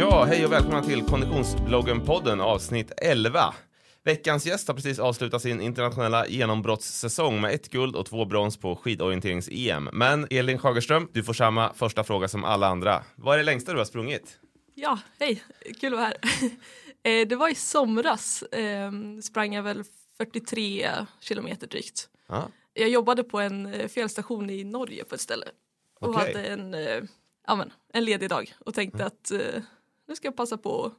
Ja, 0.00 0.24
hej 0.24 0.44
och 0.44 0.52
välkomna 0.52 0.82
till 0.82 1.02
Konditionsbloggen-podden 1.02 2.40
avsnitt 2.40 2.92
11. 2.96 3.54
Veckans 4.04 4.46
gäst 4.46 4.68
har 4.68 4.74
precis 4.74 4.98
avslutat 4.98 5.42
sin 5.42 5.60
internationella 5.60 6.26
genombrottssäsong 6.26 7.40
med 7.40 7.54
ett 7.54 7.70
guld 7.70 7.96
och 7.96 8.06
två 8.06 8.24
brons 8.24 8.56
på 8.56 8.76
skidorienterings-EM. 8.76 9.88
Men 9.92 10.26
Elin 10.30 10.58
Schagerström, 10.58 11.08
du 11.12 11.24
får 11.24 11.32
samma 11.32 11.72
första 11.72 12.04
fråga 12.04 12.28
som 12.28 12.44
alla 12.44 12.66
andra. 12.66 13.02
Vad 13.16 13.34
är 13.34 13.38
det 13.38 13.44
längsta 13.44 13.72
du 13.72 13.78
har 13.78 13.84
sprungit? 13.84 14.38
Ja, 14.74 14.98
hej, 15.18 15.42
kul 15.80 15.92
att 15.94 15.98
vara 15.98 16.06
här. 16.06 16.16
Eh, 17.02 17.28
det 17.28 17.36
var 17.36 17.48
i 17.48 17.54
somras, 17.54 18.42
eh, 18.42 18.92
sprang 19.22 19.54
jag 19.54 19.62
väl 19.62 19.84
43 20.16 20.90
kilometer 21.20 21.66
drygt. 21.66 22.08
Ja. 22.28 22.48
Jag 22.74 22.88
jobbade 22.88 23.24
på 23.24 23.40
en 23.40 23.74
eh, 23.74 23.88
felstation 23.88 24.50
i 24.50 24.64
Norge 24.64 25.04
på 25.04 25.14
ett 25.14 25.20
ställe 25.20 25.46
och 26.00 26.08
Okej. 26.08 26.26
hade 26.26 26.46
en, 26.46 26.74
eh, 26.74 27.02
ja, 27.46 27.56
men, 27.56 27.72
en 27.92 28.04
ledig 28.04 28.28
dag 28.28 28.54
och 28.58 28.74
tänkte 28.74 29.04
att 29.04 29.30
eh, 29.30 29.62
nu 30.10 30.16
ska 30.16 30.26
jag 30.28 30.36
passa 30.36 30.56
på 30.58 30.84
att 30.86 30.92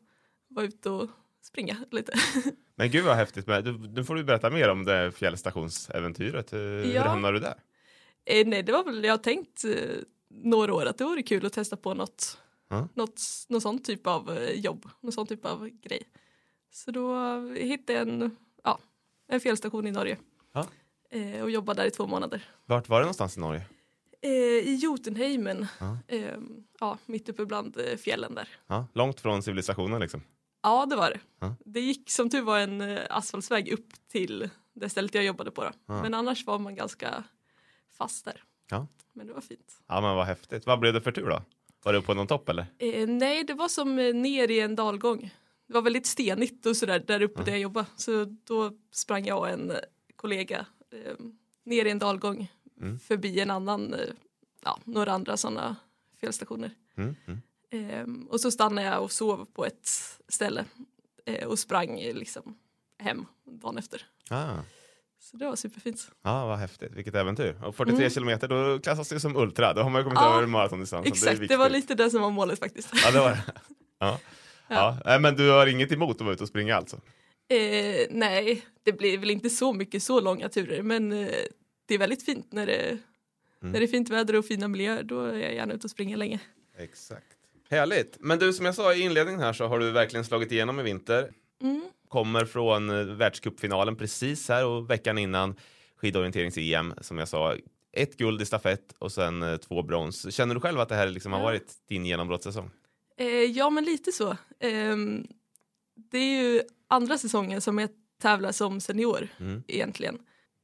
vara 0.47 0.65
ute 0.65 0.89
och 0.89 1.09
springa 1.41 1.77
lite. 1.91 2.13
Men 2.75 2.91
gud 2.91 3.05
vad 3.05 3.16
häftigt. 3.16 3.47
Med. 3.47 3.89
Nu 3.94 4.03
får 4.03 4.16
du 4.16 4.23
berätta 4.23 4.49
mer 4.49 4.69
om 4.69 4.83
det 4.86 5.11
fjällstationsäventyret. 5.11 6.53
Hur, 6.53 6.83
hur 6.83 6.94
Ja. 6.94 7.03
hamnade 7.08 7.33
du 7.33 7.39
där? 7.39 7.53
Eh, 8.25 8.47
nej, 8.47 8.63
det 8.63 8.71
var 8.71 8.83
väl, 8.83 9.03
jag 9.03 9.13
har 9.13 9.17
tänkt 9.17 9.63
eh, 9.66 9.73
några 10.30 10.73
år 10.73 10.86
att 10.86 10.97
det 10.97 11.03
vore 11.03 11.21
kul 11.23 11.45
att 11.45 11.53
testa 11.53 11.77
på 11.77 11.94
något, 11.94 12.38
Ja. 12.69 12.88
något, 12.94 13.21
någon 13.49 13.61
sån 13.61 13.80
typ 13.80 14.08
av 14.08 14.31
eh, 14.38 14.52
jobb, 14.59 14.89
någon 15.02 15.11
sån 15.11 15.27
typ 15.27 15.45
av 15.45 15.69
grej. 15.69 16.03
Så 16.71 16.91
då 16.91 17.16
hittade 17.55 17.99
jag 17.99 18.08
en, 18.08 18.36
ja, 18.64 18.80
en 19.27 19.39
felstation 19.39 19.88
i 19.88 19.91
Norge 19.91 20.17
Ja. 20.53 20.67
eh, 21.09 21.41
och 21.41 21.52
jobbade 21.52 21.81
där 21.81 21.88
i 21.88 21.91
två 21.91 22.08
månader. 22.08 22.43
Vart 22.66 22.89
var 22.89 22.99
det 22.99 23.03
någonstans 23.03 23.38
i 23.38 23.39
Norge? 23.39 23.66
Eh, 24.22 24.31
I 24.67 24.75
Jotunheimen, 24.81 25.67
Ja. 25.80 25.97
eh, 26.08 26.38
ja, 26.80 26.97
mitt 27.05 27.30
uppe 27.30 27.45
bland 27.45 27.77
eh, 27.77 27.97
fjällen 27.97 28.36
där. 28.36 28.47
Ja, 28.67 28.88
långt 28.94 29.19
från 29.22 29.44
civilisationen 29.44 30.02
liksom. 30.02 30.22
Ja, 30.64 30.86
det 30.86 30.95
var 30.95 31.09
det. 31.09 31.19
Ja. 31.39 31.55
Det 31.66 31.80
gick 31.80 32.11
som 32.11 32.30
tur 32.30 32.42
var 32.42 32.59
en 32.59 32.81
eh, 32.81 32.99
asfaltsväg 33.09 33.69
upp 33.73 33.88
till 34.11 34.49
det 34.73 34.89
stället 34.89 35.16
jag 35.16 35.23
jobbade 35.23 35.52
på. 35.52 35.72
Men 35.86 36.14
annars 36.14 36.45
var 36.45 36.59
man 36.59 36.75
ganska 36.75 37.23
fast 37.97 38.25
där. 38.25 38.44
Ja. 38.69 38.88
Men 39.14 39.27
det 39.27 39.33
var 39.33 39.42
fint. 39.42 39.81
Ja, 39.88 40.02
men 40.02 40.16
vad 40.16 40.25
häftigt. 40.25 40.66
Vad 40.66 40.80
blev 40.80 40.94
det 40.94 41.02
för 41.02 41.11
tur 41.11 41.25
då? 41.30 41.42
Var 41.83 41.94
du 41.94 42.02
på 42.02 42.14
någon 42.14 42.27
topp 42.27 42.49
eller? 42.49 42.66
Eh, 42.77 43.08
nej, 43.08 43.44
det 43.44 43.53
var 43.53 43.67
som 43.67 43.99
eh, 43.99 44.14
ner 44.16 44.52
i 44.52 44.59
en 44.59 44.75
dalgång. 44.75 45.33
Det 45.67 45.73
var 45.73 45.81
väldigt 45.81 46.05
stenigt 46.05 46.66
och 46.66 46.77
sådär 46.77 47.03
där 47.08 47.22
uppe 47.22 47.44
där 47.44 47.52
jag 47.52 47.59
jobbade. 47.61 47.86
Så 47.95 48.25
då 48.44 48.72
sprang 48.92 49.25
jag 49.25 49.39
och 49.39 49.49
en 49.49 49.72
kollega 50.16 50.66
eh, 50.92 51.16
ner 51.64 51.86
i 51.86 51.89
en 51.89 51.99
dalgång 51.99 52.52
Mm. 52.81 52.99
förbi 52.99 53.39
en 53.39 53.51
annan, 53.51 53.93
eh, 53.93 53.99
ja, 54.63 54.79
några 54.85 55.11
andra 55.11 55.37
sådana 55.37 55.75
felstationer. 56.21 56.71
Mm, 56.97 57.15
mm. 57.25 57.41
Eh, 57.71 58.29
och 58.29 58.41
så 58.41 58.51
stannade 58.51 58.87
jag 58.87 59.03
och 59.03 59.11
sov 59.11 59.45
på 59.53 59.65
ett 59.65 59.89
ställe 60.27 60.65
eh, 61.25 61.47
och 61.47 61.59
sprang 61.59 61.99
eh, 61.99 62.15
liksom 62.15 62.57
hem 62.99 63.25
dagen 63.61 63.77
efter. 63.77 64.05
Ah. 64.29 64.55
Så 65.19 65.37
det 65.37 65.45
var 65.45 65.55
superfint. 65.55 66.11
Ja, 66.21 66.47
vad 66.47 66.58
häftigt. 66.59 66.91
Vilket 66.93 67.15
äventyr. 67.15 67.55
Och 67.64 67.75
43 67.75 67.97
Mm. 68.03 68.09
kilometer, 68.09 68.47
då 68.47 68.80
klassas 68.80 69.09
det 69.09 69.20
som 69.20 69.36
ultra. 69.36 69.73
Då 69.73 69.81
har 69.81 69.89
man 69.89 70.03
kommit 70.03 70.20
Ja, 70.21 70.37
över 70.37 70.47
maratondistansen. 70.47 71.11
Exakt, 71.14 71.39
det, 71.39 71.47
det, 71.47 71.58
var 71.58 71.70
lite 71.70 71.95
det 71.95 72.09
som 72.09 72.21
var 72.21 72.30
målet 72.30 72.59
faktiskt. 72.59 72.89
Ja, 73.03 73.11
det 73.11 73.20
var 73.20 73.30
det. 73.30 73.43
Ja. 73.99 74.20
Ja. 74.67 74.97
Nej, 75.05 75.20
men 75.20 75.36
du 75.36 75.49
har 75.49 75.67
inget 75.67 75.91
emot 75.91 76.15
att 76.15 76.21
vara 76.21 76.33
ute 76.33 76.43
och 76.43 76.49
springa 76.49 76.75
alltså? 76.75 76.95
Eh, 77.47 78.08
nej, 78.09 78.65
det 78.83 78.91
blir 78.93 79.17
väl 79.17 79.31
inte 79.31 79.49
så 79.49 79.73
mycket 79.73 80.03
så 80.03 80.20
långa 80.20 80.49
turer 80.49 80.81
men 80.81 81.11
eh, 81.11 81.30
det 81.91 81.95
är 81.95 81.99
väldigt 81.99 82.23
fint 82.25 82.52
när 82.52 82.65
det, 82.65 82.97
när 83.59 83.79
det 83.79 83.85
är 83.85 83.87
fint 83.87 84.09
väder 84.09 84.35
och 84.35 84.45
fina 84.45 84.67
miljöer. 84.67 85.03
Då 85.03 85.25
är 85.25 85.37
jag 85.39 85.53
gärna 85.53 85.73
ute 85.73 85.87
och 85.87 85.91
springer 85.91 86.17
länge. 86.17 86.39
Exakt. 86.77 87.25
Härligt. 87.69 88.17
Men 88.19 88.39
du, 88.39 88.53
som 88.53 88.65
jag 88.65 88.75
sa 88.75 88.93
i 88.93 89.02
inledningen 89.02 89.41
här 89.41 89.53
så 89.53 89.67
har 89.67 89.79
du 89.79 89.91
verkligen 89.91 90.25
slagit 90.25 90.52
igenom 90.52 90.79
i 90.79 90.83
vinter. 90.83 91.31
Mm. 91.61 91.81
Kommer 92.07 92.45
från 92.45 92.89
eh, 92.89 93.05
världscupfinalen 93.05 93.95
precis 93.95 94.49
här 94.49 94.65
och 94.65 94.89
veckan 94.89 95.17
innan 95.17 95.55
skidorienterings-EM 96.02 96.93
som 97.02 97.17
jag 97.17 97.27
sa. 97.27 97.55
Ett 97.93 98.17
guld 98.17 98.41
i 98.41 98.45
stafett 98.45 98.93
och 98.99 99.11
sen 99.11 99.43
eh, 99.43 99.58
två 99.58 99.81
brons. 99.83 100.33
Känner 100.33 100.55
du 100.55 100.61
själv 100.61 100.79
att 100.79 100.89
det 100.89 100.95
här 100.95 101.09
liksom 101.09 101.33
har 101.33 101.41
varit 101.41 101.73
din 101.89 102.05
genombrottssäsong? 102.05 102.69
Eh, 103.17 103.27
ja, 103.27 103.69
men 103.69 103.83
lite 103.83 104.11
så. 104.11 104.37
Ehm, 104.59 105.27
det 105.95 106.17
är 106.17 106.41
ju 106.43 106.61
andra 106.87 107.17
säsongen 107.17 107.61
som 107.61 107.79
jag 107.79 107.89
tävlar 108.21 108.52
som 108.52 108.81
senior 108.81 109.27
Mm. 109.39 109.63
egentligen. 109.67 110.19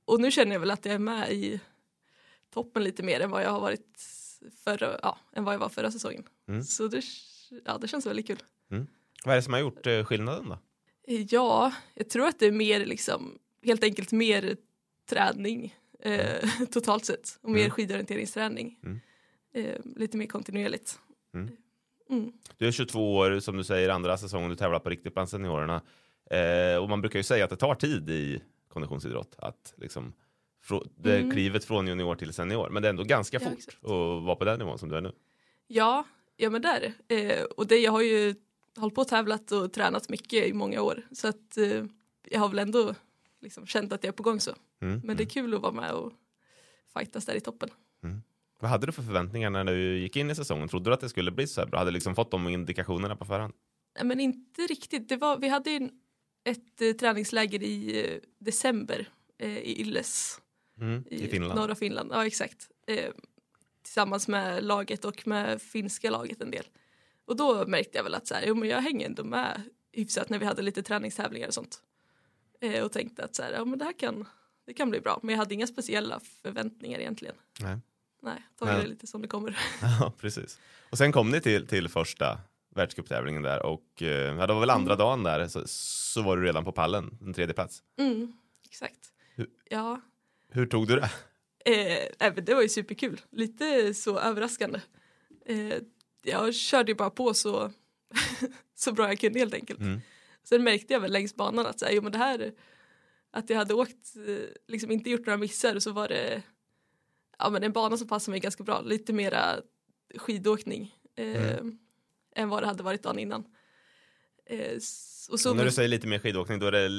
Och 0.07 0.21
nu 0.21 0.31
känner 0.31 0.51
jag 0.51 0.59
väl 0.59 0.71
att 0.71 0.85
jag 0.85 0.95
är 0.95 0.99
med 0.99 1.31
i 1.31 1.59
toppen 2.53 2.83
lite 2.83 3.03
mer 3.03 3.19
än 3.19 3.29
vad 3.31 3.43
jag 3.43 3.49
har 3.49 3.59
varit 3.59 4.01
förra, 4.63 4.99
ja, 5.01 5.17
än 5.33 5.43
vad 5.43 5.53
jag 5.53 5.59
var 5.59 5.69
förra 5.69 5.91
säsongen. 5.91 6.23
Mm. 6.47 6.63
Så 6.63 6.87
det, 6.87 7.01
ja, 7.65 7.77
det 7.77 7.87
känns 7.87 8.05
väldigt 8.05 8.27
kul. 8.27 8.43
Vad 9.25 9.31
är 9.31 9.35
det 9.35 9.41
som 9.41 9.53
har 9.53 9.59
gjort 9.59 9.87
eh, 9.87 10.03
skillnaden 10.03 10.49
då? 10.49 10.59
Ja, 11.29 11.73
jag 11.93 12.09
tror 12.09 12.27
att 12.27 12.39
det 12.39 12.45
är 12.45 12.51
mer 12.51 12.85
liksom 12.85 13.39
helt 13.63 13.83
enkelt 13.83 14.11
mer 14.11 14.57
träning 15.09 15.75
eh, 15.99 16.49
totalt 16.71 17.05
sett 17.05 17.39
och 17.41 17.49
mer 17.51 17.59
Mm. 17.59 17.71
skidorienteringsträning. 17.71 18.79
Mm. 18.83 18.99
Eh, 19.53 19.81
lite 19.95 20.17
mer 20.17 20.27
kontinuerligt. 20.27 20.99
Mm. 21.33 21.49
Mm. 22.09 22.31
Du 22.57 22.67
är 22.67 22.71
22 22.71 23.15
år, 23.15 23.39
som 23.39 23.57
du 23.57 23.63
säger, 23.63 23.89
andra 23.89 24.17
säsongen 24.17 24.49
du 24.49 24.55
tävlar 24.55 24.79
på 24.79 24.89
riktigt 24.89 25.13
bland 25.13 25.29
seniorerna. 25.29 25.81
Eh, 26.31 26.77
och 26.77 26.89
man 26.89 27.01
brukar 27.01 27.19
ju 27.19 27.23
säga 27.23 27.43
att 27.43 27.49
det 27.49 27.55
tar 27.57 27.75
tid 27.75 28.09
i 28.09 28.41
konditionsidrott 28.77 29.35
att 29.37 29.73
liksom 29.77 30.13
det 30.95 31.17
Mm. 31.17 31.31
klivet 31.31 31.65
från 31.65 31.87
junior 31.87 32.15
till 32.15 32.33
senior. 32.33 32.69
Men 32.69 32.81
det 32.81 32.87
är 32.87 32.89
ändå 32.89 33.03
ganska 33.03 33.37
Ja, 33.37 33.49
fort 33.49 33.57
exakt. 33.57 33.83
att 33.83 33.89
vara 34.23 34.35
på 34.35 34.45
den 34.45 34.59
nivån 34.59 34.79
som 34.79 34.89
du 34.89 34.95
är 34.97 35.01
nu. 35.01 35.11
Ja, 35.67 36.05
ja 36.37 36.49
men 36.49 36.61
där. 36.61 36.93
Eh, 37.07 37.43
och 37.43 37.67
det, 37.67 37.77
jag 37.77 37.91
har 37.91 38.01
ju 38.01 38.35
hållit 38.77 38.95
på 38.95 39.01
och 39.01 39.07
tävlat 39.07 39.51
och 39.51 39.73
tränat 39.73 40.09
mycket 40.09 40.47
i 40.47 40.53
många 40.53 40.81
år. 40.81 41.01
Så 41.11 41.27
att 41.27 41.57
eh, 41.57 41.85
jag 42.29 42.39
har 42.39 42.49
väl 42.49 42.59
ändå 42.59 42.95
liksom 43.41 43.65
känt 43.67 43.93
att 43.93 44.03
jag 44.03 44.11
är 44.11 44.15
på 44.15 44.23
gång 44.23 44.39
så. 44.39 44.51
Mm. 44.81 45.01
Men 45.03 45.17
det 45.17 45.23
är 45.23 45.29
kul 45.29 45.53
att 45.53 45.61
vara 45.61 45.71
med 45.71 45.91
och 45.91 46.13
fightas 46.97 47.25
där 47.25 47.35
i 47.35 47.39
toppen. 47.41 47.69
Vad 48.59 48.69
hade 48.71 48.85
du 48.85 48.91
för 48.91 49.01
förväntningar 49.03 49.49
när 49.49 49.63
du 49.65 49.97
gick 49.99 50.15
in 50.15 50.29
i 50.29 50.35
säsongen? 50.35 50.67
Trodde 50.67 50.89
du 50.89 50.93
att 50.93 50.99
det 51.01 51.09
skulle 51.09 51.31
bli 51.31 51.47
så 51.47 51.61
här 51.61 51.67
bra? 51.67 51.79
Hade 51.79 51.91
du 51.91 51.93
liksom 51.93 52.15
fått 52.15 52.31
de 52.31 52.47
indikationerna 52.47 53.15
på 53.15 53.25
förhand? 53.25 53.53
Nej, 53.95 54.05
men 54.05 54.19
inte 54.19 54.61
riktigt. 54.61 55.09
Det 55.09 55.17
var, 55.17 55.37
vi 55.37 55.47
hade 55.47 55.69
ju 55.71 55.89
ett 56.49 56.81
eh, 56.81 56.91
träningsläger 56.91 57.63
i 57.63 58.05
eh, 58.05 58.19
december 58.39 59.09
eh, 59.37 59.57
i 59.57 59.81
Ylles 59.81 60.41
Mm. 60.81 61.03
I, 61.09 61.27
Finland? 61.27 61.59
norra 61.59 61.75
Finland. 61.75 62.11
Ja, 62.13 62.25
exakt. 62.25 62.69
Eh, 62.87 63.11
tillsammans 63.83 64.27
med 64.27 64.63
laget 64.63 65.05
och 65.05 65.27
med 65.27 65.61
finska 65.61 66.09
laget 66.09 66.41
en 66.41 66.51
del. 66.51 66.65
Och 67.25 67.35
då 67.35 67.65
märkte 67.67 67.97
jag 67.97 68.03
väl 68.03 68.15
att 68.15 68.27
så 68.27 68.33
här, 68.33 68.43
jo, 68.47 68.55
men 68.55 68.69
jag 68.69 68.81
hänger 68.81 69.05
ändå 69.05 69.23
med 69.23 69.61
hyfsat 69.91 70.29
när 70.29 70.39
vi 70.39 70.45
hade 70.45 70.61
lite 70.61 70.83
träningstävlingar 70.83 71.47
och 71.47 71.53
sånt. 71.53 71.81
Eh, 72.61 72.83
och 72.83 72.91
tänkte 72.91 73.23
att 73.23 73.35
så 73.35 73.43
här, 73.43 73.51
ja, 73.51 73.65
men 73.65 73.79
det 73.79 73.85
här 73.85 73.93
kan, 73.93 74.25
det 74.65 74.73
kan 74.73 74.89
bli 74.89 74.99
bra. 74.99 75.19
Men 75.23 75.33
jag 75.33 75.39
hade 75.39 75.53
inga 75.53 75.67
speciella 75.67 76.19
förväntningar 76.41 76.99
egentligen. 76.99 77.35
Nej. 77.59 77.77
Nej, 78.21 78.47
tagit 78.59 78.81
det 78.83 78.87
lite 78.87 79.07
som 79.07 79.21
det 79.21 79.27
kommer. 79.27 79.59
Ja, 79.81 80.13
precis. 80.19 80.59
Och 80.89 80.97
sen 80.97 81.11
kom 81.11 81.29
ni 81.29 81.41
till, 81.41 81.67
till 81.67 81.89
första 81.89 82.39
världscuptävlingen 82.77 83.41
där 83.41 83.65
och 83.65 84.01
eh, 84.01 84.07
ja, 84.37 84.47
det 84.47 84.53
var 84.53 84.59
väl 84.59 84.69
andra 84.69 84.95
dagen 84.95 85.23
där 85.23 85.47
så, 85.47 85.61
så 85.65 86.21
var 86.21 86.37
du 86.37 86.43
redan 86.43 86.63
på 86.65 86.71
pallen, 86.71 87.17
en 87.21 87.33
tredje 87.33 87.53
plats. 87.53 87.83
Mm, 87.99 88.33
exakt. 88.65 88.99
Hur- 89.35 89.49
Ja, 89.69 90.01
Hur 90.49 90.65
tog 90.65 90.87
du 90.87 90.95
det? 90.95 91.09
Eh, 92.19 92.33
det 92.33 92.53
var 92.53 92.61
ju 92.61 92.69
superkul. 92.69 93.21
Lite 93.31 93.93
så 93.93 94.19
överraskande. 94.19 94.79
Eh, 95.45 95.73
jag 96.23 96.55
körde 96.55 96.91
ju 96.91 96.95
bara 96.95 97.09
på 97.09 97.33
så, 97.33 97.71
så 98.75 98.91
bra 98.91 99.07
jag 99.07 99.19
kunde 99.19 99.39
helt 99.39 99.53
enkelt. 99.53 99.79
Mm. 99.79 99.99
Sen 100.43 100.63
märkte 100.63 100.93
jag 100.93 100.99
väl 100.99 101.11
längs 101.11 101.35
banan 101.35 101.65
att, 101.65 101.79
så 101.79 101.85
här, 101.85 101.91
jo, 101.93 102.01
men 102.01 102.11
det 102.11 102.17
här, 102.17 102.53
att 103.31 103.49
jag 103.49 103.57
hade 103.57 103.73
åkt, 103.73 104.15
eh, 104.27 104.35
liksom 104.67 104.91
inte 104.91 105.09
gjort 105.09 105.25
några 105.25 105.37
missar 105.37 105.75
och 105.75 105.83
så 105.83 105.91
var 105.91 106.07
det 106.07 106.41
ja, 107.39 107.49
men 107.49 107.63
en 107.63 107.71
bana 107.71 107.97
som 107.97 108.07
passade 108.07 108.31
mig 108.31 108.39
ganska 108.39 108.63
bra. 108.63 108.81
Lite 108.81 109.13
mera 109.13 109.55
skidåkning 110.15 110.95
eh, 111.15 111.57
än 112.37 112.49
vad 112.49 112.63
det 112.63 112.67
hade 112.67 112.83
varit 112.83 113.03
dagen 113.03 113.19
innan. 113.19 113.43
Eh, 114.45 114.75
och 115.29 115.39
så, 115.39 115.49
Och 115.49 115.55
när 115.55 115.65
du 115.65 115.71
säger 115.71 115.89
lite 115.89 116.07
mer 116.07 116.19
skidåkning 116.19 116.59
då 116.59 116.67
är 116.67 116.71
det 116.71 116.89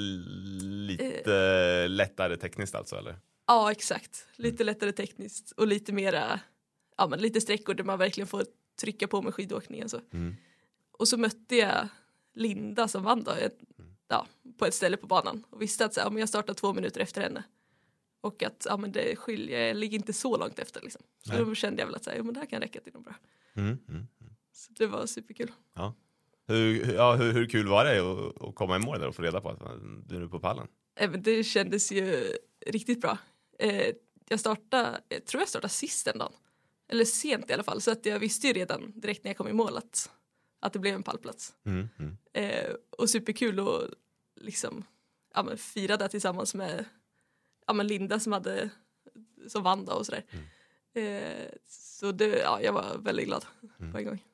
lite 0.88 1.88
lättare 1.88 2.36
tekniskt 2.36 2.74
alltså 2.74 2.96
eller? 2.96 3.16
Ja, 3.46 3.70
exakt. 3.70 4.26
Lite 4.36 4.64
lättare 4.64 4.92
tekniskt 4.92 5.52
och 5.52 5.66
lite 5.66 5.92
mera, 5.92 6.40
ja 6.96 7.06
men 7.08 7.20
lite 7.20 7.40
sträckor 7.40 7.74
där 7.74 7.84
man 7.84 7.98
verkligen 7.98 8.26
får 8.26 8.44
trycka 8.80 9.08
på 9.08 9.22
med 9.22 9.34
skidåkningen. 9.34 9.88
Så. 9.88 10.00
Mm. 10.12 10.36
Och 10.92 11.08
så 11.08 11.16
mötte 11.16 11.56
jag 11.56 11.88
Linda 12.34 12.88
som 12.88 13.02
vann 13.02 13.24
då, 13.24 13.30
ett, 13.30 13.58
ja, 14.08 14.26
på 14.58 14.66
ett 14.66 14.74
ställe 14.74 14.96
på 14.96 15.06
banan 15.06 15.44
och 15.50 15.62
visste 15.62 15.84
att 15.84 15.94
så, 15.94 16.00
här, 16.00 16.10
ja, 16.10 16.18
jag 16.18 16.28
startar 16.28 16.54
två 16.54 16.72
minuter 16.72 17.00
efter 17.00 17.22
henne. 17.22 17.42
Och 18.20 18.42
att 18.42 18.66
ja, 18.68 18.76
men 18.76 18.92
det 18.92 19.16
skiljer, 19.16 19.66
jag 19.66 19.76
ligger 19.76 19.98
inte 19.98 20.12
så 20.12 20.36
långt 20.36 20.58
efter. 20.58 20.80
Liksom. 20.80 21.02
Så 21.24 21.32
Nej. 21.32 21.44
då 21.44 21.54
kände 21.54 21.82
jag 21.82 21.86
väl 21.86 21.94
att 21.94 22.04
så 22.04 22.10
här, 22.10 22.16
ja, 22.16 22.22
men 22.22 22.34
det 22.34 22.40
här 22.40 22.46
kan 22.46 22.60
räcka 22.60 22.80
till 22.80 22.92
något 22.92 23.04
bra. 23.04 23.14
Mm. 23.54 23.78
Mm. 23.88 24.08
Så 24.58 24.72
det 24.72 24.86
var 24.86 25.06
superkul. 25.06 25.52
Hur, 26.46 26.84
hur- 26.84 26.94
ja, 26.94 27.14
hur, 27.14 27.32
hur 27.32 27.46
kul 27.46 27.68
var 27.68 27.84
det 27.84 27.98
att, 28.00 28.42
att 28.42 28.54
komma 28.54 28.76
i 28.76 28.78
mål 28.78 29.00
där 29.00 29.08
och 29.08 29.14
få 29.14 29.22
reda 29.22 29.40
på 29.40 29.48
att 29.48 29.60
du 30.08 30.22
är 30.22 30.26
på 30.28 30.40
pallen? 30.40 30.66
Eh, 30.96 31.10
Det 31.10 31.44
kändes 31.44 31.92
ju 31.92 32.32
riktigt 32.66 33.00
bra. 33.00 33.18
Eh, 33.58 33.94
jag 34.28 34.40
startade, 34.40 35.00
jag 35.08 35.24
tror 35.26 35.40
jag 35.40 35.48
startade 35.48 35.72
sist 35.72 36.04
den 36.04 36.18
dagen. 36.18 36.32
Eller 36.88 37.04
sent 37.04 37.50
i 37.50 37.52
alla 37.52 37.62
fall. 37.62 37.80
Så 37.80 37.90
att 37.90 38.06
jag 38.06 38.18
visste 38.18 38.46
ju 38.46 38.52
redan 38.52 39.00
direkt 39.00 39.24
när 39.24 39.30
jag 39.30 39.36
kom 39.36 39.48
i 39.48 39.52
mål 39.52 39.76
att, 39.76 40.10
att 40.60 40.72
det 40.72 40.78
blev 40.78 40.94
en 40.94 41.02
pallplats. 41.02 41.54
Mm. 41.64 41.88
Mm. 41.98 42.16
Eh, 42.32 42.74
och 42.90 43.10
superkul 43.10 43.60
att 43.60 43.90
liksom, 44.36 44.84
ja, 45.34 45.42
men 45.42 45.58
fira 45.58 45.96
det 45.96 46.08
tillsammans 46.08 46.54
med 46.54 46.84
ja, 47.66 47.72
men 47.72 47.86
Linda 47.86 48.20
som, 48.20 48.32
hade, 48.32 48.70
som 49.48 49.62
vann 49.62 49.84
då 49.84 49.92
och 49.92 50.06
sådär. 50.06 50.24
Eh, 50.94 51.48
så 51.68 52.12
det, 52.12 52.38
ja, 52.38 52.60
jag 52.62 52.72
var 52.72 52.98
väldigt 52.98 53.26
glad 53.26 53.44
på 53.92 53.98
en 53.98 54.04
gång. 54.04 54.24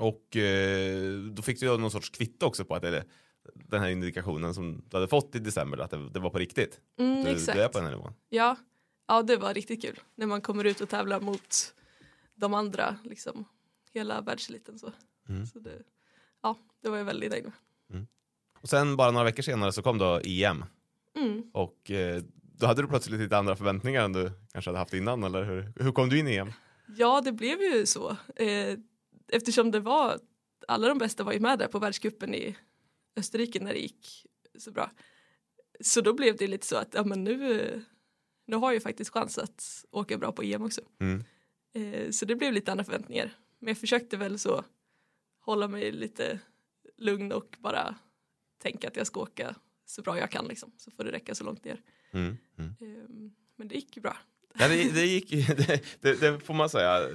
Och 0.00 0.36
eh, 0.36 1.12
då 1.18 1.42
fick 1.42 1.60
du 1.60 1.78
någon 1.78 1.90
sorts 1.90 2.10
kvitto 2.10 2.46
också 2.46 2.64
på 2.64 2.74
att 2.74 2.82
det, 2.82 3.04
den 3.54 3.80
här 3.80 3.88
indikationen 3.88 4.54
som 4.54 4.82
du 4.88 4.96
hade 4.96 5.08
fått 5.08 5.34
i 5.34 5.38
december, 5.38 5.78
att 5.78 5.90
det, 5.90 6.08
det 6.10 6.20
var 6.20 6.30
på 6.30 6.38
riktigt. 6.38 6.80
Mm, 6.98 7.24
Du, 7.24 7.30
exakt. 7.30 7.58
du 7.58 7.62
är 7.64 7.68
på 7.68 7.78
den 7.78 7.84
här 7.86 7.94
nivån. 7.96 8.12
Ja, 8.28 8.56
ja, 9.08 9.22
det 9.22 9.36
var 9.36 9.54
riktigt 9.54 9.82
kul 9.82 10.00
när 10.14 10.26
man 10.26 10.40
kommer 10.40 10.64
ut 10.64 10.80
och 10.80 10.88
tävlar 10.88 11.20
mot 11.20 11.74
de 12.34 12.54
andra, 12.54 12.96
liksom 13.04 13.44
hela 13.92 14.20
världseliten. 14.20 14.78
Så. 14.78 14.92
Mm. 15.28 15.46
Så 15.46 15.58
det, 15.58 15.82
ja, 16.42 16.56
det 16.82 16.88
var 16.88 16.96
jag 16.98 17.04
väldigt 17.04 17.30
nöjd 17.30 17.44
med. 17.44 17.52
Och 18.62 18.68
sen 18.68 18.96
bara 18.96 19.10
några 19.10 19.24
veckor 19.24 19.42
senare 19.42 19.72
så 19.72 19.82
kom 19.82 19.98
då 19.98 20.20
EM. 20.24 20.64
Mm. 21.16 21.42
Och 21.52 21.90
eh, 21.90 22.22
då 22.58 22.66
hade 22.66 22.82
du 22.82 22.88
plötsligt 22.88 23.20
lite 23.20 23.38
andra 23.38 23.56
förväntningar 23.56 24.04
än 24.04 24.12
du 24.12 24.30
kanske 24.52 24.68
hade 24.68 24.78
haft 24.78 24.94
innan, 24.94 25.24
eller 25.24 25.44
hur, 25.44 25.72
hur 25.76 25.92
kom 25.92 26.08
du 26.08 26.18
in 26.18 26.28
i 26.28 26.34
EM? 26.36 26.52
Ja, 26.96 27.20
det 27.20 27.32
blev 27.32 27.60
ju 27.60 27.86
så. 27.86 28.16
Eh, 28.36 28.78
eftersom 29.32 29.70
det 29.70 29.80
var, 29.80 30.20
alla 30.68 30.88
de 30.88 30.98
bästa 30.98 31.24
var 31.24 31.32
ju 31.32 31.40
med 31.40 31.58
där 31.58 31.68
på 31.68 31.78
världscupen 31.78 32.34
i 32.34 32.56
Österrike 33.16 33.60
när 33.60 33.72
det 33.72 33.80
gick 33.80 34.26
så 34.58 34.70
bra. 34.72 34.90
Så 35.80 36.00
då 36.00 36.12
blev 36.14 36.36
det 36.36 36.46
lite 36.46 36.66
så 36.66 36.76
att 36.76 36.94
ja, 36.94 37.04
men 37.04 37.24
nu, 37.24 37.84
nu 38.46 38.56
har 38.56 38.68
jag 38.68 38.74
ju 38.74 38.80
faktiskt 38.80 39.10
chans 39.10 39.38
att 39.38 39.84
åka 39.90 40.18
bra 40.18 40.32
på 40.32 40.42
EM 40.42 40.62
också. 40.62 40.80
Mm. 40.98 41.24
Eh, 41.72 42.10
så 42.10 42.24
det 42.24 42.36
blev 42.36 42.52
lite 42.52 42.70
andra 42.72 42.84
förväntningar. 42.84 43.36
Men 43.58 43.68
jag 43.68 43.78
försökte 43.78 44.16
väl 44.16 44.38
så 44.38 44.64
hålla 45.40 45.68
mig 45.68 45.92
lite 45.92 46.40
lugn 46.96 47.32
och 47.32 47.56
bara 47.58 47.94
tänka 48.58 48.88
att 48.88 48.96
jag 48.96 49.06
ska 49.06 49.20
åka 49.20 49.54
så 49.84 50.02
bra 50.02 50.18
jag 50.18 50.30
kan 50.30 50.46
liksom. 50.46 50.72
Så 50.76 50.90
får 50.90 51.04
det 51.04 51.12
räcka 51.12 51.34
så 51.34 51.44
långt 51.44 51.64
ner. 51.64 51.82
Mm. 52.10 52.36
Mm. 52.58 52.74
Eh, 52.80 53.30
men 53.56 53.68
det 53.68 53.74
gick 53.74 53.96
ju 53.96 54.02
bra. 54.02 54.16
Ja, 54.58 54.68
det, 54.68 54.90
det 54.94 55.06
gick 55.06 55.30
det, 55.56 55.82
det, 56.00 56.20
det 56.20 56.40
får 56.40 56.54
man 56.54 56.68
säga. 56.70 57.08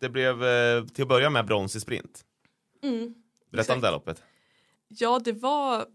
Det 0.00 0.08
blev 0.08 0.44
eh, 0.44 0.84
till 0.84 1.02
att 1.02 1.08
börja 1.08 1.30
med 1.30 1.46
brons 1.46 1.76
i 1.76 1.80
sprint. 1.80 2.24
Mm. 2.82 3.14
Berätta 3.50 3.72
om 3.72 3.78
Exakt. 3.78 3.80
det 3.80 3.86
här 3.86 3.92
loppet. 3.92 4.22
Ja, 4.88 5.18
det 5.24 5.32
var, 5.32 5.86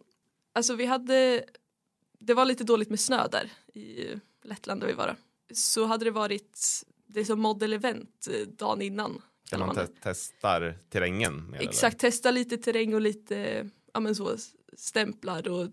alltså 0.53 0.75
vi 0.75 0.85
hade, 0.85 1.45
det 2.19 2.33
var 2.33 2.45
lite 2.45 2.63
dåligt 2.63 2.89
med 2.89 2.99
snö 2.99 3.27
där 3.27 3.49
i 3.73 4.07
Lettland 4.43 4.81
där 4.81 4.87
vi 4.87 4.93
var. 4.93 5.07
då. 5.07 5.15
Så 5.55 5.85
hade 5.85 6.05
det 6.05 6.11
varit, 6.11 6.59
det 7.07 7.19
är 7.19 7.23
som 7.25 7.39
model 7.39 7.73
event 7.73 8.27
eh, 8.31 8.47
dagen 8.47 8.81
innan. 8.81 9.21
Där 9.51 9.57
man 9.57 9.67
man 9.67 9.75
te- 9.75 9.81
det. 9.81 9.89
testar 10.03 10.75
terrängen. 10.89 11.55
Exakt, 11.59 11.99
testa 11.99 12.31
lite 12.31 12.57
terräng 12.57 12.93
och 12.93 13.01
lite, 13.01 13.69
ja 13.93 13.99
men 13.99 14.15
så, 14.15 14.37
stämplar 14.77 15.47
och 15.49 15.67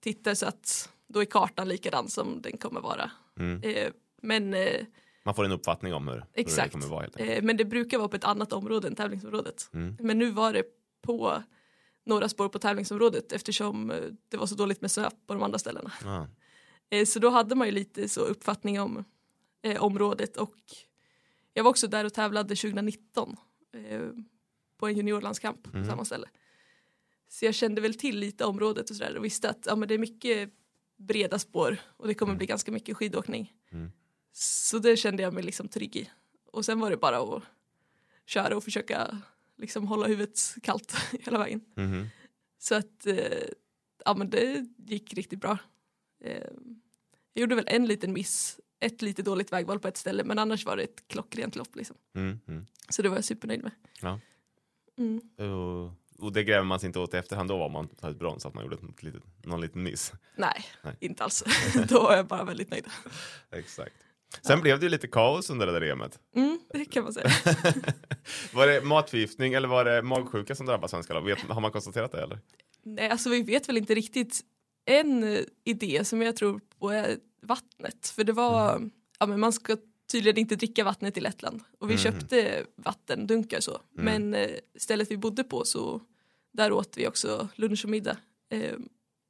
tittar 0.00 0.34
så 0.34 0.46
att 0.46 0.88
då 1.06 1.20
är 1.20 1.24
kartan 1.24 1.68
likadan 1.68 2.08
som 2.08 2.42
den 2.42 2.58
kommer 2.58 2.80
vara. 2.80 3.10
Eller? 3.36 3.46
Mm. 3.54 3.62
Eh, 3.62 3.92
men, 4.20 4.54
eh, 4.54 4.86
Man 5.24 5.34
får 5.34 5.44
en 5.44 5.52
uppfattning 5.52 5.94
om 5.94 6.08
hur, 6.08 6.14
hur 6.14 6.20
det 6.34 6.40
Exakt. 6.40 6.72
kommer 6.72 6.86
vara. 6.86 7.00
Helt 7.02 7.16
enkelt. 7.16 7.38
eh, 7.38 7.44
men 7.44 7.56
det 7.56 7.64
brukar 7.64 7.98
vara 7.98 8.08
på 8.08 8.16
ett 8.16 8.24
annat 8.24 8.52
område 8.52 8.88
än 8.88 8.94
tävlingsområdet. 8.94 9.70
Mm. 9.74 9.96
Men 10.00 10.18
nu 10.18 10.30
var 10.30 10.52
det 10.52 10.64
på 11.02 11.42
några 12.06 12.28
spår 12.28 12.48
på 12.48 12.58
tävlingsområdet 12.58 13.32
eftersom 13.32 13.90
eh, 13.90 13.96
det 14.28 14.36
var 14.36 14.46
så 14.46 14.54
dåligt 14.54 14.80
med 14.80 14.90
snö 14.90 15.10
på 15.26 15.34
de 15.34 15.42
andra 15.42 15.58
ställena. 15.58 15.92
Ja. 16.04 16.28
Eh, 16.92 17.04
Så 17.04 17.18
då 17.18 17.30
hade 17.30 17.54
man 17.54 17.66
ju 17.68 17.72
lite 17.72 18.08
så 18.08 18.20
uppfattning 18.20 18.80
om 18.80 19.04
eh, 19.62 19.82
området 19.82 20.36
och 20.36 20.54
jag 21.54 21.64
var 21.64 21.70
också 21.70 21.88
där 21.88 22.04
och 22.04 22.14
tävlade 22.14 22.56
2019 22.56 23.36
eh, 23.74 24.00
på 24.78 24.86
en 24.88 24.96
juniorlandskamp 24.96 25.62
på 25.72 25.76
Mhm. 25.76 25.86
samma 25.86 26.04
ställe. 26.04 26.28
Så 27.28 27.44
jag 27.44 27.54
kände 27.54 27.80
väl 27.80 27.94
till 27.94 28.18
lite 28.18 28.44
området 28.44 28.90
och 28.90 28.96
sådär 28.96 29.16
och 29.16 29.24
visste 29.24 29.50
att 29.50 29.66
ja, 29.66 29.76
men 29.76 29.88
det 29.88 29.94
är 29.94 29.98
mycket 29.98 30.50
breda 30.96 31.38
spår 31.38 31.76
och 31.96 32.06
det 32.08 32.14
kommer 32.14 32.34
bli 32.34 32.46
ganska 32.46 32.72
mycket 32.72 32.96
skidåkning. 32.96 33.52
Mm. 33.72 33.90
Så 34.32 34.78
det 34.78 34.96
kände 34.96 35.22
jag 35.22 35.34
mig 35.34 35.42
liksom 35.42 35.68
trygg 35.68 35.96
i. 35.96 36.10
Och 36.52 36.64
sen 36.64 36.80
var 36.80 36.90
det 36.90 36.96
bara 36.96 37.18
att 37.18 37.42
köra 38.26 38.56
och 38.56 38.64
försöka 38.64 39.22
liksom 39.58 39.86
hålla 39.88 40.06
huvudet 40.06 40.38
kallt 40.62 40.96
hela 41.20 41.38
vägen. 41.38 41.60
Mhm. 41.74 42.06
Så 42.58 42.74
att 42.74 43.06
eh, 43.06 43.48
ja, 44.04 44.14
men 44.14 44.30
det 44.30 44.66
gick 44.76 45.14
riktigt 45.14 45.40
bra. 45.40 45.58
Eh, 46.24 46.50
jag 47.32 47.40
gjorde 47.40 47.54
väl 47.54 47.68
en 47.68 47.86
liten 47.86 48.12
miss, 48.12 48.60
ett 48.80 49.02
lite 49.02 49.22
dåligt 49.22 49.52
vägval 49.52 49.78
på 49.78 49.88
ett 49.88 49.96
ställe 49.96 50.24
men 50.24 50.38
annars 50.38 50.66
var 50.66 50.76
det 50.76 50.82
ett 50.82 51.08
klockrent 51.08 51.56
lopp 51.56 51.76
liksom. 51.76 51.96
Mm. 52.14 52.40
Mm. 52.48 52.66
Så 52.88 53.02
det 53.02 53.08
var 53.08 53.16
jag 53.16 53.24
supernöjd 53.24 53.62
med. 53.62 53.72
Ja. 54.00 54.20
Mm. 54.98 55.20
Och, 55.50 55.92
och 56.18 56.32
det 56.32 56.44
gräver 56.44 56.64
man 56.64 56.80
sig 56.80 56.86
inte 56.86 56.98
åt 56.98 57.14
i 57.14 57.16
efterhand 57.16 57.48
då 57.48 57.64
om 57.64 57.72
man 57.72 57.88
ett 58.02 58.18
brons, 58.18 58.46
att 58.46 58.54
man 58.54 58.64
gjorde 58.64 58.76
ett 58.76 59.02
litet, 59.02 59.22
någon 59.44 59.60
liten 59.60 59.82
miss. 59.82 60.12
Nej, 60.36 60.64
Nej. 60.82 60.96
inte 61.00 61.24
alls. 61.24 61.44
Då 61.88 62.02
var 62.02 62.16
jag 62.16 62.26
bara 62.26 62.44
väldigt 62.44 62.70
nöjd. 62.70 62.86
Exakt. 63.50 63.94
Sen 64.42 64.60
blev 64.60 64.80
det 64.80 64.88
lite 64.88 65.06
kaos 65.08 65.50
under 65.50 65.66
det 65.66 65.72
där 65.72 65.82
EMet. 65.82 66.18
Mm, 66.36 66.60
det 66.72 66.84
kan 66.84 67.04
man 67.04 67.12
säga. 67.12 67.30
Var 68.54 68.66
det 68.66 68.80
matförgiftning 68.84 69.52
eller 69.52 69.68
var 69.68 69.84
det 69.84 70.02
magsjuka 70.02 70.54
som 70.54 70.66
drabbade 70.66 70.88
svenska 70.88 71.14
lag? 71.14 71.30
Har 71.48 71.60
man 71.60 71.72
konstaterat 71.72 72.12
det 72.12 72.22
eller? 72.22 72.38
Nej, 72.82 73.08
alltså 73.10 73.30
vi 73.30 73.42
vet 73.42 73.68
väl 73.68 73.76
inte 73.76 73.94
riktigt. 73.94 74.40
En 74.84 75.44
idé 75.64 76.04
som 76.04 76.22
jag 76.22 76.36
tror 76.36 76.60
på 76.78 76.90
är 76.90 77.16
vattnet. 77.42 78.08
För 78.08 78.24
det 78.24 78.32
var, 78.32 78.90
ja 79.18 79.26
men 79.26 79.40
man 79.40 79.52
ska 79.52 79.76
tydligen 80.12 80.38
inte 80.38 80.56
dricka 80.56 80.84
vattnet 80.84 81.16
i 81.16 81.20
Lettland. 81.20 81.62
Och 81.78 81.90
vi 81.90 81.94
Mhm. 81.94 82.02
köpte 82.02 82.64
vattendunkar 82.76 83.60
så. 83.60 83.80
Men 83.90 84.34
eh, 84.34 84.50
stället 84.78 85.10
vi 85.10 85.16
bodde 85.16 85.44
på 85.44 85.64
så 85.64 86.00
där 86.52 86.72
åt 86.72 86.96
vi 86.96 87.08
också 87.08 87.48
lunch 87.54 87.84
och 87.84 87.90
middag. 87.90 88.16
Eh, 88.50 88.76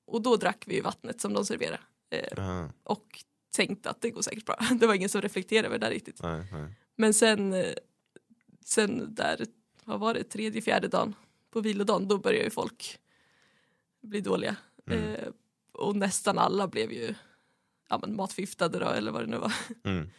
och 0.07 0.23
då 0.23 0.37
drack 0.37 0.65
vi 0.67 0.81
vattnet 0.81 1.21
som 1.21 1.33
de 1.33 1.45
serverade. 1.45 1.81
Eh, 2.11 2.65
och 2.85 3.07
tänkte 3.51 3.91
att 3.91 4.01
det 4.01 4.11
går 4.11 4.23
säkert 4.23 4.45
bra. 4.47 4.57
Det 4.81 4.87
var 4.87 4.95
ingen 4.95 5.09
som 5.09 5.21
reflekterade 5.23 5.69
över 5.69 5.79
det 5.79 5.87
där 5.87 5.93
riktigt. 5.93 6.23
nej, 6.23 6.43
nej. 6.53 6.75
Men 6.97 7.15
sen, 7.15 7.53
eh, 7.53 7.73
sen 8.65 9.15
där, 9.15 9.47
vad 9.85 10.01
var 10.01 10.15
det, 10.15 10.25
tredje, 10.25 10.63
fjärde 10.63 10.89
dagen 10.89 11.15
på 11.51 11.61
vilodagen, 11.61 12.09
då 12.09 12.19
började 12.19 12.45
ju 12.45 12.51
folk 12.51 12.99
bli 14.03 14.21
dåliga. 14.21 14.57
Mm. 14.87 15.05
Eh, 15.15 15.29
och 15.73 15.97
nästan 15.97 16.39
alla 16.39 16.69
blev 16.69 16.93
ju 16.93 17.15
ja, 17.89 17.99
men 17.99 18.17
matförgiftade 18.17 18.79
då, 18.79 18.89
eller 18.89 19.13
vad 19.13 19.23
det 19.23 19.27
nu 19.27 19.37
var. 19.39 19.53
Mm. 19.85 20.11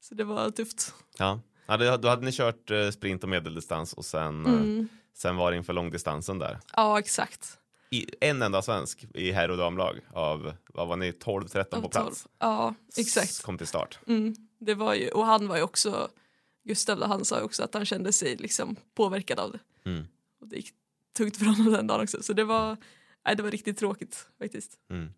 Så 0.00 0.14
det 0.14 0.24
var 0.24 0.50
tufft. 0.50 0.94
Ja. 1.18 1.40
Ja, 1.66 1.76
det- 1.76 1.96
då 1.96 2.08
hade 2.08 2.24
ni 2.24 2.32
kört 2.32 2.70
eh, 2.70 2.90
sprint 2.90 3.22
och 3.22 3.28
medeldistans 3.28 3.92
och 3.92 4.04
sen, 4.04 4.46
eh, 4.46 4.52
Mm. 4.52 4.88
sen 5.14 5.36
var 5.36 5.50
det 5.50 5.56
inför 5.56 5.72
långdistansen 5.72 6.38
där. 6.38 6.58
Ja, 6.76 6.98
exakt. 6.98 7.58
I, 7.90 8.06
en 8.20 8.42
enda 8.42 8.62
svensk 8.62 9.06
i 9.14 9.30
herr 9.32 9.48
och 9.50 9.56
damlag 9.56 10.00
av, 10.12 10.52
vad 10.74 10.88
var 10.88 10.96
ni, 10.96 11.10
12-13 11.10 11.82
på 11.82 11.88
plats? 11.88 12.22
12. 12.22 12.32
Ja, 12.38 12.74
exakt. 12.96 13.42
Kom 13.42 13.58
till 13.58 13.66
start. 13.66 13.98
Mm. 14.06 14.34
Det 14.58 14.74
var 14.74 14.94
ju, 14.94 15.08
och 15.08 15.26
han 15.26 15.48
var 15.48 15.56
ju 15.56 15.62
också, 15.62 16.08
Gustav 16.64 17.02
han 17.02 17.24
sa 17.24 17.40
också 17.42 17.62
att 17.62 17.74
han 17.74 17.86
kände 17.86 18.12
sig 18.12 18.36
liksom 18.36 18.76
påverkad 18.94 19.38
av 19.38 19.52
det. 19.52 19.90
Mm. 19.90 20.04
Och 20.40 20.48
det 20.48 20.56
gick 20.56 20.70
tungt 21.16 21.36
för 21.36 21.44
honom 21.44 21.72
den 21.72 21.86
dagen 21.86 22.00
också. 22.00 22.22
Så 22.22 22.32
det 22.32 22.44
var, 22.44 22.76
nej, 23.26 23.36
det 23.36 23.42
var 23.42 23.50
riktigt 23.50 23.78
tråkigt 23.78 24.26
faktiskt. 24.38 24.78
Mm. 24.90 25.08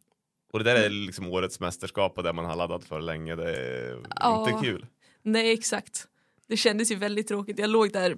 Och 0.52 0.58
det 0.58 0.64
där 0.64 0.76
är 0.76 0.90
liksom 0.90 1.26
årets 1.26 1.60
mästerskap 1.60 2.16
och 2.18 2.22
det 2.24 2.32
man 2.32 2.44
har 2.44 2.56
laddat 2.56 2.84
för 2.84 3.00
länge. 3.00 3.36
Det 3.36 3.56
är 3.56 4.02
Ja. 4.16 4.50
inte 4.50 4.66
kul. 4.66 4.86
Nej, 5.22 5.52
exakt. 5.52 6.08
Det 6.46 6.56
kändes 6.56 6.90
ju 6.90 6.94
väldigt 6.96 7.28
tråkigt. 7.28 7.58
Jag 7.58 7.70
låg 7.70 7.92
där 7.92 8.16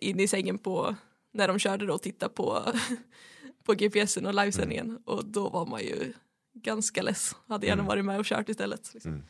inne 0.00 0.22
i 0.22 0.28
sängen 0.28 0.58
på 0.58 0.96
när 1.32 1.48
de 1.48 1.58
körde 1.58 1.86
då 1.86 1.94
och 1.94 2.02
tittade 2.02 2.34
på, 2.34 2.72
på 3.64 3.74
GPSen 3.74 4.26
och 4.26 4.34
livesändningen 4.34 4.86
Mm. 4.90 5.02
och 5.04 5.24
då 5.24 5.48
var 5.48 5.66
man 5.66 5.80
ju 5.80 6.12
ganska 6.54 7.02
less. 7.02 7.36
Hade 7.46 7.66
gärna 7.66 7.80
Mm. 7.82 7.86
varit 7.86 8.04
med 8.04 8.18
och 8.18 8.24
kört 8.26 8.48
istället. 8.48 8.94
Liksom. 8.94 9.12
Mm. 9.12 9.24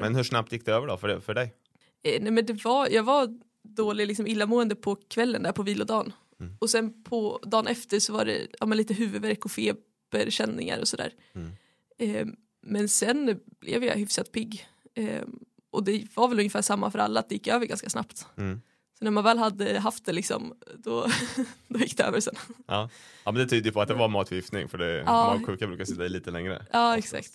Men 0.00 0.14
hur 0.14 0.22
snabbt 0.22 0.52
gick 0.52 0.64
det 0.66 0.72
över 0.72 0.86
då 0.86 0.96
för, 0.96 1.20
för 1.20 1.34
dig? 1.34 1.54
Eh, 2.02 2.22
nej, 2.22 2.32
men 2.32 2.46
det 2.46 2.64
var, 2.64 2.88
jag 2.88 3.02
var 3.02 3.38
dålig, 3.62 4.06
liksom 4.06 4.26
illamående 4.26 4.74
på 4.74 4.94
kvällen 4.94 5.42
där 5.42 5.52
på 5.52 5.62
vilodagen. 5.62 6.12
Mm. 6.40 6.56
Och 6.60 6.70
sen 6.70 7.02
på 7.02 7.40
dagen 7.42 7.66
efter 7.66 8.00
så 8.00 8.12
var 8.12 8.24
det 8.24 8.46
ja, 8.60 8.66
lite 8.66 8.94
huvudvärk 8.94 9.44
och 9.44 9.50
feberkänningar 9.50 10.80
och 10.80 10.88
sådär. 10.88 11.12
Mm. 11.32 11.50
Eh, 11.98 12.26
men 12.62 12.88
sen 12.88 13.40
blev 13.60 13.84
jag 13.84 13.94
hyfsat 13.96 14.32
pigg. 14.32 14.66
Eh, 14.94 15.22
och 15.70 15.84
det 15.84 16.04
var 16.14 16.28
väl 16.28 16.38
ungefär 16.38 16.62
samma 16.62 16.90
för 16.90 16.98
alla, 16.98 17.20
att 17.20 17.28
det 17.28 17.34
gick 17.34 17.46
över 17.48 17.66
ganska 17.66 17.90
snabbt. 17.90 18.26
Mm. 18.36 18.60
Så 19.02 19.04
när 19.04 19.10
man 19.10 19.24
väl 19.24 19.38
hade 19.38 19.78
haft 19.78 20.04
det 20.04 20.12
liksom, 20.12 20.54
då, 20.78 21.06
då 21.68 21.78
gick 21.78 21.96
det 21.96 22.02
över 22.04 22.20
sen. 22.20 22.34
Ja. 22.66 22.88
ja, 23.24 23.32
men 23.32 23.34
det 23.34 23.46
tyder 23.46 23.66
ju 23.66 23.72
på 23.72 23.80
att 23.80 23.88
det 23.88 23.94
var 23.94 24.08
matförgiftning 24.08 24.68
för 24.68 24.78
det, 24.78 24.96
Ja. 24.96 25.36
magsjuka 25.38 25.66
brukar 25.66 25.84
sitta 25.84 26.04
i 26.04 26.08
lite 26.08 26.30
längre. 26.30 26.66
Ja, 26.72 26.96
exakt. 26.98 27.32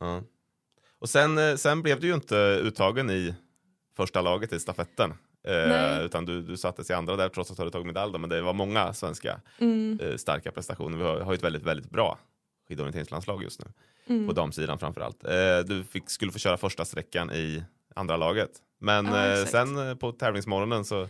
Ja. 0.00 0.22
Och 0.98 1.08
sen, 1.08 1.38
eh, 1.38 1.56
sen 1.56 1.82
blev 1.82 2.00
du 2.00 2.06
ju 2.06 2.14
inte 2.14 2.36
uttagen 2.62 3.10
i 3.10 3.34
första 3.96 4.20
laget 4.22 4.52
i 4.52 4.60
stafetten. 4.60 5.14
Eh, 5.44 6.04
utan 6.04 6.24
du, 6.26 6.42
du 6.42 6.56
sattes 6.56 6.90
i 6.90 6.92
andra 6.92 7.16
där 7.16 7.28
trots 7.28 7.50
att 7.50 7.56
du 7.56 7.60
hade 7.60 7.70
tagit 7.70 7.86
medalj. 7.86 8.12
då, 8.12 8.18
Men 8.18 8.30
det 8.30 8.40
var 8.42 8.52
många 8.52 8.92
svenska 8.94 9.40
Mm, 9.58 9.98
eh, 10.02 10.16
starka 10.16 10.50
prestationer. 10.52 10.98
Vi 10.98 11.04
har, 11.04 11.20
har 11.20 11.32
ju 11.32 11.36
ett 11.36 11.44
väldigt, 11.44 11.62
väldigt 11.62 11.90
bra 11.90 12.18
skidorienteringslandslag 12.68 13.42
just 13.42 13.60
nu. 13.60 13.66
mm. 14.14 14.26
På 14.26 14.32
damsidan 14.32 14.78
framförallt. 14.78 15.24
Eh, 15.24 15.58
du 15.66 15.84
fick, 15.84 16.10
skulle 16.10 16.32
få 16.32 16.38
köra 16.38 16.56
första 16.56 16.84
sträckan 16.84 17.30
i 17.32 17.62
andra 17.94 18.16
laget. 18.16 18.50
Men 18.82 19.06
Ja, 19.06 19.26
eh, 19.26 19.46
sen 19.46 19.88
eh, 19.88 19.94
på 19.94 20.12
tävlingsmorgonen 20.12 20.84
så, 20.84 21.08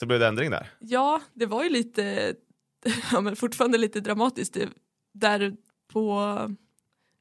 så 0.00 0.06
blev 0.06 0.20
det 0.20 0.26
ändring 0.26 0.50
där. 0.50 0.70
Ja, 0.78 1.20
det 1.34 1.46
var 1.46 1.64
ju 1.64 1.70
lite, 1.70 2.34
ja 3.12 3.20
men 3.20 3.36
fortfarande 3.36 3.78
lite 3.78 4.00
dramatiskt. 4.00 4.54
Det, 4.54 4.68
där 5.12 5.56
på 5.92 6.12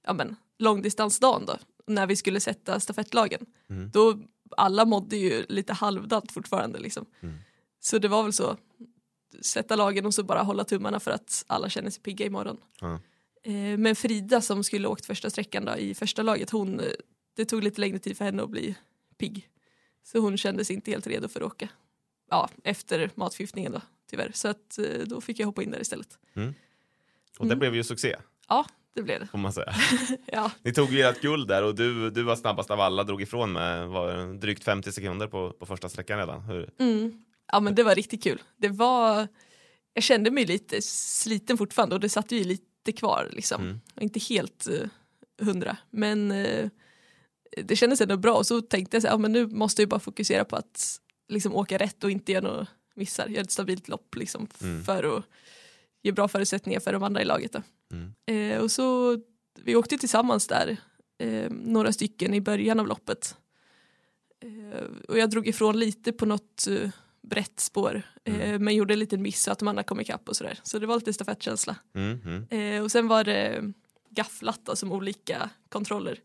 ja 0.06 0.14
men, 0.14 0.36
långdistansdagen 0.60 1.46
då, 1.46 1.58
när 1.88 2.08
vi 2.08 2.16
skulle 2.16 2.40
sätta 2.40 2.80
stafettlagen, 2.80 3.46
Mm. 3.70 3.92
då 3.92 4.20
alla 4.58 4.86
mådde 4.86 5.18
ju 5.18 5.46
lite 5.50 5.74
halvdant 5.74 6.32
fortfarande 6.32 6.80
liksom. 6.80 7.06
Mm. 7.22 7.36
Så 7.80 7.98
det 7.98 8.08
var 8.08 8.24
väl 8.24 8.34
så, 8.34 8.58
sätta 9.42 9.76
lagen 9.76 10.06
och 10.06 10.14
så 10.14 10.24
bara 10.24 10.44
hålla 10.44 10.64
tummarna 10.64 11.00
för 11.00 11.12
att 11.12 11.44
alla 11.48 11.70
känner 11.70 11.90
sig 11.90 12.02
pigga 12.04 12.26
imorgon. 12.26 12.58
Eh, 13.44 13.78
men 13.78 13.96
Frida 13.96 14.42
som 14.42 14.64
skulle 14.64 14.88
åkt 14.88 15.06
första 15.06 15.30
sträckan 15.30 15.66
då, 15.66 15.76
i 15.78 15.94
första 15.94 16.22
laget, 16.24 16.50
hon, 16.50 16.80
eh, 16.80 16.86
det 17.36 17.46
tog 17.46 17.64
lite 17.64 17.82
längre 17.82 18.00
tid 18.00 18.18
för 18.18 18.26
henne 18.26 18.44
att 18.44 18.50
bli 18.50 18.76
pigg. 19.18 19.48
Så 20.04 20.20
hon 20.20 20.38
kändes 20.38 20.72
inte 20.72 20.92
helt 20.92 21.08
redo 21.08 21.28
för 21.28 21.42
att 21.42 21.48
åka. 21.48 21.70
Ja, 22.30 22.50
efter 22.64 23.12
matförgiftningen 23.16 23.72
då, 23.72 23.82
tyvärr. 24.10 24.32
Så 24.34 24.48
att 24.48 24.78
eh, 24.80 24.86
då 25.06 25.22
fick 25.22 25.40
jag 25.40 25.46
hoppa 25.46 25.64
in 25.64 25.72
där 25.72 25.82
istället. 25.82 26.20
Och 27.40 27.46
det 27.46 27.54
Mm. 27.54 27.60
blev 27.60 27.76
ju 27.76 27.84
succé 27.84 28.16
Ja, 28.50 28.66
det 28.94 29.02
blev 29.04 29.20
det. 29.20 29.28
får 29.28 29.38
man 29.38 29.54
säga. 29.54 29.74
Ja, 30.26 30.52
Ni 30.64 30.74
tog 30.74 30.92
ju 30.92 31.02
ert 31.02 31.22
guld 31.22 31.48
där 31.48 31.64
och 31.64 31.76
du, 31.76 32.10
du 32.10 32.24
var 32.24 32.36
snabbast 32.36 32.72
av 32.72 32.80
alla, 32.80 33.04
drog 33.04 33.22
ifrån 33.22 33.52
med 33.54 33.88
var 33.88 34.34
drygt 34.40 34.64
50 34.64 34.92
sekunder 34.92 35.28
på, 35.28 35.52
på 35.52 35.66
första 35.66 35.90
sträckan 35.90 36.18
redan. 36.20 36.42
Hur? 36.42 36.70
mm. 36.80 37.24
ja 37.52 37.60
men 37.60 37.76
det 37.76 37.84
var 37.84 37.96
riktigt 37.96 38.24
kul. 38.24 38.42
Det 38.58 38.68
var, 38.70 39.28
jag 39.94 40.04
kände 40.04 40.32
mig 40.32 40.46
lite 40.46 40.82
sliten 40.82 41.58
fortfarande 41.58 41.96
och 41.96 42.02
det 42.02 42.10
satt 42.10 42.32
ju 42.32 42.44
lite 42.44 42.92
kvar 42.92 43.30
liksom. 43.32 43.62
Mm. 43.62 43.80
Inte 44.00 44.20
helt 44.20 44.68
eh, 44.68 44.88
hundra, 45.46 45.78
men 45.90 46.32
eh, 46.32 46.70
det 47.58 47.76
kändes 47.76 48.02
ändå 48.02 48.18
bra 48.18 48.34
och 48.34 48.48
så 48.48 48.62
tänkte 48.62 48.96
jag 48.96 49.02
så 49.02 49.08
här, 49.08 49.14
ja, 49.14 49.18
men 49.18 49.32
nu 49.32 49.48
måste 49.48 49.82
jag 49.82 49.90
bara 49.90 50.00
fokusera 50.00 50.46
på 50.46 50.56
att 50.56 51.00
liksom 51.30 51.56
åka 51.56 51.78
rätt 51.78 52.04
och 52.04 52.12
inte 52.12 52.32
göra 52.32 52.44
några 52.48 52.68
missar, 52.96 53.28
göra 53.28 53.42
ett 53.42 53.52
stabilt 53.52 53.88
lopp 53.88 54.16
liksom 54.16 54.48
Mm. 54.62 54.84
för 54.84 55.18
att 55.18 55.24
ge 56.04 56.12
bra 56.12 56.28
förutsättningar 56.28 56.80
för 56.80 56.94
de 56.94 57.04
andra 57.04 57.22
i 57.22 57.26
laget. 57.26 57.54
Då. 57.54 57.62
Mm. 57.92 58.14
Eh, 58.52 58.60
och 58.64 58.72
så, 58.72 59.18
vi 59.64 59.76
åkte 59.76 59.98
tillsammans 59.98 60.48
där, 60.48 60.78
eh, 61.18 61.50
några 61.52 61.92
stycken 61.94 62.34
i 62.34 62.42
början 62.42 62.80
av 62.80 62.88
loppet. 62.88 63.36
Eh, 64.44 64.86
och 65.08 65.18
jag 65.18 65.30
drog 65.30 65.48
ifrån 65.48 65.80
lite 65.80 66.12
på 66.12 66.26
något 66.26 66.68
eh, 66.70 66.90
brett 67.22 67.60
spår, 67.60 68.02
eh, 68.24 68.36
Mm. 68.50 68.64
men 68.64 68.76
gjorde 68.76 68.94
en 68.94 69.00
liten 69.00 69.22
miss 69.22 69.44
så 69.44 69.52
att 69.52 69.60
de 69.60 69.68
andra 69.68 69.84
kom 69.84 70.00
ikapp 70.02 70.30
och 70.30 70.36
sådär. 70.38 70.60
Så 70.64 70.80
det 70.80 70.86
var 70.88 70.96
lite 70.96 71.14
stafettkänsla. 71.14 71.76
Mm, 71.96 72.20
mm. 72.26 72.48
Eh, 72.76 72.84
och 72.84 72.92
sen 72.92 73.08
var 73.08 73.24
det 73.24 73.64
gafflat 74.10 74.60
då, 74.64 74.76
som 74.76 74.92
olika 74.92 75.50
kontroller 75.70 76.20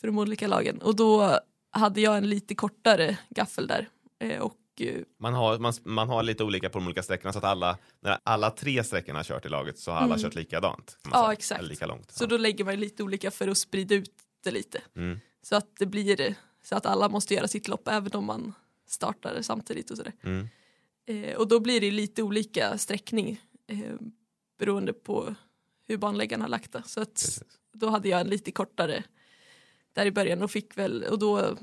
för 0.00 0.06
de 0.06 0.18
olika 0.18 0.46
lagen. 0.46 0.78
Och 0.82 0.96
då 0.96 1.38
hade 1.70 2.00
jag 2.00 2.16
en 2.16 2.28
lite 2.30 2.54
kortare 2.54 3.18
gaffel 3.30 3.66
där. 3.66 3.88
Eh, 4.18 4.38
och 4.40 4.56
eh, 4.80 4.94
Man, 5.18 5.34
har, 5.34 5.58
man, 5.58 5.72
man 5.84 6.08
har 6.08 6.22
lite 6.22 6.44
olika 6.44 6.70
på 6.70 6.78
de 6.78 6.86
olika 6.86 7.02
sträckorna 7.02 7.32
så 7.32 7.38
att 7.38 7.44
alla, 7.44 7.78
när 8.00 8.18
alla 8.22 8.50
tre 8.50 8.84
sträckorna 8.84 9.18
har 9.18 9.24
kört 9.24 9.46
i 9.46 9.48
laget 9.48 9.78
så 9.78 9.90
har 9.90 9.98
alla 9.98 10.14
Mm. 10.14 10.22
kört 10.24 10.34
likadant. 10.34 10.98
Ja, 11.04 11.10
säga. 11.10 11.32
exakt. 11.32 11.58
Eller 11.58 11.70
lika 11.70 11.86
långt. 11.86 12.10
så 12.12 12.24
ja. 12.24 12.28
då 12.28 12.36
lägger 12.36 12.64
man 12.64 12.80
lite 12.80 13.02
olika 13.02 13.30
för 13.30 13.48
att 13.48 13.58
sprida 13.58 13.94
ut 13.94 14.10
det 14.44 14.50
lite. 14.50 14.82
Mm. 14.96 15.18
Så 15.42 15.56
att 15.56 15.76
det 15.78 15.86
blir 15.86 16.34
så 16.64 16.76
att 16.76 16.86
alla 16.86 17.08
måste 17.08 17.34
göra 17.34 17.48
sitt 17.48 17.68
lopp 17.68 17.88
även 17.88 18.12
om 18.14 18.24
man 18.24 18.54
startar 18.88 19.42
samtidigt 19.42 19.90
och 19.90 19.96
sådär. 19.96 20.12
Mm. 20.22 20.48
Eh, 21.06 21.36
och 21.36 21.48
då 21.48 21.60
blir 21.60 21.80
det 21.80 21.90
lite 21.90 22.22
olika 22.22 22.78
sträckning 22.78 23.40
eh, 23.66 23.78
beroende 24.58 24.92
på 24.92 25.34
hur 25.88 25.96
banläggaren 25.96 26.40
har 26.40 26.48
lagt 26.48 26.72
det. 26.72 26.82
Så 26.86 27.00
att 27.00 27.14
Precis. 27.14 27.42
då 27.72 27.88
hade 27.88 28.08
jag 28.08 28.20
en 28.20 28.26
lite 28.28 28.52
kortare 28.52 29.02
där 29.96 30.06
i 30.06 30.10
början 30.10 30.42
och 30.42 30.50
fick 30.50 30.78
väl 30.78 31.04
och 31.04 31.18
då 31.18 31.56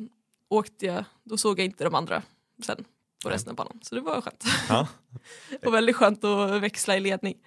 åkte 0.49 0.85
jag, 0.85 1.05
då 1.23 1.37
såg 1.37 1.59
jag 1.59 1.65
inte 1.65 1.83
de 1.83 1.95
andra 1.95 2.23
sen 2.65 2.85
på 3.23 3.29
resten 3.29 3.49
av 3.51 3.55
banan. 3.55 3.79
Så 3.83 3.95
det 3.95 4.01
var 4.01 4.21
skönt. 4.21 4.43
Ja, 4.69 4.87
och 5.65 5.73
väldigt 5.73 5.95
skönt 5.95 6.23
att 6.23 6.61
växla 6.61 6.97
i 6.97 6.99
ledning. 6.99 7.37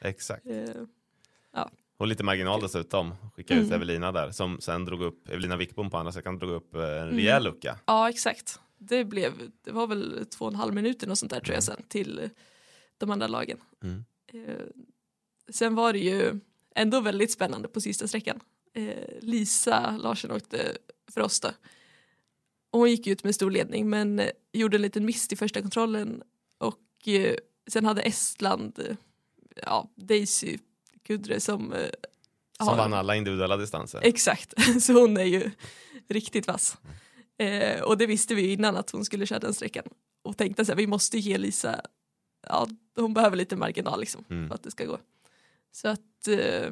exakt. 0.00 0.46
Eh, 0.46 1.62
Och 1.98 2.06
lite 2.06 2.24
marginal 2.24 2.60
dessutom. 2.60 3.14
Skickade 3.36 3.60
ut 3.60 3.66
Mm. 3.66 3.76
Evelina 3.76 4.12
där 4.12 4.30
som 4.30 4.60
sen 4.60 4.84
drog 4.84 5.02
upp, 5.02 5.28
Evelina 5.28 5.56
Wickbom 5.56 5.90
på 5.90 5.96
andra 5.98 6.12
sidan 6.12 6.38
drog 6.38 6.50
upp 6.50 6.74
eh, 6.74 6.80
en 6.82 7.02
Mm. 7.02 7.16
rejäl 7.16 7.44
lucka. 7.44 7.78
ja 7.86 8.08
exakt. 8.08 8.60
Det, 8.78 9.04
blev, 9.04 9.32
det 9.64 9.72
var 9.72 9.86
väl 9.86 10.26
två 10.30 10.44
och 10.44 10.50
en 10.50 10.56
halv 10.56 10.74
minuter 10.74 11.10
och 11.10 11.18
sånt 11.18 11.32
där 11.32 11.40
tror 11.40 11.54
jag 11.54 11.62
sen 11.64 11.82
till 11.88 12.30
de 12.98 13.10
andra 13.10 13.26
lagen. 13.26 13.58
Mm. 13.82 14.04
Eh, 14.32 14.66
sen 15.50 15.74
var 15.74 15.92
det 15.92 15.98
ju 15.98 16.40
ändå 16.74 17.00
väldigt 17.00 17.32
spännande 17.32 17.68
på 17.68 17.80
sista 17.80 18.08
sträckan. 18.08 18.40
Eh, 18.76 19.18
Lisa 19.20 19.96
Larsen 19.96 20.30
åkte 20.30 20.76
för 21.10 21.20
oss 21.20 21.40
då. 21.40 21.48
Och 22.70 22.78
hon 22.80 22.90
gick 22.90 23.06
ut 23.06 23.24
med 23.24 23.34
stor 23.34 23.50
ledning 23.50 23.90
men 23.90 24.18
eh, 24.18 24.30
gjorde 24.52 24.76
en 24.76 24.82
liten 24.82 25.04
miss 25.04 25.32
i 25.32 25.36
första 25.36 25.60
kontrollen 25.62 26.22
och 26.58 27.08
eh, 27.08 27.36
sen 27.66 27.84
hade 27.84 28.02
Estland, 28.02 28.78
eh, 28.78 28.96
ja, 29.62 29.90
Daisy 29.94 30.58
Kudre 31.02 31.40
som 31.40 31.72
eh, 31.72 31.88
Som 32.56 32.68
har- 32.68 32.76
vann 32.76 32.92
alla 32.94 33.16
individuella 33.16 33.56
distanser. 33.56 34.00
Exakt, 34.04 34.54
så 34.82 34.92
hon 34.92 35.16
är 35.16 35.24
ju 35.24 35.50
riktigt 36.08 36.46
vass. 36.46 36.76
Eh, 37.38 37.80
och 37.82 37.98
det 37.98 38.06
visste 38.06 38.34
vi 38.34 38.52
innan 38.52 38.76
att 38.76 38.90
hon 38.90 39.04
skulle 39.04 39.26
köra 39.26 39.38
den 39.38 39.54
sträckan. 39.54 39.84
Och 40.22 40.36
tänkte 40.36 40.64
så 40.64 40.72
här, 40.72 40.76
vi 40.76 40.86
måste 40.86 41.18
ge 41.18 41.38
Lisa, 41.38 41.80
ja 42.48 42.68
hon 42.96 43.14
behöver 43.14 43.36
lite 43.36 43.56
marginal 43.56 44.00
liksom 44.00 44.24
Mm. 44.30 44.48
för 44.48 44.54
att 44.54 44.62
det 44.62 44.70
ska 44.70 44.84
gå. 44.84 44.98
Så 45.72 45.88
att, 45.88 46.28
eh, 46.28 46.70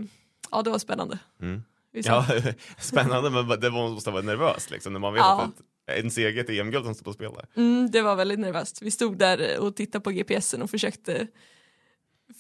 ja 0.51 0.63
det 0.63 0.71
var 0.71 0.79
spännande. 0.79 1.19
Mm. 1.41 1.63
Ja, 2.05 2.27
spännande 2.79 3.31
men 3.31 3.61
det 3.61 3.71
måste 3.71 4.11
vara 4.11 4.23
nervöst 4.23 4.71
liksom 4.71 4.93
när 4.93 5.01
man 5.01 5.13
vet 5.15 5.21
Ja. 5.21 5.43
att 5.43 5.61
ett, 5.99 6.05
en 6.05 6.11
seger 6.11 6.41
ett 6.45 6.51
EM-guld 6.51 6.85
som 6.85 6.95
står 6.95 7.05
på 7.05 7.13
spel 7.13 7.31
där. 7.35 7.47
mm, 7.63 7.91
det 7.91 8.03
var 8.03 8.17
väldigt 8.17 8.39
nervöst. 8.39 8.83
Vi 8.83 8.91
stod 8.91 9.19
där 9.19 9.59
och 9.61 9.77
tittade 9.77 10.03
på 10.05 10.11
GPSen 10.11 10.63
och 10.63 10.71
försökte, 10.71 11.27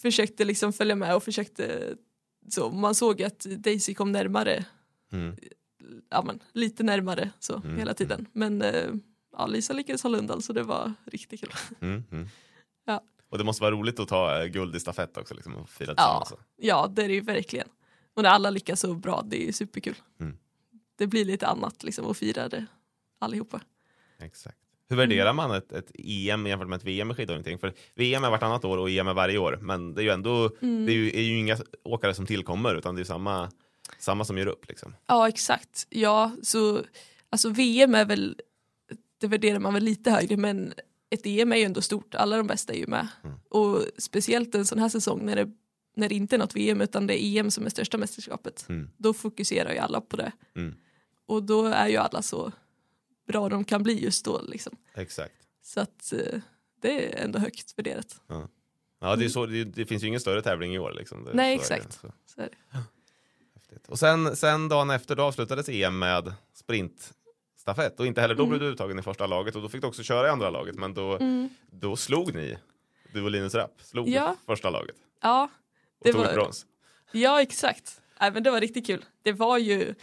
försökte 0.02 0.44
liksom 0.44 0.72
följa 0.72 0.94
med 0.94 1.16
och 1.16 1.22
försökte, 1.22 1.94
så 2.50 2.70
man 2.70 2.94
såg 2.94 3.22
att 3.22 3.40
Daisy 3.40 3.94
kom 3.94 4.12
närmare, 4.12 4.64
Mm. 5.12 5.36
ja 6.10 6.22
men 6.22 6.40
lite 6.52 6.82
närmare 6.82 7.30
så 7.38 7.54
Mm, 7.56 7.76
hela 7.78 7.94
tiden. 7.94 8.26
Men 8.32 8.62
eh, 8.62 8.90
ja, 9.36 9.46
Lisa 9.46 9.72
lyckades 9.72 10.02
hålla 10.02 10.18
undan 10.18 10.42
så 10.42 10.52
det 10.52 10.62
var 10.62 10.92
riktigt 11.04 11.40
kul. 11.40 11.52
Mm. 11.80 12.04
Mm. 12.12 12.28
Ja. 12.86 13.02
Och 13.28 13.38
det 13.38 13.44
måste 13.44 13.62
vara 13.62 13.70
roligt 13.74 14.00
att 14.00 14.08
ta 14.08 14.42
eh, 14.42 14.46
guld 14.46 14.76
i 14.76 14.80
stafett 14.80 15.16
också 15.16 15.34
liksom, 15.34 15.54
och 15.56 15.68
fira 15.68 15.94
Ja. 15.96 16.20
tillsammans. 16.24 16.46
Ja, 16.56 16.92
det 16.96 17.04
är 17.04 17.08
det 17.08 17.14
ju 17.14 17.20
verkligen. 17.20 17.68
Och 18.14 18.22
när 18.22 18.30
alla 18.30 18.50
lyckas 18.50 18.80
så 18.80 18.94
bra, 18.94 19.22
det 19.26 19.42
är 19.42 19.46
ju 19.46 19.52
superkul. 19.52 19.96
Mm. 20.20 20.36
Det 20.96 21.06
blir 21.06 21.24
lite 21.24 21.46
annat 21.46 21.82
liksom 21.82 22.06
att 22.06 22.16
fira 22.16 22.48
det 22.48 22.66
allihopa. 23.18 23.60
Exakt. 24.18 24.58
Hur 24.88 24.96
värderar 24.96 25.32
man 25.32 25.50
ett, 25.50 25.72
ett 25.72 25.90
EM 25.94 26.46
jämfört 26.46 26.68
med 26.68 26.76
ett 26.76 26.84
VM 26.84 27.10
i 27.10 27.14
skidorientering? 27.14 27.58
För 27.58 27.72
VM 27.94 28.24
är 28.24 28.30
vartannat 28.30 28.64
år 28.64 28.78
och 28.78 28.90
EM 28.90 29.08
är 29.08 29.14
varje 29.14 29.38
år, 29.38 29.58
men 29.62 29.94
det 29.94 30.00
är 30.00 30.04
ju 30.04 30.10
ändå 30.10 30.50
Mm. 30.62 30.86
det 30.86 30.92
är 30.92 30.94
ju, 30.94 31.08
är 31.08 31.22
ju 31.22 31.38
inga 31.38 31.56
åkare 31.82 32.14
som 32.14 32.26
tillkommer 32.26 32.74
utan 32.74 32.94
det 32.94 33.02
är 33.02 33.04
samma, 33.04 33.50
samma 33.98 34.24
som 34.24 34.38
gör 34.38 34.46
upp. 34.46 34.68
Liksom. 34.68 34.94
Ja, 35.06 35.28
exakt. 35.28 35.86
Ja, 35.90 36.36
så 36.42 36.82
alltså 37.30 37.48
VM 37.48 37.94
är 37.94 38.04
väl, 38.04 38.40
det 39.20 39.26
värderar 39.26 39.58
man 39.58 39.74
väl 39.74 39.84
lite 39.84 40.10
högre, 40.10 40.36
men 40.36 40.74
ett 41.10 41.26
EM 41.26 41.52
är 41.52 41.56
ju 41.56 41.64
ändå 41.64 41.80
stort. 41.80 42.14
Alla 42.14 42.36
de 42.36 42.46
bästa 42.46 42.72
är 42.72 42.78
ju 42.78 42.86
med. 42.86 43.08
Mm. 43.24 43.36
Och 43.48 43.82
speciellt 43.98 44.54
en 44.54 44.66
sån 44.66 44.78
här 44.78 44.88
säsong 44.88 45.24
när 45.26 45.36
det, 45.36 45.50
när 45.94 46.08
det 46.08 46.14
inte 46.14 46.36
är 46.36 46.38
något 46.38 46.56
VM 46.56 46.80
utan 46.80 47.06
det 47.06 47.24
är 47.24 47.40
EM 47.40 47.50
som 47.50 47.66
är 47.66 47.70
största 47.70 47.98
mästerskapet. 47.98 48.66
Mm. 48.68 48.90
Då 48.96 49.14
fokuserar 49.14 49.72
ju 49.72 49.78
alla 49.78 50.00
på 50.00 50.16
det. 50.16 50.32
Mm. 50.56 50.74
Och 51.26 51.42
då 51.42 51.64
är 51.66 51.88
ju 51.88 51.96
alla 51.96 52.22
så 52.22 52.52
bra 53.26 53.48
de 53.48 53.64
kan 53.64 53.82
bli 53.82 54.04
just 54.04 54.24
då. 54.24 54.40
Liksom. 54.42 54.76
Exakt. 54.94 55.34
Så 55.62 55.80
att 55.80 56.12
eh, 56.12 56.40
det 56.80 57.14
är 57.14 57.24
ändå 57.24 57.38
högt 57.38 57.78
värderat. 57.78 58.20
Ja, 59.00 59.16
det, 59.16 59.24
är 59.24 59.28
så, 59.28 59.46
det, 59.46 59.64
det 59.64 59.86
finns 59.86 60.02
ju 60.02 60.06
ingen 60.08 60.20
större 60.20 60.42
tävling 60.42 60.74
i 60.74 60.78
år. 60.78 60.92
Liksom. 60.92 61.24
Det. 61.24 61.30
Nej, 61.34 61.56
det. 61.56 61.60
exakt. 61.62 61.92
Så, 61.92 62.12
Så 62.26 62.40
det. 62.40 62.48
Och 63.88 63.98
sen, 63.98 64.36
sen 64.36 64.68
dagen 64.68 64.90
efter 64.90 65.16
då 65.16 65.22
avslutades 65.22 65.68
EM 65.68 65.98
med 65.98 66.32
sprintstafett 66.54 68.00
och 68.00 68.06
inte 68.06 68.20
heller 68.20 68.34
då 68.34 68.42
Mm. 68.42 68.50
blev 68.58 68.60
du 68.68 68.74
uttagen 68.74 68.98
i 68.98 69.02
första 69.02 69.26
laget 69.26 69.56
och 69.56 69.62
då 69.62 69.68
fick 69.68 69.80
du 69.80 69.86
också 69.86 70.02
köra 70.02 70.26
i 70.26 70.30
andra 70.30 70.50
laget 70.50 70.74
men 70.74 70.94
då, 70.94 71.16
Mm. 71.16 71.48
då 71.70 71.96
slog 71.96 72.34
ni, 72.34 72.58
du 73.12 73.22
och 73.22 73.30
Linus 73.30 73.54
Rapp, 73.54 73.72
slog 73.82 74.08
Ja. 74.08 74.36
första 74.46 74.70
laget 74.70 74.96
Ja, 75.22 75.50
Det 76.04 76.12
tog 76.12 76.20
var- 76.20 76.28
ett 76.28 76.34
brons. 76.34 76.66
ja, 77.12 77.42
exakt. 77.42 78.00
Nej, 78.20 78.30
men 78.32 78.42
det 78.42 78.50
var 78.50 78.60
riktigt 78.60 78.86
kul. 78.86 79.04
Det 79.22 79.32
var 79.32 79.58
ju, 79.58 79.94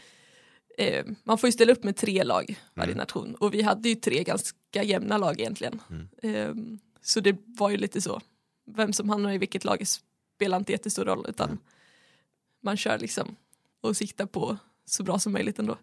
eh, 0.77 1.05
man 1.23 1.37
får 1.37 1.47
ju 1.47 1.51
ställa 1.51 1.71
upp 1.71 1.83
med 1.83 1.97
tre 1.97 2.23
lag 2.23 2.55
varje 2.73 2.91
Mm. 2.91 2.97
nation 2.97 3.35
och 3.35 3.53
vi 3.53 3.61
hade 3.61 3.89
ju 3.89 3.95
tre 3.95 4.23
ganska, 4.23 4.83
jämna 4.83 5.17
lag 5.17 5.39
egentligen. 5.39 5.81
Mm. 5.89 6.07
Ehm, 6.23 6.79
så 7.01 7.19
det 7.19 7.35
var 7.45 7.69
ju 7.69 7.77
lite 7.77 8.01
så. 8.01 8.21
Vem 8.65 8.93
som 8.93 9.09
hamnar 9.09 9.31
i 9.33 9.37
vilket 9.37 9.63
lag 9.63 9.83
spelar 9.87 10.57
inte 10.57 10.71
jättestor 10.71 11.05
roll 11.05 11.25
utan 11.29 11.49
Mm. 11.49 11.59
man 12.61 12.77
kör 12.77 12.97
liksom 12.97 13.35
och 13.81 13.97
siktar 13.97 14.25
på 14.25 14.57
så 14.85 15.03
bra 15.03 15.19
som 15.19 15.33
möjligt 15.33 15.59
ändå. 15.59 15.77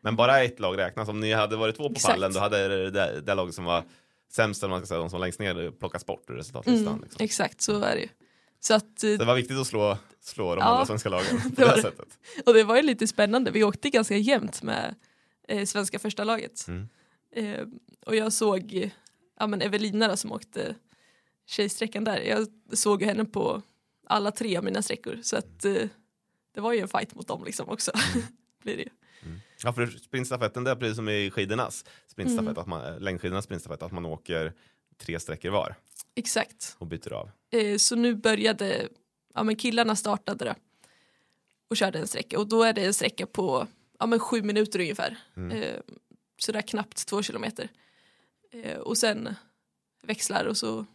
Men 0.00 0.16
bara 0.16 0.42
ett 0.42 0.60
lag 0.60 0.78
räknas. 0.78 1.08
Om 1.08 1.20
ni 1.20 1.32
hade 1.32 1.56
varit 1.56 1.76
två 1.76 1.88
på 1.88 1.92
Exakt. 1.92 2.14
pallen 2.14 2.32
då 2.32 2.40
hade 2.40 2.68
det, 2.68 2.90
det, 2.90 3.20
det 3.20 3.34
laget 3.34 3.54
som 3.54 3.64
var 3.64 3.84
sämst, 4.30 4.62
eller 4.62 4.70
man 4.70 4.80
ska 4.80 4.86
säga, 4.86 4.98
de 5.00 5.10
som 5.10 5.18
var 5.18 5.26
längst 5.26 5.40
ner 5.40 5.70
plockats 5.70 6.06
bort 6.06 6.30
ur 6.30 6.34
resultatlistan. 6.34 6.86
Mm, 6.92 7.02
Liksom. 7.02 7.24
exakt 7.24 7.60
så 7.60 7.80
är 7.82 7.94
det 7.94 8.00
ju. 8.00 8.08
Så 8.60 8.74
att, 8.74 8.84
eh, 8.84 9.10
Så 9.12 9.16
det 9.16 9.24
var 9.24 9.34
viktigt 9.34 9.56
att 9.56 9.66
slå, 9.66 9.98
slå 10.20 10.54
de 10.54 10.60
Ja. 10.60 10.64
andra 10.66 10.86
svenska 10.86 11.08
lagen 11.08 11.40
på 11.56 11.60
Det 11.60 11.74
det, 11.76 11.82
sättet. 11.82 12.18
och 12.46 12.54
det 12.54 12.64
var 12.64 12.76
ju 12.76 12.82
lite 12.82 13.06
spännande, 13.06 13.50
vi 13.50 13.64
åkte 13.64 13.90
ganska 13.90 14.16
jämnt 14.16 14.62
med 14.62 14.94
eh, 15.48 15.64
svenska 15.64 15.98
första 15.98 16.24
laget. 16.24 16.66
Mm. 16.68 16.88
Eh, 17.32 17.66
och 18.06 18.16
jag 18.16 18.32
såg 18.32 18.74
eh, 18.74 18.90
ja, 19.38 19.46
men 19.46 19.62
Evelina 19.62 20.08
då, 20.08 20.16
som 20.16 20.32
åkte 20.32 20.74
tjejsträckan 21.46 22.04
där, 22.04 22.20
jag 22.20 22.46
såg 22.72 23.02
henne 23.02 23.24
på 23.24 23.62
alla 24.06 24.30
tre 24.30 24.56
av 24.56 24.64
mina 24.64 24.82
sträckor 24.82 25.18
så 25.22 25.36
att 25.36 25.64
eh, 25.64 25.74
det 26.54 26.60
var 26.60 26.72
ju 26.72 26.80
en 26.80 26.88
fight 26.88 27.14
mot 27.14 27.28
dem 27.28 27.44
liksom 27.44 27.68
också. 27.68 27.90
Mm. 28.14 28.26
Blir 28.62 28.76
det 28.76 28.82
ju. 28.82 28.88
Ja, 29.64 29.72
för 29.72 29.86
sprintstafetten, 29.86 30.64
det 30.64 30.70
är 30.70 30.76
precis 30.76 30.96
som 30.96 31.08
i 31.08 31.30
skidornas 31.30 31.84
sprintstafett, 32.06 32.48
Mm. 32.48 32.58
att 32.60 32.66
man, 32.66 32.96
längdskidornas 32.98 33.44
sprintstafett, 33.44 33.82
att 33.82 33.92
man 33.92 34.06
åker 34.06 34.52
tre 34.98 35.20
sträckor 35.20 35.50
var 35.50 35.74
Exakt. 36.20 36.76
och 36.78 36.86
byter 36.86 37.12
av. 37.12 37.30
Eh, 37.50 37.76
så 37.76 37.96
nu 37.96 38.14
började, 38.14 38.88
ja 39.34 39.42
men 39.42 39.56
killarna 39.56 39.96
startade 39.96 40.44
då 40.44 40.54
och 41.68 41.76
körde 41.76 41.98
en 41.98 42.06
sträcka 42.06 42.38
och 42.38 42.48
då 42.48 42.62
är 42.62 42.72
det 42.72 42.84
en 42.84 42.94
sträcka 42.94 43.26
på 43.26 43.66
ja 43.98 44.06
men 44.06 44.18
sju 44.18 44.42
minuter 44.42 44.80
ungefär. 44.80 45.18
Mm. 45.36 45.62
Eh, 45.62 45.80
så 46.36 46.52
där 46.52 46.62
knappt 46.62 47.06
två 47.06 47.22
kilometer. 47.22 47.68
Eh, 48.50 48.78
och 48.78 48.98
sen 48.98 49.34
växlar 50.02 50.44
och 50.44 50.56
så 50.56 50.86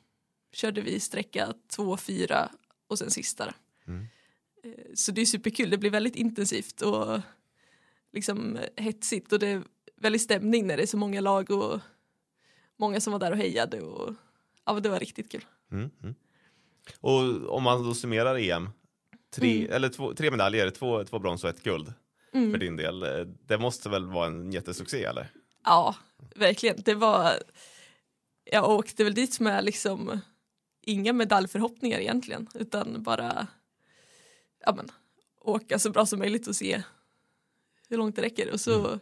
körde 0.51 0.81
vi 0.81 0.99
sträcka 0.99 1.53
två, 1.67 1.97
fyra 1.97 2.51
och 2.87 2.99
sen 2.99 3.11
sista. 3.11 3.53
Mm. 3.87 4.07
Eh, 4.63 4.93
så 4.93 5.11
det 5.11 5.21
är 5.21 5.25
superkul, 5.25 5.69
det 5.69 5.77
blir 5.77 5.91
väldigt 5.91 6.15
intensivt 6.15 6.81
och 6.81 7.21
liksom 8.11 8.59
hetsigt 8.75 9.33
och 9.33 9.39
det 9.39 9.47
är 9.47 9.63
väldigt 9.95 10.21
stämning 10.21 10.67
när 10.67 10.77
det 10.77 10.83
är 10.83 10.87
så 10.87 10.97
många 10.97 11.21
lag 11.21 11.51
och 11.51 11.79
många 12.77 13.01
som 13.01 13.13
var 13.13 13.19
där 13.19 13.31
och 13.31 13.37
hejade 13.37 13.81
och 13.81 14.15
ja 14.65 14.73
men 14.73 14.83
det 14.83 14.89
var 14.89 14.99
riktigt 14.99 15.31
kul. 15.31 15.45
Mm. 15.71 15.89
Mm. 16.03 16.15
Och 16.99 17.49
om 17.55 17.63
man 17.63 17.83
då 17.83 17.93
summerar 17.93 18.37
EM, 18.39 18.69
tre, 19.35 19.59
Mm. 19.61 19.73
eller 19.75 19.89
två, 19.89 20.13
tre 20.13 20.31
medaljer, 20.31 20.69
två, 20.69 21.03
två 21.03 21.19
brons 21.19 21.43
och 21.43 21.49
ett 21.49 21.63
guld 21.63 21.93
Mm. 22.33 22.51
för 22.51 22.57
din 22.57 22.75
del. 22.75 23.03
Eh, 23.03 23.25
Det 23.47 23.57
måste 23.57 23.89
väl 23.89 24.05
vara 24.05 24.27
en 24.27 24.51
jättesuccé 24.51 25.03
eller? 25.03 25.27
Ja, 25.63 25.95
verkligen. 26.35 26.81
Det 26.85 26.95
var... 26.95 27.33
Jag 28.51 28.69
åkte 28.69 29.03
väl 29.03 29.13
dit 29.13 29.39
med 29.39 29.65
liksom 29.65 30.19
inga 30.81 31.13
medaljförhoppningar 31.13 31.99
egentligen, 31.99 32.47
utan 32.53 33.03
bara 33.03 33.47
ja, 34.59 34.73
men, 34.75 34.91
åka 35.41 35.79
så 35.79 35.89
bra 35.89 36.05
som 36.05 36.19
möjligt 36.19 36.47
och 36.47 36.55
se 36.55 36.83
hur 37.89 37.97
långt 37.97 38.15
det 38.15 38.21
räcker. 38.21 38.51
Och 38.53 38.59
så, 38.59 38.99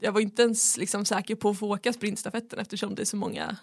Jag 0.00 0.12
var 0.12 0.20
inte 0.20 0.42
ens 0.42 0.76
liksom 0.76 1.04
säker 1.04 1.34
på 1.34 1.50
att 1.50 1.58
få 1.58 1.68
åka 1.74 1.92
sprintstafetten 1.92 2.58
eftersom 2.58 2.94
det 2.94 3.02
är 3.02 3.06
så 3.06 3.16
många 3.16 3.56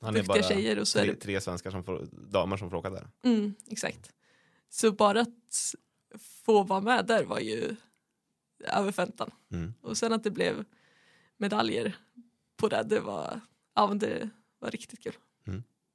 Han 0.00 0.16
är 0.16 0.22
bara 0.22 0.42
tjejer. 0.42 0.78
Och 0.78 0.88
så 0.88 0.98
är 0.98 1.02
tre, 1.02 1.12
det, 1.12 1.20
tre 1.20 1.40
svenskar 1.40 1.70
som 1.70 1.84
får, 1.84 2.06
damer 2.12 2.56
som 2.56 2.70
får 2.70 2.76
åka 2.76 2.90
där. 2.90 3.08
mm, 3.24 3.54
exakt. 3.70 4.12
Så 4.68 4.92
bara 4.92 5.20
att 5.20 5.74
få 6.44 6.62
vara 6.62 6.80
med 6.80 7.06
där 7.06 7.24
var 7.24 7.38
ju 7.40 7.76
över 8.64 8.92
förväntan. 8.92 9.30
Mm. 9.52 9.74
Och 9.80 9.96
sen 9.98 10.12
att 10.12 10.24
det 10.24 10.30
blev 10.30 10.64
medaljer 11.36 11.96
på 12.56 12.68
det, 12.68 12.82
det 12.88 13.00
var, 13.00 13.40
ja, 13.74 13.86
men 13.86 13.98
det 13.98 14.30
var 14.58 14.70
riktigt 14.70 15.02
kul. 15.02 15.12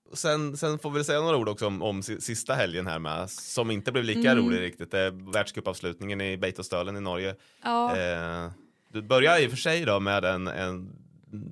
Och 0.10 0.18
Sen, 0.18 0.58
sen 0.58 0.80
får 0.80 0.92
vi 0.92 1.04
säga 1.04 1.22
några 1.22 1.38
ord 1.38 1.50
också 1.50 1.68
om, 1.68 1.82
om 1.82 2.04
si- 2.04 2.22
sista 2.22 2.54
helgen 2.54 2.88
här 2.88 3.00
med, 3.00 3.30
som 3.30 3.72
inte 3.72 3.92
blev 3.92 4.04
lika 4.04 4.32
Mm. 4.32 4.46
rolig 4.46 4.62
riktigt. 4.62 4.92
Det 4.92 5.00
är 5.00 5.32
världscupavslutningen 5.34 6.22
i 6.22 6.38
Beitostölen 6.38 6.98
i 6.98 7.02
Norge. 7.02 7.36
Ja, 7.64 7.98
Eh, 7.98 8.52
du 8.90 9.02
börjar 9.02 9.40
i 9.40 9.46
och 9.48 9.50
för 9.50 9.58
sig 9.58 9.86
då 9.86 10.00
med 10.00 10.26
en, 10.26 10.48
en 10.48 10.90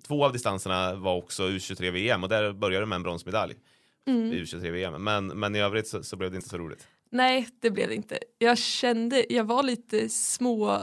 två 0.03 0.25
av 0.25 0.33
distanserna 0.33 0.95
var 0.95 1.15
också 1.15 1.43
U23 1.43 1.91
VM 1.91 2.23
och 2.23 2.29
där 2.29 2.53
började 2.53 2.85
du 2.85 2.89
med 2.89 2.95
en 2.95 3.03
bronsmedalj 3.03 3.55
mm. 4.07 4.33
i 4.33 4.35
U23 4.35 4.71
VM. 4.71 5.03
Men, 5.03 5.27
men 5.27 5.55
i 5.55 5.59
övrigt 5.59 5.87
så, 5.87 6.03
så 6.03 6.15
blev 6.15 6.31
det 6.31 6.35
inte 6.35 6.49
så 6.49 6.57
roligt. 6.57 6.87
Nej, 7.11 7.49
det 7.59 7.71
blev 7.71 7.87
det 7.87 7.95
inte. 7.95 8.19
Jag 8.37 8.57
kände, 8.57 9.33
jag 9.33 9.43
var 9.43 9.63
lite 9.63 10.09
små 10.09 10.81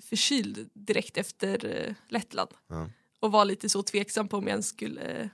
förkyld 0.00 0.70
direkt 0.72 1.18
efter 1.18 1.66
eh, 1.66 1.94
Lettland 2.08 2.50
Ja. 2.68 2.90
och 3.20 3.32
var 3.32 3.44
lite 3.44 3.68
så 3.68 3.82
tveksam 3.82 4.28
på 4.28 4.36
om 4.36 4.42
jag 4.42 4.50
ens 4.50 4.68
skulle, 4.68 5.30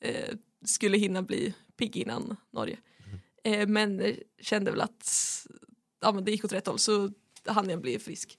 eh, 0.00 0.34
skulle 0.64 0.98
hinna 0.98 1.22
bli 1.22 1.54
pigg 1.76 1.96
innan 1.96 2.36
Norge. 2.50 2.76
Eh, 3.44 3.68
men 3.68 4.00
eh, 4.00 4.16
kände 4.40 4.70
väl 4.70 4.80
att 4.80 5.08
ja, 6.00 6.12
men 6.12 6.24
det 6.24 6.30
gick 6.30 6.44
åt 6.44 6.52
rätt 6.52 6.66
håll 6.66 6.78
så 6.78 7.10
hann 7.46 7.70
jag 7.70 7.80
bli 7.80 7.98
frisk. 7.98 8.38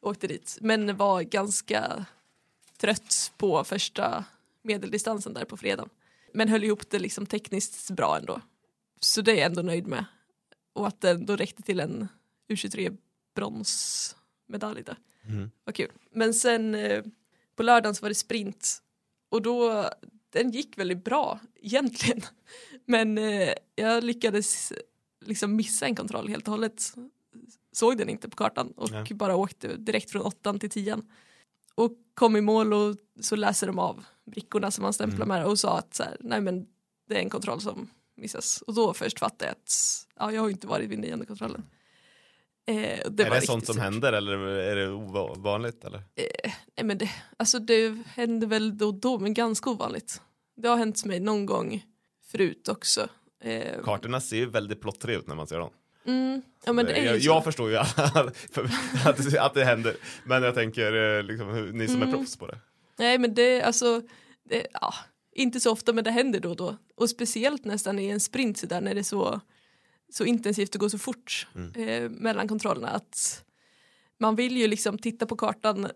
Åkte 0.00 0.26
dit, 0.26 0.58
men 0.60 0.96
var 0.96 1.22
ganska 1.22 2.06
trött 2.80 3.32
på 3.36 3.64
första 3.64 4.24
medeldistansen 4.62 5.34
där 5.34 5.44
på 5.44 5.56
fredagen. 5.56 5.88
Men 6.34 6.48
höll 6.48 6.64
ihop 6.64 6.90
det 6.90 6.98
liksom 6.98 7.26
tekniskt 7.26 7.90
bra 7.90 8.16
ändå. 8.16 8.40
Så 9.00 9.22
det 9.22 9.32
är 9.32 9.36
jag 9.36 9.46
ändå 9.46 9.62
nöjd 9.62 9.86
med. 9.86 10.04
Och 10.72 10.86
att 10.86 11.00
det 11.00 11.10
ändå 11.10 11.36
räckte 11.36 11.62
till 11.62 11.80
en 11.80 12.08
U23 12.48 12.96
bronsmedalj 13.34 14.82
där. 14.82 14.96
Mm. 15.28 15.50
Vad 15.64 15.74
kul. 15.74 15.92
Men 16.10 16.34
sen 16.34 16.74
eh, 16.74 17.04
på 17.56 17.62
lördagen 17.62 17.94
så 17.94 18.02
var 18.02 18.08
det 18.08 18.14
sprint 18.14 18.82
och 19.28 19.42
då 19.42 19.90
den 20.30 20.50
gick 20.50 20.78
väldigt 20.78 21.04
bra 21.04 21.40
egentligen. 21.56 22.20
Men 22.84 23.18
eh, 23.18 23.52
jag 23.74 24.04
lyckades 24.04 24.72
liksom 25.20 25.56
missa 25.56 25.86
en 25.86 25.94
kontroll 25.94 26.28
helt 26.28 26.48
och 26.48 26.52
hållet. 26.52 26.94
Såg 27.72 27.98
den 27.98 28.08
inte 28.08 28.28
på 28.28 28.36
kartan 28.36 28.72
och 28.76 28.90
Nej. 28.90 29.14
bara 29.14 29.36
åkte 29.36 29.76
direkt 29.76 30.10
från 30.10 30.22
åttan 30.22 30.58
till 30.58 30.70
tian. 30.70 31.06
Och 31.78 31.92
kom 32.14 32.36
i 32.36 32.40
mål 32.40 32.72
och 32.72 32.96
så 33.20 33.36
läser 33.36 33.66
de 33.66 33.78
av 33.78 34.04
brickorna 34.26 34.70
som 34.70 34.82
man 34.82 34.92
stämplar 34.92 35.24
Mm. 35.26 35.28
med 35.38 35.46
och 35.46 35.58
sa 35.58 35.78
att 35.78 35.94
så 35.94 36.02
här, 36.02 36.16
nej 36.20 36.40
men 36.40 36.66
det 37.08 37.14
är 37.14 37.20
en 37.20 37.30
kontroll 37.30 37.60
som 37.60 37.90
missas. 38.16 38.62
Och 38.62 38.74
då 38.74 38.94
först 38.94 39.18
fattade 39.18 39.44
jag 39.44 39.52
att 39.52 39.72
ja, 40.16 40.32
jag 40.32 40.42
har 40.42 40.50
inte 40.50 40.66
varit 40.66 40.88
vid 40.90 40.98
nionde 40.98 41.26
kontrollen. 41.26 41.64
Eh, 42.66 42.74
det 43.10 43.22
är 43.22 43.30
det 43.30 43.46
sånt 43.46 43.66
som 43.66 43.74
surt. 43.74 43.82
händer 43.82 44.12
eller 44.12 44.38
är 44.38 44.76
det 44.76 44.88
ovanligt? 44.90 45.84
Eller? 45.84 46.02
Nej, 46.76 46.84
men 46.84 46.98
det, 46.98 47.10
alltså 47.36 47.58
det 47.58 47.98
händer 48.06 48.46
väl 48.46 48.78
då 48.78 48.86
och 48.86 48.94
då, 48.94 49.18
men 49.18 49.34
ganska 49.34 49.70
ovanligt. 49.70 50.20
Det 50.56 50.68
har 50.68 50.76
hänt 50.76 51.04
mig 51.04 51.20
någon 51.20 51.46
gång 51.46 51.84
förut 52.26 52.68
också. 52.68 53.08
Eh, 53.40 53.82
Kartorna 53.84 54.20
ser 54.20 54.36
ju 54.36 54.46
väldigt 54.50 54.80
plottriga 54.80 55.18
ut 55.18 55.26
när 55.26 55.34
man 55.34 55.46
ser 55.46 55.58
dem. 55.58 55.70
Mm, 56.08 56.42
ja, 56.64 56.72
men 56.72 56.86
det 56.86 56.92
är 56.92 57.04
jag, 57.04 57.18
jag 57.18 57.44
förstår 57.44 57.70
ju 57.70 57.76
att, 59.04 59.30
det- 59.30 59.38
att 59.42 59.54
det 59.54 59.64
händer, 59.64 59.96
men 60.24 60.42
jag 60.42 60.54
tänker 60.54 61.16
eh, 61.18 61.22
liksom, 61.22 61.70
ni 61.74 61.88
som 61.88 62.02
är 62.02 62.06
Mm. 62.06 62.16
proffs 62.18 62.36
på 62.36 62.46
det. 62.46 62.58
Nej, 62.98 63.18
men 63.18 63.34
det 63.34 63.62
alltså, 63.62 64.02
det, 64.48 64.66
ja, 64.72 64.94
inte 65.32 65.60
så 65.60 65.72
ofta, 65.72 65.92
men 65.92 66.04
det 66.04 66.10
händer 66.10 66.40
då 66.40 66.50
och 66.50 66.56
då. 66.56 66.76
Och 66.96 67.10
speciellt 67.10 67.64
nästan 67.64 67.98
i 67.98 68.08
en 68.08 68.20
sprint 68.20 68.58
så 68.58 68.66
där 68.66 68.80
när 68.80 68.94
det 68.94 69.00
är 69.00 69.04
så, 69.04 69.40
så 70.12 70.24
intensivt 70.24 70.74
och 70.74 70.80
går 70.80 70.88
så 70.88 70.98
fort 70.98 71.46
Mm. 71.54 71.88
eh, 71.88 72.10
mellan 72.10 72.48
kontrollerna 72.48 72.88
att 72.88 73.44
man 74.20 74.36
vill 74.36 74.56
ju 74.56 74.66
liksom 74.68 74.98
titta 74.98 75.26
på 75.26 75.36
kartan 75.36 75.88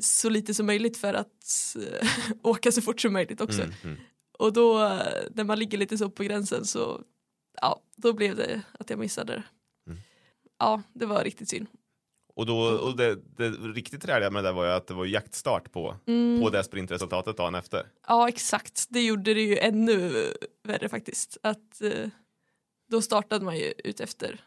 så 0.00 0.28
lite 0.28 0.54
som 0.54 0.66
möjligt 0.66 0.96
för 0.96 1.14
att 1.14 1.76
eh, 1.76 2.08
åka 2.42 2.72
så 2.72 2.82
fort 2.82 3.00
som 3.00 3.12
möjligt 3.12 3.40
också. 3.40 3.62
Mm, 3.62 3.74
mm. 3.84 3.96
Och 4.38 4.52
då 4.52 4.84
eh, 4.84 5.00
när 5.34 5.44
man 5.44 5.58
ligger 5.58 5.78
lite 5.78 5.98
så 5.98 6.10
på 6.10 6.22
gränsen 6.22 6.64
så 6.64 7.00
ja, 7.60 7.80
då 7.96 8.12
blev 8.12 8.36
det 8.36 8.62
att 8.78 8.90
jag 8.90 8.98
missade 8.98 9.32
det. 9.32 9.42
Mm. 9.86 9.98
Ja, 10.58 10.82
det 10.92 11.06
var 11.06 11.24
riktigt 11.24 11.48
synd. 11.48 11.66
Och, 12.34 12.46
då, 12.46 12.58
och 12.58 12.96
det, 12.96 13.14
det 13.36 13.50
riktigt 13.50 14.02
träliga 14.02 14.30
med 14.30 14.44
det 14.44 14.48
där 14.48 14.54
var 14.54 14.64
ju 14.64 14.70
att 14.70 14.86
det 14.86 14.94
var 14.94 15.04
jaktstart 15.04 15.72
på, 15.72 15.96
Mm. 16.06 16.40
på 16.40 16.50
det 16.50 16.64
sprintresultatet 16.64 17.36
dagen 17.36 17.54
efter. 17.54 17.86
Ja, 18.08 18.28
exakt. 18.28 18.86
Det 18.88 19.02
gjorde 19.04 19.34
det 19.34 19.42
ju 19.42 19.58
ännu 19.58 20.26
värre 20.62 20.88
faktiskt. 20.88 21.38
Att 21.42 21.82
eh, 21.82 22.08
då 22.90 23.02
startade 23.02 23.44
man 23.44 23.56
ju 23.58 23.72
ut 23.84 24.00
efter 24.00 24.40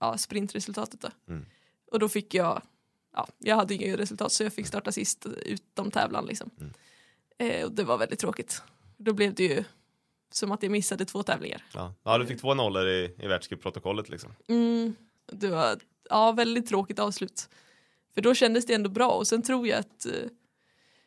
ja, 0.00 0.18
sprintresultatet 0.18 1.00
då. 1.00 1.08
Mm. 1.28 1.46
Och 1.92 1.98
då 1.98 2.08
fick 2.08 2.34
jag, 2.34 2.62
ja, 3.14 3.28
jag 3.38 3.56
hade 3.56 3.74
inget 3.74 3.98
resultat 4.00 4.32
så 4.32 4.42
jag 4.42 4.52
fick 4.52 4.66
starta 4.66 4.92
sist 4.92 5.26
utom 5.26 5.90
tävlan 5.90 6.26
liksom. 6.26 6.50
Mm. 6.60 6.72
Eh, 7.38 7.64
och 7.64 7.72
det 7.72 7.84
var 7.84 7.98
väldigt 7.98 8.18
tråkigt. 8.20 8.62
Då 8.96 9.12
blev 9.12 9.34
det 9.34 9.44
ju 9.44 9.64
som 10.30 10.52
att 10.52 10.62
jag 10.62 10.72
missade 10.72 11.04
två 11.04 11.22
tävlingar. 11.22 11.64
Ja, 11.74 11.94
ja 12.02 12.18
du 12.18 12.26
fick 12.26 12.40
två 12.40 12.54
nollor 12.54 12.86
i, 12.88 13.14
i 13.18 13.26
världscupprotokollet 13.26 14.08
liksom. 14.08 14.32
Mm, 14.48 14.94
det 15.32 15.48
var 15.48 15.78
ja, 16.10 16.32
väldigt 16.32 16.68
tråkigt 16.68 16.98
avslut. 16.98 17.48
För 18.14 18.20
då 18.20 18.34
kändes 18.34 18.66
det 18.66 18.74
ändå 18.74 18.90
bra 18.90 19.10
och 19.10 19.26
sen 19.26 19.42
tror 19.42 19.68
jag 19.68 19.78
att 19.78 20.06
eh, 20.06 20.12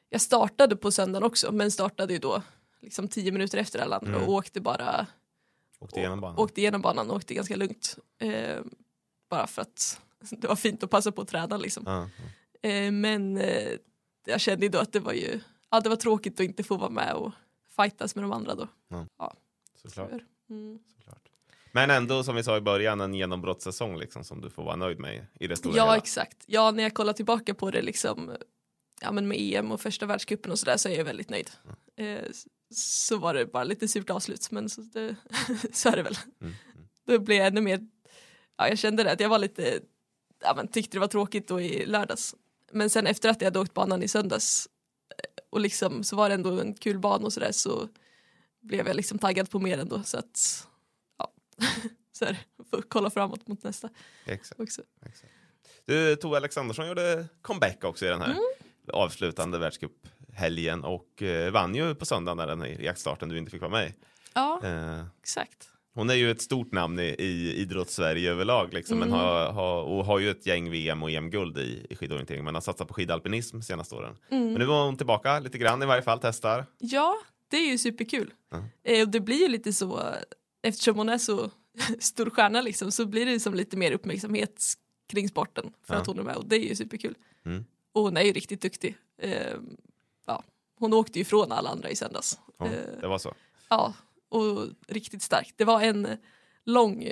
jag 0.09 0.21
startade 0.21 0.75
på 0.75 0.91
söndagen 0.91 1.23
också 1.23 1.51
men 1.51 1.71
startade 1.71 2.13
ju 2.13 2.19
då 2.19 2.41
liksom 2.81 3.07
tio 3.07 3.31
minuter 3.31 3.57
efter 3.57 3.79
alla 3.79 3.95
andra 3.97 4.15
Mm. 4.15 4.27
och 4.27 4.33
åkte 4.33 4.61
bara 4.61 5.07
Åkte 5.79 5.99
igenom 5.99 6.21
banan. 6.21 6.37
åkte 6.39 6.61
igenom 6.61 6.81
banan 6.81 7.09
och 7.09 7.15
åkte 7.15 7.33
ganska 7.33 7.55
lugnt. 7.55 7.97
Eh, 8.19 8.59
bara 9.29 9.47
för 9.47 9.61
att 9.61 10.01
det 10.31 10.47
var 10.47 10.55
fint 10.55 10.83
att 10.83 10.89
passa 10.89 11.11
på 11.11 11.21
att 11.21 11.27
träna 11.27 11.57
liksom. 11.57 11.83
Ja, 11.85 12.09
Eh, 12.63 12.91
men 12.91 13.37
eh, 13.37 13.71
jag 14.25 14.41
kände 14.41 14.65
ju 14.65 14.69
då 14.71 14.79
att 14.79 14.93
det 14.93 14.99
var 14.99 15.13
ju 15.13 15.39
ja, 15.71 15.79
det 15.79 15.89
var 15.89 15.95
tråkigt 15.95 16.33
att 16.39 16.45
inte 16.45 16.63
få 16.63 16.77
vara 16.77 16.89
med 16.89 17.13
och 17.13 17.31
fightas 17.75 18.15
med 18.15 18.23
de 18.23 18.31
andra 18.31 18.55
då. 18.55 18.67
Såklart. 19.75 20.09
Mm. 20.49 20.79
Såklart. 20.97 21.29
Men 21.71 21.89
ändå 21.89 22.23
som 22.23 22.35
vi 22.35 22.43
sa 22.43 22.57
i 22.57 22.61
början 22.61 23.01
en 23.01 23.13
genombrottssäsong 23.13 23.97
liksom 23.99 24.23
som 24.23 24.41
du 24.41 24.49
får 24.49 24.63
vara 24.63 24.75
nöjd 24.75 24.99
med 24.99 25.25
i 25.39 25.47
det 25.47 25.55
stora 25.55 25.75
Ja 25.77 25.83
hela. 25.83 25.97
exakt. 25.97 26.37
Ja 26.45 26.71
när 26.71 26.83
jag 26.83 26.93
kollar 26.93 27.13
tillbaka 27.13 27.53
på 27.53 27.71
det 27.71 27.81
liksom 27.81 28.35
ja, 29.01 29.11
men 29.11 29.27
med 29.27 29.37
EM 29.39 29.71
och 29.71 29.81
första 29.81 30.05
världscupen 30.05 30.51
och 30.51 30.59
sådär 30.59 30.77
så 30.77 30.89
är 30.89 30.97
jag 30.97 31.05
väldigt 31.05 31.29
nöjd. 31.29 31.49
Mm. 31.97 32.15
Eh, 32.17 32.31
så 32.73 33.17
var 33.17 33.33
det 33.33 33.45
bara 33.45 33.63
lite 33.63 33.87
surt 33.87 34.09
avslut 34.09 34.51
men 34.51 34.69
så, 34.69 34.81
det, 34.81 35.15
så 35.73 35.89
är 35.89 35.95
det 35.95 36.03
väl. 36.03 36.17
Mm, 36.41 36.53
Då 37.07 37.19
blev 37.19 37.37
jag 37.37 37.47
ännu 37.47 37.61
mer, 37.61 37.87
ja 38.57 38.67
jag 38.67 38.77
kände 38.77 39.03
det 39.03 39.11
att 39.11 39.19
jag 39.19 39.29
var 39.29 39.39
lite, 39.39 39.79
ja 40.43 40.53
men 40.55 40.67
tyckte 40.67 40.95
det 40.97 40.99
var 40.99 41.07
tråkigt 41.07 41.47
då 41.47 41.61
i 41.61 41.85
lördags. 41.85 42.35
Men 42.71 42.89
sen 42.89 43.07
efter 43.07 43.29
att 43.29 43.41
jag 43.41 43.45
hade 43.47 43.59
åkt 43.59 43.73
banan 43.73 44.03
i 44.03 44.07
söndags 44.07 44.69
och 45.51 45.59
liksom 45.59 46.03
så 46.03 46.15
var 46.15 46.29
det 46.29 46.35
ändå 46.35 46.59
en 46.59 46.73
kul 46.73 46.99
bana 46.99 47.25
och 47.25 47.33
sådär 47.33 47.51
så 47.51 47.87
blev 48.61 48.87
jag 48.87 48.95
liksom 48.95 49.19
taggad 49.19 49.49
på 49.49 49.59
mer 49.59 49.77
ändå 49.77 50.03
så 50.03 50.17
att 50.17 50.67
ja, 51.17 51.31
så 52.11 52.25
här, 52.25 52.37
får 52.71 52.81
kolla 52.81 53.09
framåt 53.09 53.47
mot 53.47 53.63
nästa 53.63 53.89
Exakt. 54.25 54.59
också. 54.61 54.81
exakt. 55.05 55.33
Du, 55.85 56.15
Tove 56.15 56.37
Alexandersson 56.37 56.87
gjorde 56.87 57.25
comeback 57.41 57.83
också 57.83 58.05
i 58.05 58.09
den 58.09 58.21
här 58.21 58.27
Mm. 58.31 58.41
avslutande 58.93 59.57
världscuphelgen 59.57 60.83
och 60.83 61.21
eh, 61.21 61.51
vann 61.51 61.75
ju 61.75 61.95
på 61.95 62.05
söndagen 62.05 62.37
där 62.37 62.47
den 62.47 62.65
i 62.65 62.83
jaktstarten 62.85 63.29
du 63.29 63.37
inte 63.37 63.51
fick 63.51 63.61
vara 63.61 63.71
med 63.71 63.87
i. 63.89 63.93
Ja, 64.33 64.61
eh, 64.63 65.05
exakt. 65.19 65.69
Hon 65.93 66.09
är 66.09 66.13
ju 66.13 66.31
ett 66.31 66.41
stort 66.41 66.71
namn 66.71 66.99
i, 66.99 67.03
i 67.19 67.55
idrotts-Sverige 67.61 68.31
överlag 68.31 68.73
liksom, 68.73 68.97
men 68.99 69.07
Mm. 69.07 69.19
har, 69.19 69.51
har, 69.51 69.83
och 69.83 70.05
har 70.05 70.19
ju 70.19 70.29
ett 70.31 70.45
gäng 70.45 70.71
VM 70.71 71.03
och 71.03 71.11
EM-guld 71.11 71.57
i, 71.57 71.85
i 71.89 71.95
skidorientering 71.95 72.43
men 72.43 72.53
har 72.55 72.61
satsat 72.61 72.87
på 72.87 72.93
skidalpinism 72.93 73.61
senaste 73.61 73.95
åren. 73.95 74.17
Mm. 74.31 74.45
Men 74.45 74.53
nu 74.59 74.65
var 74.65 74.85
hon 74.85 74.97
tillbaka 74.97 75.39
lite 75.39 75.57
grann 75.57 75.83
i 75.83 75.85
varje 75.85 76.01
fall, 76.01 76.19
testar. 76.21 76.65
Ja, 76.77 77.15
det 77.47 77.57
är 77.57 77.71
ju 77.71 77.77
superkul. 77.77 78.33
Ja. 78.51 78.63
Eh, 78.83 79.01
och 79.01 79.09
det 79.09 79.19
blir 79.19 79.39
ju 79.41 79.47
lite 79.47 79.73
så, 79.73 80.01
eftersom 80.63 80.97
hon 80.97 81.09
är 81.09 81.17
så 81.17 81.49
stor 81.99 82.29
stjärna 82.29 82.61
liksom, 82.61 82.91
så 82.91 83.05
blir 83.05 83.25
det 83.25 83.39
som 83.39 83.53
lite 83.53 83.77
mer 83.77 83.91
uppmärksamhet 83.91 84.63
kring 85.09 85.29
sporten 85.29 85.73
för 85.87 85.95
att 85.95 86.07
hon 86.07 86.19
är 86.19 86.23
med 86.23 86.35
och 86.35 86.45
det 86.45 86.55
är 86.55 86.69
ju 86.69 86.75
superkul. 86.75 87.15
Mm. 87.45 87.65
Och 87.93 88.01
hon 88.01 88.17
är 88.17 88.21
ju 88.21 88.31
riktigt 88.33 88.61
duktig. 88.61 88.95
Eh, 89.21 89.31
ja, 90.27 90.43
hon 90.79 90.93
åkte 90.93 91.19
ju 91.19 91.21
ifrån 91.21 91.51
alla 91.51 91.69
andra 91.69 91.89
i 91.89 91.95
söndags. 91.95 92.39
Ja, 92.59 92.65
Eh, 92.65 92.71
det 93.01 93.07
var 93.07 93.17
så. 93.17 93.33
ja, 93.69 93.93
och 94.31 94.67
riktigt 94.87 95.21
stark. 95.21 95.53
Det 95.55 95.65
var 95.65 95.81
en 95.81 96.07
lång, 96.65 97.07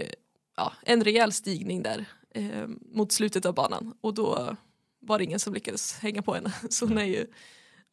ja, 0.58 0.74
en 0.84 1.04
rejäl 1.04 1.32
stigning 1.32 1.84
där 1.84 2.06
eh, 2.30 2.68
mot 2.68 3.12
slutet 3.12 3.46
av 3.46 3.54
banan 3.54 3.98
och 4.02 4.14
då 4.14 4.56
var 5.00 5.18
det 5.18 5.24
ingen 5.24 5.40
som 5.40 5.54
lyckades 5.54 5.94
hänga 6.00 6.22
på 6.22 6.34
henne. 6.34 6.54
Så 6.70 6.86
hon 6.86 6.98
är 6.98 7.04
ju, 7.06 7.26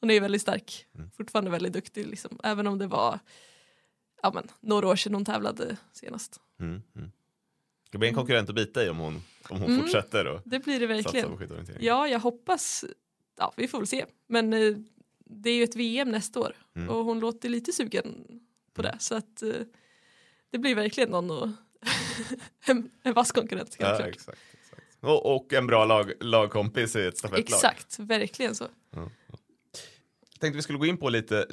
hon 0.00 0.10
är 0.10 0.14
ju 0.14 0.20
väldigt 0.20 0.42
stark, 0.42 0.86
Mm. 0.94 1.10
fortfarande 1.10 1.50
väldigt 1.50 1.72
duktig 1.72 2.06
liksom. 2.06 2.40
Även 2.42 2.66
om 2.66 2.78
det 2.78 2.86
var 2.86 3.18
ja, 4.22 4.30
men, 4.34 4.48
några 4.60 4.88
år 4.88 4.96
sedan 4.96 5.14
hon 5.14 5.24
tävlade 5.24 5.76
senast. 5.92 6.40
Mm, 6.60 6.82
mm. 6.96 7.10
Det 7.90 7.98
blir 7.98 8.08
en 8.08 8.14
konkurrent 8.14 8.48
att 8.48 8.54
bita 8.54 8.86
i 8.86 8.88
om 8.88 8.98
hon, 8.98 9.14
om 9.50 9.60
hon 9.60 9.70
Mm. 9.70 9.80
fortsätter 9.82 10.26
och 10.26 10.40
Det 10.44 10.58
blir 10.58 10.80
det 10.80 10.86
verkligen. 10.86 11.38
Ja, 11.80 12.08
jag 12.08 12.20
hoppas, 12.20 12.84
ja 13.38 13.52
vi 13.56 13.68
får 13.68 13.78
väl 13.78 13.86
se. 13.86 14.04
Men 14.28 14.52
eh, 14.52 14.76
det 15.24 15.50
är 15.50 15.54
ju 15.56 15.62
ett 15.64 15.76
VM 15.76 16.10
nästa 16.10 16.40
år 16.40 16.56
Mm. 16.76 16.88
och 16.88 17.04
hon 17.04 17.20
låter 17.20 17.48
lite 17.48 17.72
sugen 17.72 18.24
på 18.76 18.82
Mm. 18.82 18.92
det. 18.92 19.02
Så 19.02 19.14
att 19.14 19.42
eh, 19.42 19.48
det 20.50 20.58
blir 20.58 20.74
verkligen 20.74 21.10
någon 21.10 21.30
och 21.30 21.48
en, 22.66 22.90
en 23.02 23.14
vass 23.14 23.32
konkurrent. 23.32 23.76
Ja, 23.78 23.96
klart. 23.96 24.00
exakt, 24.08 24.38
exakt. 24.62 24.82
Och, 25.00 25.36
och 25.36 25.52
en 25.52 25.66
bra 25.66 25.84
lag, 25.84 26.12
lagkompis 26.20 26.96
i 26.96 27.06
ett 27.06 27.18
stafettlag. 27.18 27.44
Exakt, 27.56 27.98
verkligen 27.98 28.54
så. 28.54 28.66
Jag 30.32 30.40
tänkte 30.40 30.56
vi 30.56 30.62
skulle 30.62 30.78
gå 30.78 30.86
in 30.86 30.96
på 30.96 31.08
lite 31.08 31.46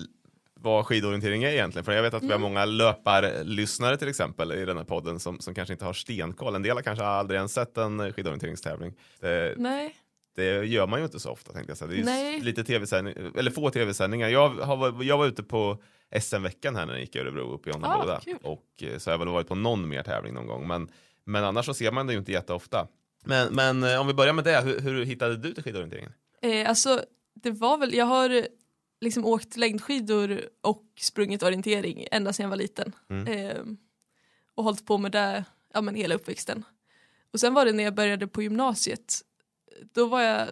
vad 0.55 0.85
skidorientering 0.85 1.43
är 1.43 1.49
egentligen. 1.51 1.85
För 1.85 1.91
jag 1.91 2.01
vet 2.03 2.13
att 2.13 2.23
vi 2.23 2.31
har 2.31 2.39
många 2.39 2.65
löparlyssnare 2.65 3.97
till 3.97 4.07
exempel 4.07 4.51
i 4.51 4.65
den 4.65 4.77
här 4.77 4.83
podden 4.83 5.19
som, 5.19 5.39
som 5.39 5.55
kanske 5.55 5.73
inte 5.73 5.85
har 5.85 5.93
stenkoll. 5.93 6.55
En 6.55 6.63
del 6.63 6.77
har 6.77 6.81
kanske 6.83 7.05
aldrig 7.05 7.37
ens 7.37 7.53
sett 7.53 7.77
en 7.77 8.13
skidorienteringstävling. 8.13 8.93
Det, 9.19 9.53
Nej, 9.57 9.95
det 10.35 10.65
gör 10.65 10.87
man 10.87 10.99
ju 10.99 11.05
inte 11.05 11.19
så 11.19 11.29
ofta 11.31 11.53
tänkte 11.53 11.71
jag 11.71 11.77
säga. 11.77 12.05
Det 12.05 12.11
är 12.11 12.41
lite 12.41 12.63
tv-sändning, 12.63 13.15
eller 13.37 13.51
få 13.51 13.69
tv-sändningar. 13.69 14.29
Jag, 14.29 14.49
har, 14.49 15.03
jag 15.03 15.17
var 15.17 15.25
ute 15.27 15.43
på 15.43 15.83
SM-veckan 16.21 16.75
här 16.75 16.85
när 16.85 16.93
jag 16.93 17.01
gick 17.01 17.15
i 17.15 17.19
Örebro 17.19 17.53
uppe 17.53 17.69
i 17.69 17.73
Jonna 17.73 17.87
Ah. 17.87 18.19
Och 18.41 18.83
eh, 18.83 18.97
så 18.97 19.09
har 19.09 19.13
jag 19.13 19.19
väl 19.19 19.27
varit 19.27 19.47
på 19.47 19.55
någon 19.55 19.87
mer 19.87 20.03
tävling 20.03 20.33
någon 20.33 20.47
gång. 20.47 20.67
Men, 20.67 20.89
men 21.23 21.43
annars 21.43 21.65
så 21.65 21.73
ser 21.73 21.91
man 21.91 22.07
det 22.07 22.13
ju 22.13 22.19
inte 22.19 22.31
jätteofta. 22.31 22.87
Men, 23.25 23.53
men 23.53 23.83
eh, 23.83 24.01
om 24.01 24.07
vi 24.07 24.13
börjar 24.13 24.33
med 24.33 24.43
det, 24.43 24.61
hur, 24.61 24.79
hur 24.79 25.05
hittade 25.05 25.37
du 25.37 25.53
till 25.53 25.63
skidorienteringen? 25.63 26.13
eh, 26.41 26.69
alltså 26.69 27.05
det 27.33 27.51
var 27.51 27.77
väl, 27.77 27.93
jag 27.93 28.05
har 28.05 28.47
liksom 29.01 29.25
åkt 29.25 29.57
längdskidor 29.57 30.41
och 30.61 30.83
sprungit 30.99 31.43
orientering 31.43 32.07
ända 32.11 32.33
sedan 32.33 32.43
jag 32.43 32.49
var 32.49 32.57
liten. 32.57 32.91
Mm. 33.09 33.27
Eh, 33.27 33.61
och 34.55 34.63
hållit 34.63 34.85
på 34.85 34.97
med 34.97 35.11
det 35.11 35.45
ja, 35.73 35.81
men 35.81 35.95
hela 35.95 36.15
uppväxten. 36.15 36.63
Och 37.33 37.39
sen 37.39 37.53
var 37.53 37.65
det 37.65 37.71
när 37.71 37.83
jag 37.83 37.95
började 37.95 38.27
på 38.27 38.41
gymnasiet, 38.41 39.21
då 39.93 40.07
var 40.07 40.21
jag 40.21 40.47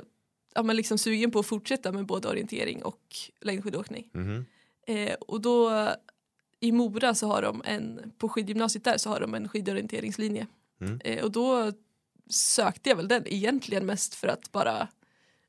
ja, 0.56 0.64
men 0.64 0.76
liksom 0.76 0.98
sugen 0.98 1.32
på 1.32 1.40
att 1.40 1.46
fortsätta 1.46 1.92
med 1.92 2.06
både 2.06 2.28
orientering 2.28 2.84
och 2.84 3.02
längdskidåkning. 3.42 4.10
Mhm. 4.14 4.46
Eh, 4.88 5.14
och 5.14 5.42
då 5.42 5.88
i 6.60 6.72
Mora 6.72 7.16
så 7.16 7.28
har 7.28 7.42
de 7.42 7.62
en, 7.66 8.12
på 8.18 8.30
skidgymnasiet 8.30 8.84
där 8.84 8.98
så 8.98 9.10
har 9.10 9.20
de 9.20 9.34
en 9.36 9.50
skidorienteringslinje. 9.50 10.48
Mm. 10.82 11.00
Eh, 11.04 11.24
och 11.24 11.32
då 11.32 11.72
sökte 12.30 12.90
jag 12.90 12.96
väl 12.96 13.08
den 13.08 13.24
egentligen 13.28 13.86
mest 13.86 14.16
för 14.16 14.28
att 14.28 14.52
bara, 14.52 14.88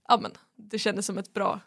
ja 0.08 0.18
men 0.22 0.32
det 0.56 0.78
kändes 0.78 1.06
som 1.06 1.18
ett 1.18 1.32
bra, 1.32 1.60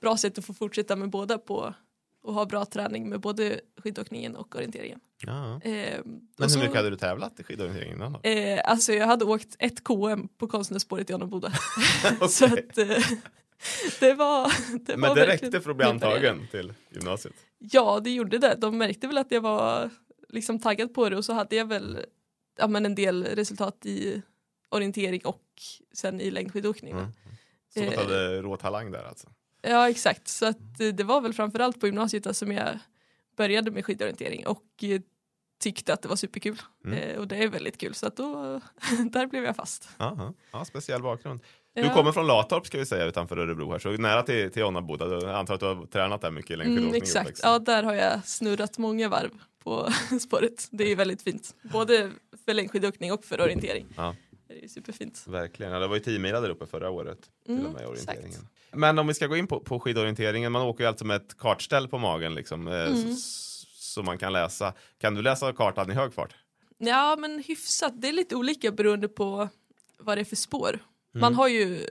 bra 0.00 0.16
sätt 0.16 0.38
att 0.38 0.44
få 0.44 0.54
fortsätta 0.54 0.96
med 0.96 1.10
båda 1.10 1.38
på 1.38 1.74
och 2.22 2.34
ha 2.34 2.46
bra 2.46 2.64
träning 2.64 3.08
med 3.08 3.20
både 3.20 3.60
skidåkningen 3.76 4.36
och 4.36 4.56
orienteringen. 4.56 5.00
Ja. 5.26 5.60
Eh, 5.62 5.98
och 6.00 6.06
Men 6.38 6.50
så- 6.50 6.58
hur 6.58 6.64
mycket 6.64 6.76
hade 6.76 6.90
du 6.90 6.96
tävlat 6.96 7.40
i 7.40 7.42
skidorientering 7.42 7.92
innan 7.92 8.12
då? 8.12 8.20
Eh, 8.28 8.60
alltså 8.64 8.92
jag 8.92 9.06
hade 9.06 9.24
åkt 9.24 9.56
ett 9.58 9.84
KM 9.84 10.28
på 10.28 10.46
konstnärsspåret 10.48 11.10
i 11.10 11.12
Annaboda. 11.12 11.52
så 12.28 12.46
Okej. 12.46 12.66
att 12.70 12.78
eh, 12.78 12.96
det 14.00 14.14
var 14.14 14.52
det 14.86 14.96
Men 14.96 15.08
var 15.08 15.16
det 15.16 15.26
räckte 15.26 15.60
för 15.60 15.70
att 15.70 15.76
bli 15.76 15.86
antagen 15.86 16.46
till 16.50 16.72
gymnasiet? 16.90 17.34
Ja, 17.58 18.00
det 18.04 18.10
gjorde 18.10 18.38
det. 18.38 18.54
De 18.58 18.78
märkte 18.78 19.06
väl 19.06 19.18
att 19.18 19.30
jag 19.30 19.40
var 19.40 19.90
liksom 20.28 20.58
taggad 20.58 20.94
på 20.94 21.08
det 21.08 21.16
och 21.16 21.24
så 21.24 21.32
hade 21.32 21.56
jag 21.56 21.66
väl 21.68 22.04
ja, 22.58 22.66
men 22.66 22.86
en 22.86 22.94
del 22.94 23.24
resultat 23.24 23.86
i 23.86 24.22
orientering 24.68 25.20
och 25.24 25.42
sen 25.92 26.20
i 26.20 26.30
längdskidåkning. 26.30 26.92
Mm. 26.92 27.06
Så 27.74 27.80
du 27.80 27.86
Eh. 27.86 27.98
hade 27.98 28.42
rå 28.42 28.56
talang 28.56 28.90
där 28.90 29.04
alltså? 29.04 29.28
Ja, 29.62 29.90
exakt. 29.90 30.28
Så 30.28 30.46
att, 30.46 30.80
eh, 30.80 30.88
det 30.88 31.04
var 31.04 31.20
väl 31.20 31.32
framförallt 31.34 31.80
på 31.80 31.86
gymnasiet 31.86 32.24
där 32.24 32.32
som 32.32 32.52
jag 32.52 32.78
började 33.36 33.70
med 33.70 33.84
skidorientering 33.84 34.46
och 34.46 34.64
eh, 34.82 35.00
tyckte 35.60 35.92
att 35.92 36.02
det 36.02 36.08
var 36.08 36.16
superkul. 36.16 36.62
Mm. 36.84 36.98
Eh, 36.98 37.18
och 37.18 37.28
det 37.28 37.36
är 37.36 37.48
väldigt 37.48 37.78
kul 37.78 37.94
så 37.94 38.06
att 38.06 38.16
då, 38.16 38.60
där 39.10 39.26
blev 39.26 39.44
jag 39.44 39.56
fast. 39.56 39.88
Aha. 39.98 40.34
Ja, 40.52 40.64
speciell 40.64 41.02
bakgrund. 41.02 41.40
Du 41.74 41.88
kommer 41.90 42.12
från 42.12 42.26
Latorp 42.26 42.66
ska 42.66 42.78
vi 42.78 42.86
säga 42.86 43.04
utanför 43.04 43.36
Örebro 43.38 43.70
här, 43.72 43.78
så 43.78 43.90
nära 43.90 44.22
till, 44.22 44.50
till 44.50 44.64
Annaboda. 44.64 45.06
Jag 45.06 45.24
antar 45.34 45.54
att 45.54 45.60
du 45.60 45.66
har 45.66 45.86
tränat 45.86 46.20
där 46.20 46.30
mycket 46.30 46.50
i 46.50 46.56
längdskidåkning 46.56 46.88
Mm, 46.88 47.02
exakt, 47.02 47.26
uppväxten. 47.26 47.50
ja 47.50 47.58
där 47.58 47.82
har 47.82 47.94
jag 47.94 48.24
snurrat 48.26 48.78
många 48.78 49.08
varv 49.08 49.30
på 49.64 49.88
spåret. 50.20 50.68
Det 50.70 50.84
är 50.84 50.88
ju 50.88 50.94
väldigt 50.94 51.22
fint, 51.22 51.54
både 51.62 52.10
för 52.44 52.54
längdskidåkning 52.54 53.12
och 53.12 53.24
för 53.24 53.40
orientering. 53.40 53.86
Ja. 53.96 54.16
Det 54.48 54.64
är 54.64 54.68
superfint. 54.68 55.24
Verkligen, 55.26 55.72
ja, 55.72 55.78
det 55.78 55.86
var 55.86 55.94
ju 55.96 56.00
10 56.02 56.18
mil 56.18 56.32
där 56.32 56.50
uppe 56.50 56.66
förra 56.66 56.90
året. 56.90 57.18
Till 57.46 57.54
Mm, 57.54 57.66
och 57.66 57.72
med 57.72 57.86
orienteringen. 57.86 58.26
exakt. 58.28 58.46
Men 58.72 58.98
om 58.98 59.06
vi 59.06 59.14
ska 59.14 59.26
gå 59.26 59.36
in 59.36 59.46
på, 59.46 59.60
på 59.60 59.80
skidorienteringen, 59.80 60.52
man 60.52 60.62
åker 60.62 60.84
ju 60.84 60.88
alltså 60.88 61.04
med 61.04 61.16
ett 61.16 61.38
kartställ 61.38 61.88
på 61.88 61.98
magen 61.98 62.34
liksom, 62.34 62.68
eh, 62.68 62.74
Mm. 62.86 63.14
som 63.74 64.04
man 64.04 64.18
kan 64.18 64.32
läsa. 64.32 64.72
Kan 65.00 65.14
du 65.14 65.22
läsa 65.22 65.52
kartan 65.52 65.90
i 65.90 65.94
hög 65.94 66.14
fart? 66.14 66.34
Ja 66.78 67.16
men 67.18 67.42
hyfsat, 67.46 67.92
det 68.00 68.08
är 68.08 68.12
lite 68.12 68.36
olika 68.36 68.72
beroende 68.72 69.08
på 69.08 69.48
vad 69.98 70.16
det 70.18 70.22
är 70.22 70.24
för 70.24 70.36
spår. 70.36 70.78
Mm. 71.14 71.20
Man 71.20 71.34
har 71.34 71.48
ju, 71.48 71.86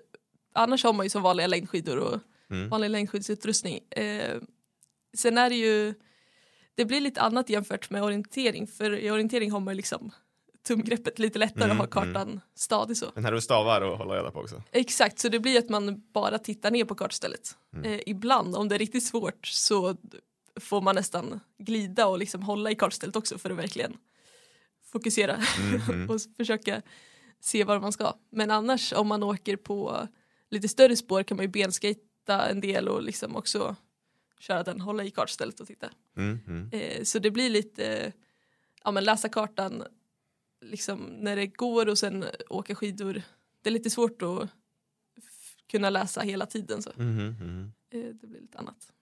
annars 0.54 0.84
har 0.84 0.94
man 0.94 1.06
ju 1.06 1.10
som 1.10 1.22
vanliga 1.22 1.48
längdskidor 1.48 1.98
och 1.98 2.20
Mm. 2.50 2.70
vanlig 2.70 2.90
längdskidsutrustning. 2.90 3.80
Eh, 3.90 4.38
sen 5.18 5.38
är 5.38 5.50
det 5.50 5.56
ju, 5.56 5.94
det 6.76 6.86
blir 6.86 7.02
lite 7.02 7.22
annat 7.22 7.50
jämfört 7.50 7.90
med 7.90 8.04
orientering 8.04 8.68
för 8.68 8.98
i 9.00 9.12
orientering 9.12 9.52
har 9.52 9.60
man 9.60 9.78
liksom 9.78 10.12
tumgreppet 10.68 11.20
lite 11.20 11.40
lättare 11.40 11.64
Mm, 11.64 11.82
att 11.82 11.94
ha 11.94 12.02
kartan 12.04 12.42
stadig 12.56 12.98
så. 12.98 13.12
Men 13.16 13.26
här 13.26 13.32
du 13.32 13.42
stavar 13.42 13.82
att 13.82 13.98
hålla 13.98 14.16
reda 14.16 14.32
på 14.32 14.40
också. 14.40 14.64
Exakt, 14.72 15.20
så 15.20 15.30
det 15.30 15.40
blir 15.40 15.58
att 15.60 15.70
man 15.70 16.04
bara 16.14 16.40
tittar 16.40 16.72
ner 16.72 16.86
på 16.86 16.96
kartstället. 16.96 17.58
Mm. 17.74 17.94
Eh, 17.94 18.00
ibland, 18.06 18.56
om 18.56 18.68
det 18.70 18.76
är 18.76 18.80
riktigt 18.80 19.06
svårt, 19.06 19.48
så 19.48 19.96
får 20.60 20.82
man 20.82 20.96
nästan 20.96 21.40
glida 21.58 22.08
och 22.08 22.18
liksom 22.20 22.42
hålla 22.44 22.72
i 22.72 22.76
kartstället 22.76 23.16
också 23.16 23.38
för 23.38 23.50
att 23.50 23.58
verkligen 23.58 23.98
fokusera 24.92 25.38
Mhm. 25.60 26.10
och 26.10 26.22
försöka 26.38 26.82
se 27.42 27.64
var 27.64 27.80
man 27.80 27.92
ska. 27.92 28.14
Men 28.30 28.52
annars 28.52 28.94
om 28.94 29.08
man 29.08 29.24
åker 29.24 29.56
på 29.56 30.08
lite 30.50 30.68
större 30.68 30.96
spår 30.96 31.24
kan 31.24 31.38
man 31.38 31.44
ju 31.44 31.52
benskata 31.52 32.50
en 32.50 32.62
del 32.62 32.88
och 32.88 33.04
liksom 33.04 33.36
också 33.36 33.76
köra 34.40 34.64
den, 34.64 34.82
hålla 34.82 35.04
i 35.04 35.12
kartstället 35.12 35.60
och 35.60 35.68
titta. 35.68 35.90
Mm, 36.18 36.40
mm. 36.48 36.70
Eh, 36.72 37.04
så 37.04 37.20
det 37.20 37.32
blir 37.32 37.50
lite, 37.50 38.14
ja 38.84 38.92
men 38.92 39.04
läsa 39.04 39.30
kartan 39.30 39.84
liksom 40.62 41.00
när 41.00 41.36
det 41.36 41.48
går 41.48 41.90
och 41.90 41.98
sen 41.98 42.26
åka 42.50 42.76
skidor. 42.76 43.22
Det 43.62 43.70
är 43.70 43.72
lite 43.72 43.90
svårt 43.90 44.22
att 44.22 44.50
kunna 45.70 45.90
läsa 45.90 46.22
hela 46.22 46.46
tiden 46.46 46.82
så. 46.82 46.92
Mhm, 46.96 47.28
mhm. 47.28 47.72
Eh, 47.90 48.00
det 48.00 48.28
blir 48.28 48.42
lite 48.42 48.58
annat. 48.58 48.94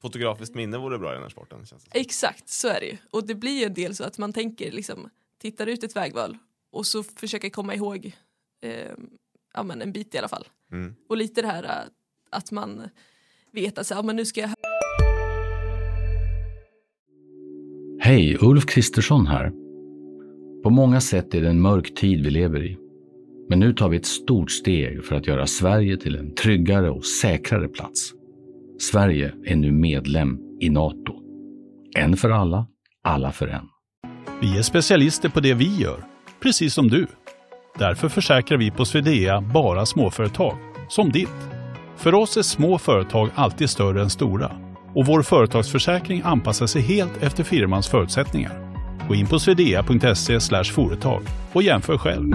Fotografiskt 0.00 0.54
minne 0.54 0.78
vore 0.78 0.98
bra 0.98 1.10
i 1.10 1.14
den 1.14 1.22
här 1.22 1.30
sporten. 1.30 1.66
Exakt, 1.90 2.48
så 2.48 2.68
är 2.68 2.80
det 2.80 2.86
ju. 2.86 2.96
Och 3.10 3.26
det 3.26 3.34
blir 3.34 3.58
ju 3.58 3.64
en 3.64 3.74
del 3.74 3.96
så 3.96 4.04
att 4.04 4.18
man 4.18 4.32
tänker 4.32 4.72
liksom, 4.72 5.10
tittar 5.38 5.66
ut 5.66 5.84
ett 5.84 5.96
vägval 5.96 6.38
och 6.78 6.86
så 6.86 7.02
försöker 7.02 7.50
komma 7.50 7.74
ihåg 7.74 8.16
eh, 8.62 8.92
ja, 9.54 9.62
men 9.62 9.82
en 9.82 9.92
bit 9.92 10.14
i 10.14 10.18
alla 10.18 10.28
fall. 10.28 10.46
Mm. 10.72 10.94
Och 11.08 11.16
lite 11.16 11.42
det 11.42 11.48
här 11.48 11.64
eh, 11.64 11.90
att 12.30 12.50
man 12.50 12.88
vet 13.52 13.78
att 13.78 13.86
så, 13.86 13.94
ja, 13.94 14.02
men 14.02 14.16
nu 14.16 14.24
ska 14.24 14.40
jag 14.40 14.50
Hej, 18.00 18.36
Ulf 18.40 18.66
Kristersson 18.66 19.26
här. 19.26 19.52
På 20.62 20.70
många 20.70 21.00
sätt 21.00 21.34
är 21.34 21.40
det 21.40 21.48
en 21.48 21.60
mörk 21.60 21.94
tid 21.94 22.24
vi 22.24 22.30
lever 22.30 22.64
i. 22.64 22.78
Men 23.48 23.60
nu 23.60 23.72
tar 23.72 23.88
vi 23.88 23.96
ett 23.96 24.06
stort 24.06 24.50
steg 24.50 25.04
för 25.04 25.16
att 25.16 25.26
göra 25.26 25.46
Sverige 25.46 25.96
till 25.96 26.16
en 26.16 26.34
tryggare 26.34 26.90
och 26.90 27.04
säkrare 27.04 27.68
plats. 27.68 28.12
Sverige 28.80 29.34
är 29.44 29.56
nu 29.56 29.72
medlem 29.72 30.38
i 30.60 30.70
Nato. 30.70 31.14
En 31.96 32.16
för 32.16 32.30
alla, 32.30 32.66
alla 33.02 33.32
för 33.32 33.48
en. 33.48 33.68
Vi 34.40 34.58
är 34.58 34.62
specialister 34.62 35.28
på 35.28 35.40
det 35.40 35.54
vi 35.54 35.76
gör, 35.76 36.04
precis 36.42 36.74
som 36.74 36.88
du. 36.88 37.06
Därför 37.78 38.08
försäkrar 38.08 38.58
vi 38.58 38.70
på 38.70 38.84
Swedea 38.84 39.40
bara 39.40 39.86
småföretag, 39.86 40.58
som 40.88 41.12
ditt. 41.12 41.38
För 41.96 42.14
oss 42.14 42.36
är 42.36 42.42
små 42.42 42.78
företag 42.78 43.30
alltid 43.34 43.70
större 43.70 44.02
än 44.02 44.10
stora 44.10 44.52
och 44.94 45.06
vår 45.06 45.22
företagsförsäkring 45.22 46.22
anpassar 46.24 46.66
sig 46.66 46.82
helt 46.82 47.22
efter 47.22 47.44
firmans 47.44 47.88
förutsättningar. 47.88 48.74
Gå 49.08 49.14
in 49.14 49.26
på 49.26 49.38
swedea.se 49.38 50.40
företag 50.64 51.22
och 51.52 51.62
jämför 51.62 51.98
själv. 51.98 52.32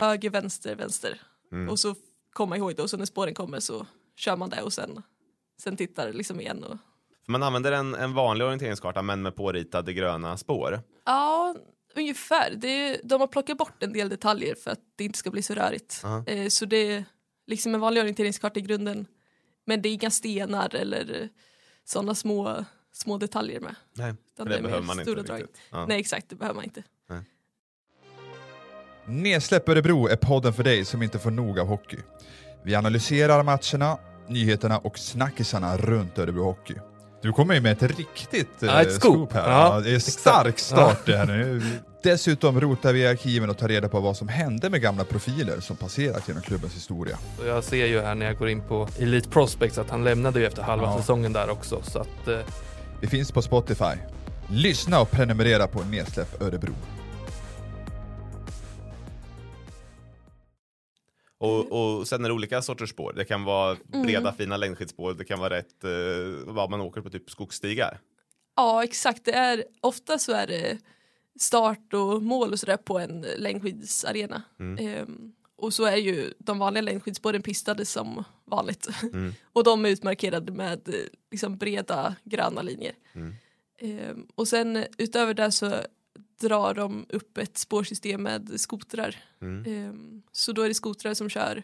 höger, 0.00 0.30
vänster, 0.30 0.74
vänster. 0.74 1.20
Mm. 1.52 1.68
Och 1.68 1.78
så 1.78 1.94
komma 2.32 2.56
ihåg 2.56 2.76
det 2.76 2.82
och 2.82 2.90
så 2.90 2.96
när 2.96 3.04
spåren 3.04 3.34
kommer 3.34 3.60
så 3.60 3.86
kör 4.16 4.36
man 4.36 4.50
det 4.50 4.62
och 4.62 4.72
sen, 4.72 5.02
sen 5.62 5.76
tittar 5.76 6.12
liksom 6.12 6.40
igen. 6.40 6.64
Och... 6.64 6.76
Man 7.30 7.42
använder 7.42 7.72
en, 7.72 7.94
en 7.94 8.14
vanlig 8.14 8.46
orienteringskarta 8.46 9.02
men 9.02 9.22
med 9.22 9.36
påritade 9.36 9.92
gröna 9.92 10.36
spår. 10.36 10.80
Ja, 11.04 11.54
ungefär. 11.94 12.54
Det 12.56 12.68
är, 12.68 13.00
de 13.04 13.20
har 13.20 13.26
plockat 13.28 13.58
bort 13.58 13.82
en 13.82 13.92
del 13.92 14.08
detaljer 14.08 14.54
för 14.54 14.70
att 14.70 14.80
det 14.96 15.04
inte 15.04 15.18
ska 15.18 15.30
bli 15.30 15.42
så 15.42 15.54
rörigt. 15.54 16.00
Ja. 16.02 16.24
Eh, 16.26 16.48
så 16.48 16.64
det 16.64 16.76
är 16.76 17.04
liksom 17.46 17.74
en 17.74 17.80
vanlig 17.80 18.00
orienteringskarta 18.00 18.60
i 18.60 18.62
grunden. 18.62 19.06
Men 19.66 19.82
det 19.82 19.88
är 19.88 19.92
inga 19.92 20.10
stenar 20.10 20.74
eller 20.74 21.28
sådana 21.84 22.14
små, 22.14 22.64
små 22.92 23.18
detaljer 23.18 23.60
med. 23.60 23.74
Nej, 23.92 24.14
det 24.36 24.42
är 24.42 24.46
mer 24.46 24.62
behöver 24.62 24.86
man 24.86 24.98
inte 25.00 25.10
stora 25.10 25.22
drag. 25.22 25.40
riktigt. 25.40 25.60
Ja. 25.70 25.86
Nej 25.86 26.00
exakt, 26.00 26.28
det 26.28 26.36
behöver 26.36 26.56
man 26.56 26.64
inte. 26.64 26.82
Nedsläpp 29.06 29.68
Örebro 29.68 30.08
är 30.08 30.16
podden 30.16 30.52
för 30.52 30.62
dig 30.62 30.84
som 30.84 31.02
inte 31.02 31.18
får 31.18 31.30
nog 31.30 31.58
av 31.58 31.66
hockey. 31.66 31.98
Vi 32.64 32.74
analyserar 32.74 33.42
matcherna, 33.42 33.98
nyheterna 34.28 34.78
och 34.78 34.98
snackisarna 34.98 35.76
runt 35.76 36.18
Örebro 36.18 36.42
Hockey. 36.42 36.74
Du 37.22 37.32
kommer 37.32 37.54
ju 37.54 37.60
med 37.60 37.72
ett 37.72 37.82
riktigt 37.98 38.48
Ja, 38.60 38.82
ett 38.82 38.88
eh, 38.88 38.92
scoop. 38.94 39.32
här. 39.32 39.50
Ja, 39.50 39.74
Ja, 39.74 39.80
det 39.80 39.90
är 39.90 39.96
exakt. 39.96 40.18
stark 40.20 40.58
start 40.58 41.06
det 41.06 41.16
här 41.16 41.26
nu. 41.26 41.62
Dessutom 42.02 42.60
rotar 42.60 42.92
vi 42.92 43.00
i 43.00 43.06
arkiven 43.06 43.50
och 43.50 43.58
tar 43.58 43.68
reda 43.68 43.88
på 43.88 44.00
vad 44.00 44.16
som 44.16 44.28
hände 44.28 44.70
med 44.70 44.80
gamla 44.82 45.04
profiler 45.04 45.60
som 45.60 45.76
passerat 45.76 46.28
genom 46.28 46.42
klubbens 46.42 46.74
historia. 46.74 47.18
Jag 47.46 47.64
ser 47.64 47.86
ju 47.86 48.00
här 48.00 48.14
när 48.14 48.26
jag 48.26 48.36
går 48.38 48.48
in 48.48 48.60
på 48.68 48.88
Elite 48.98 49.28
Prospects 49.28 49.78
att 49.78 49.90
han 49.90 50.04
lämnade 50.04 50.40
ju 50.40 50.46
efter 50.46 50.62
halva 50.62 50.84
Ja. 50.86 50.98
säsongen 50.98 51.32
där 51.32 51.50
också. 51.50 51.82
Så 51.82 51.98
att, 51.98 52.28
eh, 52.28 52.38
Vi 53.00 53.06
finns 53.06 53.32
på 53.32 53.42
Spotify. 53.42 53.84
Lyssna 54.50 55.00
och 55.00 55.10
prenumerera 55.10 55.66
på 55.66 55.80
Nedsläpp 55.84 56.42
Örebro. 56.42 56.72
Och, 61.40 61.72
och 61.98 62.08
sen 62.08 62.24
är 62.24 62.28
det 62.28 62.34
olika 62.34 62.62
sorters 62.62 62.90
spår. 62.90 63.12
Det 63.16 63.24
kan 63.24 63.44
vara 63.44 63.76
Mm. 63.92 64.02
breda 64.06 64.32
fina 64.32 64.56
längdskidspår. 64.56 65.14
Det 65.14 65.24
kan 65.24 65.38
vara 65.40 65.54
rätt 65.54 65.84
eh, 65.84 65.90
vad 66.46 66.70
man 66.70 66.80
åker 66.80 67.00
på 67.00 67.10
typ 67.10 67.30
skogsstigar. 67.30 67.98
Ja 68.56 68.84
exakt, 68.84 69.24
det 69.24 69.32
är, 69.32 69.64
ofta 69.80 70.18
så 70.18 70.32
är 70.32 70.46
det 70.46 70.78
start 71.40 71.92
och 71.94 72.22
mål 72.22 72.52
och 72.52 72.60
sådär 72.60 72.76
på 72.76 72.98
en 72.98 73.26
längdskidsarena. 73.36 74.42
Mm. 74.60 74.86
Ehm, 74.86 75.32
och 75.56 75.74
så 75.74 75.84
är 75.84 75.96
ju 75.96 76.34
de 76.38 76.58
vanliga 76.58 76.82
längdskidspåren 76.82 77.42
pistade 77.42 77.84
som 77.86 78.24
vanligt. 78.44 78.88
Mm. 79.02 79.32
och 79.52 79.64
de 79.64 79.84
är 79.84 79.88
utmarkerade 79.88 80.52
med 80.52 80.88
eh, 80.88 80.94
liksom 81.30 81.56
breda 81.56 82.16
gröna 82.24 82.62
linjer. 82.62 82.92
Mm. 83.12 83.34
Ehm, 83.78 84.26
och 84.34 84.48
sen 84.48 84.84
utöver 84.98 85.34
det 85.34 85.52
så 85.52 85.72
drar 86.40 86.74
de 86.74 87.06
upp 87.08 87.38
ett 87.38 87.58
spårsystem 87.58 88.22
med 88.22 88.60
skotrar. 88.60 89.16
Mm. 89.40 89.64
Ehm, 89.66 90.22
så 90.32 90.52
då 90.52 90.62
är 90.62 90.68
det 90.68 90.74
skotrar 90.74 91.14
som 91.14 91.28
kör 91.28 91.62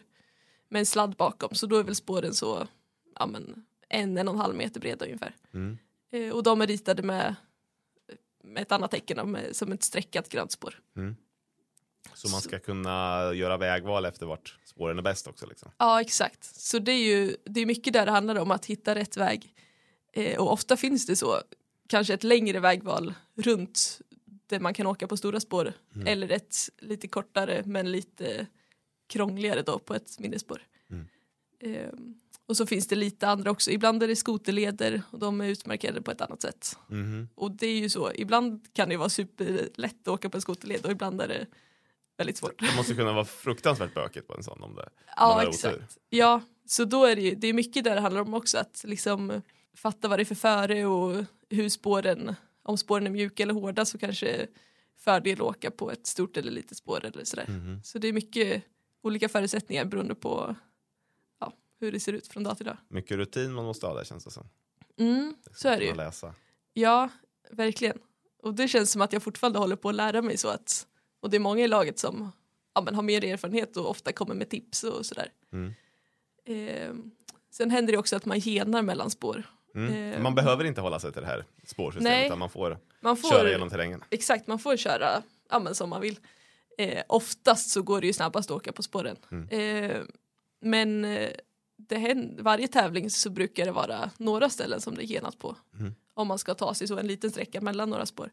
med 0.69 0.79
en 0.79 0.85
sladd 0.85 1.15
bakom 1.15 1.55
så 1.55 1.67
då 1.67 1.77
är 1.77 1.83
väl 1.83 1.95
spåren 1.95 2.33
så 2.33 2.67
ja, 3.19 3.25
men, 3.25 3.65
en, 3.89 4.17
en 4.17 4.27
och 4.27 4.33
en 4.33 4.39
halv 4.39 4.55
meter 4.55 4.79
breda 4.79 5.05
ungefär. 5.05 5.35
Mm. 5.53 5.77
Eh, 6.11 6.29
och 6.29 6.43
de 6.43 6.61
är 6.61 6.67
ritade 6.67 7.03
med, 7.03 7.35
med 8.43 8.61
ett 8.61 8.71
annat 8.71 8.91
tecken, 8.91 9.31
med, 9.31 9.55
som 9.55 9.71
ett 9.71 9.83
streckat 9.83 10.29
grönt 10.29 10.51
spår. 10.51 10.79
Så 12.13 12.29
man 12.29 12.41
ska 12.41 12.59
kunna 12.59 13.31
göra 13.33 13.57
vägval 13.57 14.05
efter 14.05 14.25
vart 14.25 14.59
spåren 14.65 14.97
är 14.97 15.01
bäst 15.01 15.27
också. 15.27 15.45
Liksom. 15.45 15.71
Ja 15.77 16.01
exakt, 16.01 16.43
så 16.43 16.79
det 16.79 16.91
är 16.91 17.03
ju 17.03 17.37
det 17.45 17.61
är 17.61 17.65
mycket 17.65 17.93
där 17.93 18.05
det 18.05 18.11
handlar 18.11 18.35
om 18.35 18.51
att 18.51 18.65
hitta 18.65 18.95
rätt 18.95 19.17
väg. 19.17 19.53
Eh, 20.13 20.39
och 20.39 20.51
ofta 20.51 20.77
finns 20.77 21.05
det 21.05 21.15
så, 21.15 21.41
kanske 21.87 22.13
ett 22.13 22.23
längre 22.23 22.59
vägval 22.59 23.13
runt 23.35 24.01
där 24.47 24.59
man 24.59 24.73
kan 24.73 24.87
åka 24.87 25.07
på 25.07 25.17
stora 25.17 25.39
spår 25.39 25.73
eller 26.05 26.31
ett 26.31 26.55
lite 26.77 27.07
kortare 27.07 27.63
men 27.65 27.91
lite 27.91 28.47
krångligare 29.09 29.61
då 29.61 29.79
på 29.79 29.95
ett 29.95 30.19
mindre 30.19 30.39
spår. 30.39 30.61
Mm. 30.89 31.07
Eh, 31.59 31.91
och 32.47 32.57
så 32.57 32.65
finns 32.65 32.87
det 32.87 32.95
lite 32.95 33.27
andra 33.27 33.51
också, 33.51 33.71
ibland 33.71 34.03
är 34.03 34.07
det 34.07 34.15
skoterleder 34.15 35.01
och 35.11 35.19
de 35.19 35.41
är 35.41 35.47
utmarkerade 35.47 36.01
på 36.01 36.11
ett 36.11 36.21
annat 36.21 36.41
sätt. 36.41 36.77
Mhm. 36.87 37.29
Och 37.35 37.51
det 37.51 37.67
är 37.67 37.77
ju 37.77 37.89
så, 37.89 38.11
ibland 38.15 38.73
kan 38.73 38.89
det 38.89 38.97
vara 38.97 39.09
superlätt 39.09 40.01
att 40.01 40.07
åka 40.07 40.29
på 40.29 40.37
en 40.37 40.41
skoterled 40.41 40.85
och 40.85 40.91
ibland 40.91 41.21
är 41.21 41.27
det 41.27 41.45
väldigt 42.17 42.37
svårt. 42.37 42.59
Det 42.59 42.75
måste 42.75 42.93
kunna 42.93 43.13
vara 43.13 43.25
fruktansvärt 43.25 43.93
bökigt 43.93 44.27
på 44.27 44.33
en 44.33 44.43
sån 44.43 44.63
om 44.63 44.75
det. 44.75 44.89
Ja 45.15 45.47
exakt. 45.47 45.97
Ja, 46.09 46.41
så 46.65 46.85
då 46.85 47.05
är 47.05 47.15
det 47.15 47.21
ju, 47.21 47.35
det 47.35 47.47
är 47.47 47.53
mycket 47.53 47.83
där 47.83 47.95
det 47.95 48.01
handlar 48.01 48.21
om 48.21 48.33
också 48.33 48.57
att 48.57 48.83
liksom 48.87 49.41
fatta 49.75 50.07
vad 50.07 50.19
det 50.19 50.23
är 50.23 50.25
för 50.25 50.35
före 50.35 50.85
och 50.85 51.25
hur 51.49 51.69
spåren, 51.69 52.35
om 52.67 52.77
spåren 52.77 53.07
är 53.07 53.11
mjuka 53.11 53.43
eller 53.43 53.53
hårda 53.53 53.85
så 53.85 53.97
kanske 53.97 54.47
fördel 54.97 55.41
åka 55.41 55.71
på 55.71 55.91
ett 55.91 56.07
stort 56.07 56.37
eller 56.37 56.51
litet 56.51 56.77
spår 56.77 57.05
eller 57.05 57.23
sådär. 57.23 57.45
Mhm. 57.47 57.83
Så 57.83 57.99
det 57.99 58.07
är 58.07 58.13
mycket 58.13 58.63
olika 59.01 59.29
förutsättningar 59.29 59.85
beroende 59.85 60.15
på 60.15 60.55
ja, 61.39 61.53
hur 61.79 61.91
det 61.91 61.99
ser 61.99 62.13
ut 62.13 62.27
från 62.27 62.43
dag 62.43 62.57
till 62.57 62.65
dag. 62.65 62.77
Mycket 62.87 63.17
rutin 63.17 63.53
man 63.53 63.65
måste 63.65 63.87
ha 63.87 63.93
där 63.93 64.03
känns 64.03 64.23
det 64.23 64.31
som. 64.31 64.49
Mm, 64.97 65.35
så 65.55 65.67
är 65.69 65.79
det 65.79 65.85
ju. 65.85 65.95
Läsa. 65.95 66.33
Ja, 66.73 67.09
verkligen. 67.51 67.99
Och 68.43 68.53
det 68.53 68.67
känns 68.67 68.91
som 68.91 69.01
att 69.01 69.13
jag 69.13 69.23
fortfarande 69.23 69.59
håller 69.59 69.75
på 69.75 69.89
att 69.89 69.95
lära 69.95 70.21
mig 70.21 70.37
så 70.37 70.47
att 70.47 70.87
och 71.19 71.29
det 71.29 71.37
är 71.37 71.39
många 71.39 71.63
i 71.63 71.67
laget 71.67 71.99
som 71.99 72.31
ja, 72.73 72.81
men 72.81 72.95
har 72.95 73.03
mer 73.03 73.25
erfarenhet 73.25 73.77
och 73.77 73.89
ofta 73.89 74.11
kommer 74.11 74.35
med 74.35 74.49
tips 74.49 74.83
och 74.83 75.05
sådär. 75.05 75.31
Mm. 75.51 75.73
Ehm, 76.45 77.11
sen 77.51 77.71
händer 77.71 77.91
det 77.91 77.99
också 77.99 78.15
att 78.15 78.25
man 78.25 78.39
genar 78.39 78.81
mellan 78.81 79.09
spår. 79.09 79.43
Mm. 79.77 80.13
Eh, 80.13 80.21
Man 80.21 80.35
behöver 80.35 80.63
inte 80.63 80.81
hålla 80.81 80.99
sig 80.99 81.11
till 81.11 81.21
det 81.21 81.27
här 81.27 81.45
spårsystemet 81.65 82.11
Nej. 82.17 82.25
utan 82.25 82.39
man 82.39 82.49
får, 82.49 82.77
Man 82.99 83.17
får, 83.17 83.29
köra 83.29 83.49
genom 83.49 83.69
terrängen. 83.69 84.03
Exakt, 84.09 84.47
man 84.47 84.59
får 84.59 84.77
köra 84.77 85.23
ja, 85.49 85.73
som 85.73 85.89
man 85.89 86.01
vill. 86.01 86.19
Eh, 86.77 87.03
oftast 87.07 87.69
så 87.69 87.81
går 87.81 88.01
det 88.01 88.07
ju 88.07 88.13
snabbast 88.13 88.51
att 88.51 88.57
åka 88.57 88.71
på 88.71 88.83
spåren. 88.83 89.17
Mm. 89.31 89.49
Eh, 89.49 90.01
men 90.61 91.05
eh, 91.05 91.29
det 91.75 91.97
händer, 91.97 92.43
varje 92.43 92.67
tävling 92.67 93.09
så 93.09 93.29
brukar 93.29 93.65
det 93.65 93.71
vara 93.71 94.09
några 94.17 94.49
ställen 94.49 94.81
som 94.81 94.95
det 94.95 95.03
är 95.03 95.05
genat 95.05 95.39
på. 95.39 95.55
Mm. 95.79 95.95
Om 96.13 96.27
man 96.27 96.37
ska 96.39 96.53
ta 96.53 96.73
sig 96.73 96.87
så 96.87 96.97
en 96.97 97.07
liten 97.07 97.31
sträcka 97.31 97.61
mellan 97.61 97.89
några 97.89 98.05
spår. 98.05 98.31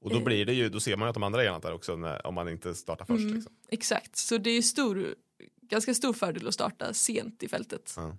Och 0.00 0.10
då 0.10 0.16
Eh. 0.16 0.24
blir 0.24 0.46
det 0.46 0.52
ju, 0.52 0.68
då 0.68 0.80
ser 0.80 0.96
man 0.96 1.06
ju 1.06 1.08
att 1.10 1.14
de 1.14 1.22
andra 1.22 1.44
är 1.44 1.60
där 1.60 1.72
också 1.72 1.96
när, 1.96 2.26
om 2.26 2.34
man 2.34 2.48
inte 2.48 2.74
startar 2.74 3.04
först. 3.04 3.20
Mm. 3.20 3.34
Liksom. 3.34 3.52
Exakt, 3.68 4.16
så 4.16 4.38
det 4.38 4.50
är 4.50 4.62
stor, 4.62 5.14
ganska 5.62 5.94
stor 5.94 6.12
fördel 6.12 6.48
att 6.48 6.54
starta 6.54 6.94
sent 6.94 7.42
i 7.42 7.48
fältet. 7.48 7.94
Ja. 7.96 8.16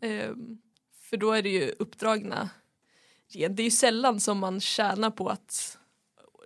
För 1.11 1.17
då 1.17 1.31
är 1.31 1.41
det 1.41 1.49
ju 1.49 1.71
uppdragna. 1.79 2.49
Det 3.33 3.43
är 3.45 3.61
ju 3.63 3.71
sällan 3.71 4.19
som 4.19 4.37
man 4.39 4.59
tjänar 4.61 5.09
på 5.11 5.29
att 5.29 5.77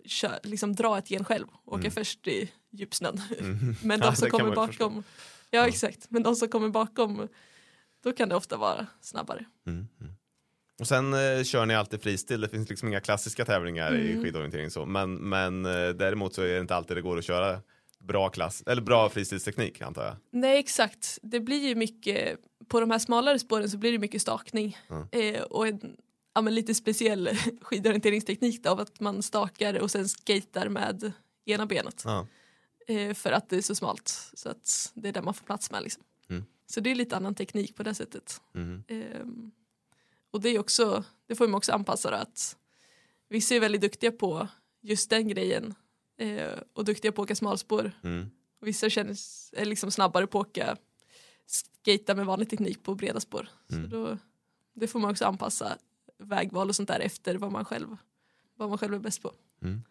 kö- 0.05 0.39
liksom 0.43 0.75
dra 0.75 0.97
ett 0.97 1.11
gen 1.11 1.23
själv 1.25 1.47
och 1.65 1.73
åka 1.73 1.79
Mm. 1.81 1.91
först 1.91 2.27
i 2.27 2.51
djupsnön. 2.71 3.21
Mm. 3.39 3.75
Men 3.83 3.99
Ja, 3.99 4.09
de 4.09 4.15
som 4.15 4.29
kan 4.29 4.39
kommer 4.39 4.61
ju 4.61 4.67
förstå. 4.67 4.89
bakom, 4.89 5.03
ja 5.49 5.67
exakt, 5.67 6.05
men 6.09 6.23
de 6.23 6.35
som 6.35 6.47
kommer 6.49 6.69
bakom 6.69 7.27
då 8.03 8.11
kan 8.11 8.29
det 8.29 8.35
ofta 8.35 8.57
vara 8.57 8.87
snabbare. 9.01 9.45
Mm. 9.67 9.87
Mm. 10.01 10.13
Och 10.79 10.87
sen 10.87 11.13
eh, 11.13 11.43
kör 11.43 11.65
ni 11.65 11.75
alltid 11.75 12.01
fristil, 12.01 12.41
det 12.41 12.49
finns 12.49 12.69
liksom 12.69 12.87
inga 12.87 12.99
klassiska 13.01 13.45
tävlingar 13.45 13.95
i 13.95 14.11
Mm. 14.11 14.23
skidorientering 14.23 14.69
så. 14.71 14.85
Men, 14.85 15.15
men 15.15 15.65
eh, 15.65 15.89
däremot 15.89 16.33
så 16.33 16.41
är 16.41 16.53
det 16.53 16.59
inte 16.59 16.75
alltid 16.75 16.97
det 16.97 17.01
går 17.01 17.17
att 17.17 17.25
köra 17.25 17.61
bra 18.05 18.29
klass, 18.29 18.63
eller 18.65 18.81
bra 18.81 19.09
fristilsteknik 19.09 19.81
antar 19.81 20.05
jag. 20.05 20.15
Nej 20.31 20.57
exakt, 20.59 21.19
det 21.21 21.39
blir 21.39 21.67
ju 21.67 21.75
mycket, 21.75 22.39
på 22.67 22.79
de 22.79 22.91
här 22.91 22.99
smalare 22.99 23.39
spåren 23.39 23.69
så 23.69 23.77
blir 23.77 23.91
det 23.91 23.99
mycket 23.99 24.21
stakning 24.21 24.77
Ja. 24.87 25.07
eh, 25.19 25.41
och 25.43 25.67
en 25.67 25.97
ja, 26.33 26.41
lite 26.41 26.75
speciell 26.75 27.29
skidorienteringsteknik 27.61 28.63
då, 28.63 28.69
av 28.69 28.79
att 28.79 28.99
man 28.99 29.21
stakar 29.23 29.79
och 29.79 29.91
sen 29.91 30.09
skater 30.09 30.69
med 30.69 31.11
ena 31.45 31.65
benet 31.65 32.01
Ja. 32.05 32.27
eh, 32.87 33.13
för 33.13 33.31
att 33.31 33.49
det 33.49 33.57
är 33.57 33.61
så 33.61 33.75
smalt 33.75 34.29
så 34.33 34.49
att 34.49 34.91
det 34.93 35.09
är 35.09 35.13
där 35.13 35.21
man 35.21 35.33
får 35.33 35.45
plats 35.45 35.71
med 35.71 35.83
liksom. 35.83 36.03
Mm. 36.29 36.45
Så 36.67 36.79
det 36.79 36.91
är 36.91 36.95
lite 36.95 37.15
annan 37.15 37.35
teknik 37.35 37.75
på 37.75 37.83
det 37.83 37.93
sättet. 37.95 38.41
Mm. 38.55 38.83
Ehm, 38.87 39.51
och 40.31 40.41
det 40.41 40.49
är 40.49 40.59
också, 40.59 41.03
det 41.27 41.35
får 41.35 41.47
man 41.47 41.55
också 41.57 41.71
anpassa 41.71 42.11
då, 42.11 42.17
att 42.17 42.57
vissa 43.29 43.55
är 43.55 43.59
väldigt 43.59 43.81
duktiga 43.81 44.11
på 44.11 44.47
just 44.81 45.09
den 45.09 45.27
grejen 45.27 45.75
eh, 46.17 46.59
och 46.73 46.85
duktiga 46.85 47.11
på 47.11 47.21
att 47.21 47.25
åka 47.25 47.35
smalspår. 47.35 47.91
Mm. 48.03 48.29
Vissa 48.61 48.89
känns, 48.89 49.53
är 49.57 49.65
liksom 49.65 49.91
snabbare 49.91 50.27
på 50.27 50.39
att 50.39 50.47
åka 50.47 50.77
skata 51.45 52.15
med 52.15 52.25
vanlig 52.25 52.49
teknik 52.49 52.83
på 52.83 52.95
breda 52.95 53.19
spår. 53.19 53.49
Mm. 53.71 53.83
Så 53.83 53.97
då, 53.97 54.17
det 54.73 54.87
får 54.87 54.99
man 54.99 55.11
också 55.11 55.25
anpassa 55.25 55.77
vägval 56.17 56.69
och 56.69 56.75
sånt 56.75 56.87
där 56.89 56.99
efter 56.99 57.35
vad 57.35 57.51
man 57.51 57.65
själv, 57.65 57.97
vad 58.55 58.69
man 58.69 58.77
själv 58.77 58.93
är 58.93 58.99
bäst 58.99 59.21
på. 59.21 59.31
Mm. 59.61 59.83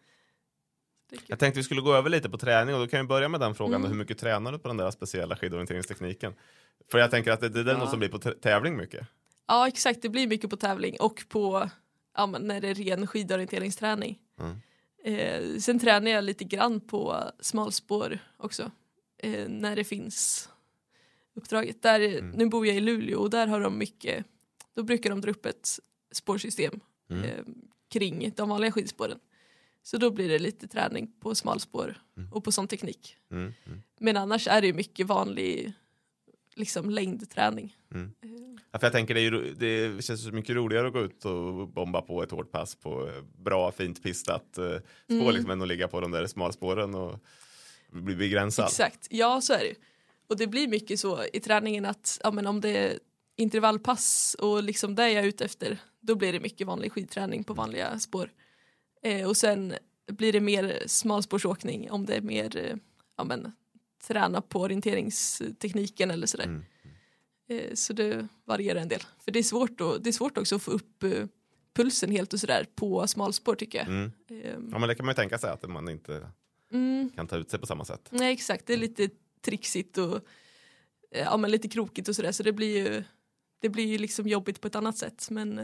Jag 1.27 1.39
tänkte 1.39 1.61
vi 1.61 1.65
skulle 1.65 1.81
gå 1.81 1.95
över 1.95 2.11
lite 2.11 2.31
på 2.31 2.39
träning 2.39 2.75
och 2.75 2.81
då 2.81 2.87
kan 2.87 3.01
vi 3.01 3.07
börja 3.07 3.29
med 3.29 3.41
den 3.41 3.55
frågan. 3.55 3.75
Mm. 3.75 3.91
Hur 3.91 3.99
mycket 3.99 4.19
tränar 4.19 4.53
du 4.53 4.59
på 4.59 4.69
den 4.69 4.77
där 4.77 4.91
speciella 4.91 5.37
skidorienteringstekniken? 5.37 6.35
För 6.91 6.99
jag 6.99 7.11
tänker 7.11 7.33
att 7.33 7.41
det, 7.41 7.49
det 7.49 7.61
är 7.61 7.65
den 7.65 7.81
Ja. 7.81 7.87
som 7.91 7.99
blir 7.99 8.09
på 8.09 8.19
tävling 8.19 8.77
mycket. 8.77 9.07
Ja 9.47 9.69
exakt, 9.69 10.03
det 10.03 10.09
blir 10.09 10.27
mycket 10.27 10.51
på 10.51 10.57
tävling 10.57 10.97
och 11.01 11.25
på 11.29 11.71
ja, 12.17 12.27
men 12.27 12.47
när 12.47 12.61
det 12.61 12.69
är 12.69 12.75
ren 12.75 13.07
skidorienteringsträning. 13.07 14.19
Mm. 14.41 14.57
Eh, 15.05 15.59
sen 15.59 15.79
tränar 15.79 16.11
jag 16.11 16.25
lite 16.25 16.45
grann 16.45 16.81
på 16.81 17.31
smalspår 17.41 18.19
också. 18.37 18.71
Eh, 19.19 19.49
när 19.49 19.77
det 19.77 19.85
finns 19.85 20.49
uppdraget. 21.35 21.83
Där, 21.83 22.01
Mm. 22.01 22.31
Nu 22.31 22.47
bor 22.47 22.67
jag 22.67 22.77
i 22.77 22.81
Luleå 22.81 23.21
och 23.21 23.31
där 23.31 23.47
har 23.47 23.61
de 23.61 23.79
mycket, 23.79 24.25
då 24.75 24.83
brukar 24.83 25.11
de 25.11 25.21
dra 25.21 25.31
upp 25.31 25.47
ett 25.47 25.69
spårsystem 26.13 26.81
Mm. 27.11 27.25
eh, 27.25 27.45
kring 27.89 28.33
de 28.37 28.49
vanliga 28.49 28.73
skidspåren. 28.73 29.19
Så 29.83 29.97
då 29.97 30.11
blir 30.11 30.29
det 30.29 30.39
lite 30.39 30.69
träning 30.69 31.13
på 31.21 31.35
smalspår 31.35 32.03
Mm. 32.17 32.33
och 32.33 32.45
på 32.45 32.53
sån 32.53 32.69
teknik. 32.69 33.17
Mm. 33.31 33.53
Mm. 33.67 33.83
Men 34.01 34.17
annars 34.17 34.49
är 34.49 34.63
det 34.63 34.73
mycket 34.73 35.07
vanlig 35.07 35.73
liksom, 36.57 36.91
längdträning. 36.91 37.77
Mm. 37.95 38.13
Eh, 38.23 38.31
Ja, 38.73 38.79
för 38.79 38.87
jag 38.87 38.93
tänker 38.93 39.15
det, 39.15 39.21
ju, 39.21 39.55
det 39.55 40.05
känns 40.05 40.25
så 40.25 40.31
mycket 40.33 40.57
roligare 40.57 40.87
att 40.87 40.93
gå 40.93 41.01
ut 41.01 41.25
och 41.25 41.69
bomba 41.69 42.03
på 42.03 42.23
ett 42.23 42.31
hårt 42.31 42.51
pass 42.53 42.75
på 42.75 43.09
eh, 43.09 43.23
bra, 43.43 43.73
fint 43.73 44.03
pistat 44.03 44.59
eh, 44.59 44.65
spår 44.65 44.83
Mm. 45.15 45.31
liksom, 45.35 45.51
än 45.51 45.63
att 45.63 45.69
ligga 45.69 45.89
på 45.89 46.01
de 46.01 46.11
där 46.11 46.27
smalspåren 46.27 46.95
och 46.95 47.19
bli 47.91 48.17
begränsad. 48.17 48.65
Exakt, 48.67 49.07
ja 49.11 49.41
så 49.41 49.53
är 49.53 49.59
det. 49.59 49.75
Och 50.27 50.37
det 50.37 50.47
blir 50.47 50.69
mycket 50.69 51.01
så 51.01 51.25
i 51.33 51.41
träningen 51.41 51.85
att 51.85 52.21
ja, 52.23 52.31
men 52.31 52.47
om 52.47 52.61
det 52.61 52.77
är 52.77 52.99
intervallpass 53.37 54.37
och 54.39 54.63
liksom 54.63 54.95
det 54.95 55.11
jag 55.11 55.25
är 55.25 55.29
ute 55.29 55.45
efter 55.45 55.79
då 56.01 56.15
blir 56.15 56.33
det 56.33 56.41
mycket 56.41 56.67
vanlig 56.67 56.93
skidträning 56.93 57.45
på 57.45 57.55
vanliga 57.55 57.99
spår. 57.99 58.31
Eh, 59.03 59.29
och 59.29 59.37
sen 59.37 59.75
blir 60.07 60.33
det 60.33 60.41
mer 60.41 60.83
smalspårsåkning 60.87 61.91
om 61.91 62.07
det 62.07 62.15
är 62.15 62.21
mer 62.21 62.57
eh, 62.57 62.77
ja, 63.17 63.25
men, 63.25 63.53
träna 64.07 64.41
på 64.41 64.61
orienteringstekniken 64.61 66.11
eller 66.11 66.27
sådär. 66.27 66.45
Mm. 66.45 66.65
Eh, 67.49 67.75
så 67.75 67.93
det 67.93 68.29
varierar 68.45 68.81
en 68.81 68.89
del. 68.89 69.03
För 69.19 69.33
det 69.33 69.39
är 69.39 69.43
svårt, 69.43 69.81
att, 69.81 70.05
det 70.05 70.11
är 70.11 70.13
svårt 70.13 70.39
också 70.39 70.57
att 70.57 70.63
få 70.63 70.71
upp 70.71 71.03
eh, 71.03 71.27
pulsen 71.75 72.11
helt 72.11 72.33
och 72.33 72.41
sådär 72.41 72.67
på 72.75 73.07
smalspår 73.07 73.55
tycker 73.55 73.79
jag. 73.79 73.89
Mm. 73.89 74.13
Eh, 74.31 74.37
Ja, 74.73 74.79
men 74.79 74.89
det 74.89 74.95
kan 74.95 75.07
man 75.07 75.13
ju 75.13 75.17
tänka 75.17 75.39
sig 75.39 75.51
att 75.51 75.69
man 75.69 75.89
inte 75.89 76.31
mm. 76.73 77.11
kan 77.17 77.27
ta 77.27 77.37
ut 77.37 77.51
sig 77.51 77.61
på 77.61 77.67
samma 77.67 77.85
sätt. 77.85 78.09
Nej 78.11 78.33
exakt, 78.33 78.67
det 78.67 78.73
är 78.73 78.79
lite 78.79 79.09
trixigt 79.41 79.99
och 79.99 80.15
eh, 81.11 81.25
ja, 81.25 81.37
men 81.37 81.51
lite 81.51 81.69
krokigt 81.69 82.09
och 82.09 82.17
sådär 82.17 82.33
så 82.33 82.43
det 82.43 82.53
blir 82.53 82.77
ju 82.77 83.05
det 83.61 83.69
blir 83.69 83.87
ju 83.87 83.99
liksom 83.99 84.29
jobbigt 84.29 84.61
på 84.61 84.67
ett 84.67 84.75
annat 84.75 84.99
sätt 84.99 85.31
men 85.31 85.61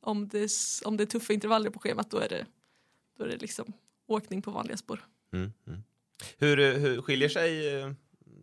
om, 0.00 0.28
det, 0.28 0.50
om 0.84 0.96
det 0.96 1.04
är 1.04 1.06
tuffa 1.06 1.32
intervaller 1.32 1.70
på 1.70 1.78
schemat 1.78 2.10
då 2.10 2.18
är 2.18 2.28
det, 2.28 2.46
då 3.18 3.24
är 3.24 3.28
det 3.28 3.36
liksom 3.36 3.72
åkning 4.06 4.42
på 4.42 4.50
vanliga 4.50 4.76
spår. 4.76 5.04
Mm. 5.32 5.52
Hur, 6.38 6.58
eh, 6.58 6.72
hur 6.72 7.02
skiljer 7.02 7.28
sig, 7.28 7.78
eh, 7.80 7.90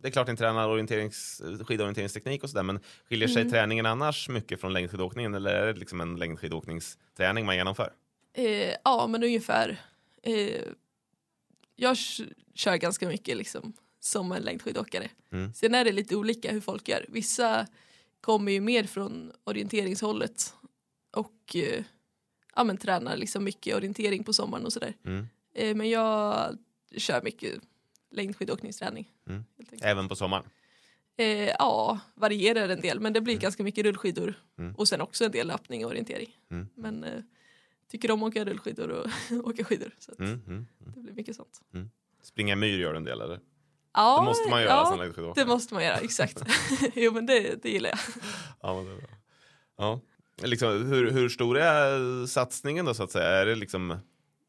det 0.02 0.08
är 0.08 0.12
klart 0.12 0.28
ni 0.28 0.36
tränar 0.36 0.68
orienterings, 0.68 1.42
skidorienteringsteknik 1.66 2.42
och 2.42 2.50
sådär, 2.50 2.62
men 2.62 2.80
skiljer 3.08 3.28
sig 3.28 3.42
Mm. 3.42 3.52
träningen 3.52 3.86
annars 3.86 4.28
mycket 4.28 4.60
från 4.60 4.72
längdskidåkningen 4.72 5.34
eller 5.34 5.50
är 5.54 5.66
det 5.72 5.78
liksom 5.80 6.00
en 6.00 6.16
längdskidåkningsträning 6.16 7.46
man 7.46 7.56
genomför? 7.56 7.92
Eh, 8.32 8.74
ja 8.84 9.06
men 9.06 9.22
ungefär 9.24 9.80
eh, 10.22 10.62
jag 11.76 11.96
kör 12.54 12.76
ganska 12.76 13.08
mycket 13.08 13.36
liksom 13.36 13.72
som 14.00 14.32
en 14.32 14.42
längdskidåkare. 14.42 15.08
Mm. 15.32 15.52
Sen 15.54 15.74
är 15.74 15.84
det 15.84 15.92
lite 15.92 16.16
olika 16.16 16.52
hur 16.52 16.60
folk 16.60 16.88
gör. 16.88 17.06
Vissa 17.08 17.66
kommer 18.20 18.52
ju 18.52 18.60
mer 18.60 18.84
från 18.84 19.32
orienteringshållet 19.44 20.54
och 21.12 21.56
eh, 21.56 21.84
ja, 22.56 22.64
men 22.64 22.76
tränar 22.76 23.16
liksom 23.16 23.44
mycket 23.44 23.76
orientering 23.76 24.24
på 24.24 24.32
sommaren 24.32 24.64
och 24.66 24.72
sådär. 24.72 24.94
Mm. 25.04 25.26
Eh, 25.54 25.74
men 25.76 25.90
jag 25.90 26.58
kör 27.00 27.22
mycket 27.22 27.60
längdskidåkningsträning. 28.10 29.10
Mm. 29.28 29.44
Även 29.82 30.08
på 30.08 30.16
sommaren? 30.16 30.44
Eh, 31.16 31.26
ja, 31.48 31.98
varierar 32.14 32.68
en 32.68 32.80
del 32.80 33.00
men 33.00 33.12
det 33.12 33.20
blir 33.20 33.38
ganska 33.38 33.62
mycket 33.62 33.84
rullskidor 33.84 34.34
Mm. 34.58 34.74
och 34.74 34.88
sen 34.88 35.00
också 35.00 35.24
en 35.24 35.30
del 35.30 35.46
löpning 35.46 35.84
och 35.84 35.90
orientering. 35.90 36.36
Mm. 36.50 36.68
Men 36.74 37.04
eh, 37.04 37.20
tycker 37.90 38.10
om 38.10 38.22
att 38.22 38.28
åka 38.30 38.44
rullskidor 38.44 38.88
och 38.90 39.06
åka 39.50 39.64
skidor 39.64 39.94
så 39.98 40.12
Mm. 40.18 40.42
Mm. 40.46 40.66
det 40.78 41.00
blir 41.00 41.12
mycket 41.12 41.36
sånt. 41.36 41.60
Springa 42.22 42.56
myr 42.56 42.78
gör 42.78 42.94
en 42.94 43.04
del 43.04 43.20
eller? 43.20 43.40
Ja, 43.94 44.18
Det 44.20 44.24
måste 44.24 44.50
man 44.50 44.62
göra 44.62 44.84
som 44.86 44.98
ja, 44.98 45.02
längdskidåkare. 45.04 45.44
det 45.44 45.48
måste 45.48 45.74
man 45.74 45.84
göra, 45.84 45.96
exakt. 45.96 46.42
jo 46.94 47.12
men 47.12 47.26
det, 47.26 47.62
det 47.62 47.70
gillar 47.70 47.90
jag. 47.90 47.98
Ja, 48.62 48.74
men 48.76 48.84
det 48.84 48.92
är 48.92 48.96
bra. 48.96 49.08
Ja. 49.76 50.00
Liksom, 50.42 50.86
hur, 50.86 51.10
hur 51.10 51.28
stor 51.28 51.58
är 51.58 52.26
satsningen 52.26 52.84
då 52.84 52.94
så 52.94 53.02
att 53.02 53.10
säga? 53.10 53.28
Är 53.28 53.46
det 53.46 53.54
liksom 53.54 53.96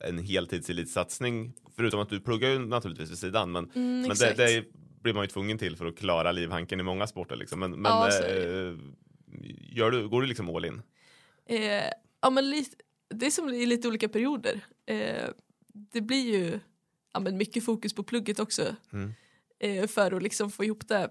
en 0.04 0.18
heltidselitsatsning? 0.18 1.54
Förutom 1.76 2.00
att 2.00 2.10
du 2.10 2.20
pluggar 2.20 2.50
ju 2.50 2.60
naturligtvis 2.60 3.12
vid 3.12 3.18
sidan, 3.18 3.52
men, 3.52 3.70
Mm, 3.76 4.02
men 4.02 4.18
det, 4.18 4.34
det 4.34 4.66
blir 5.02 5.14
man 5.14 5.24
ju 5.24 5.28
tvungen 5.28 5.58
till 5.58 5.76
för 5.78 5.86
att 5.86 5.98
klara 5.98 6.32
livhanken 6.32 6.80
i 6.80 6.84
många 6.84 7.08
sporter. 7.08 7.36
Liksom. 7.36 7.60
Men, 7.60 7.72
men 7.72 7.92
Ja, 7.92 8.10
eh, 8.26 8.76
gör 9.72 9.92
du, 9.92 10.08
går 10.10 10.22
du 10.22 10.28
liksom 10.28 10.50
all 10.56 10.66
in? 10.66 10.82
Eh, 11.46 11.84
ja, 12.22 12.30
men 12.30 12.50
lite, 12.50 12.76
det 13.10 13.26
är 13.26 13.32
som 13.32 13.50
i 13.50 13.66
lite 13.66 13.88
olika 13.88 14.10
perioder. 14.10 14.62
Eh, 14.86 15.30
det 15.68 16.02
blir 16.02 16.34
ju 16.34 16.60
ja, 17.14 17.20
men 17.20 17.38
mycket 17.38 17.66
fokus 17.66 17.94
på 17.94 18.04
plugget 18.04 18.40
också 18.40 18.76
Mm. 18.94 19.14
eh, 19.60 19.88
för 19.88 20.12
att 20.12 20.24
liksom 20.24 20.52
få 20.52 20.64
ihop 20.64 20.88
det 20.88 21.10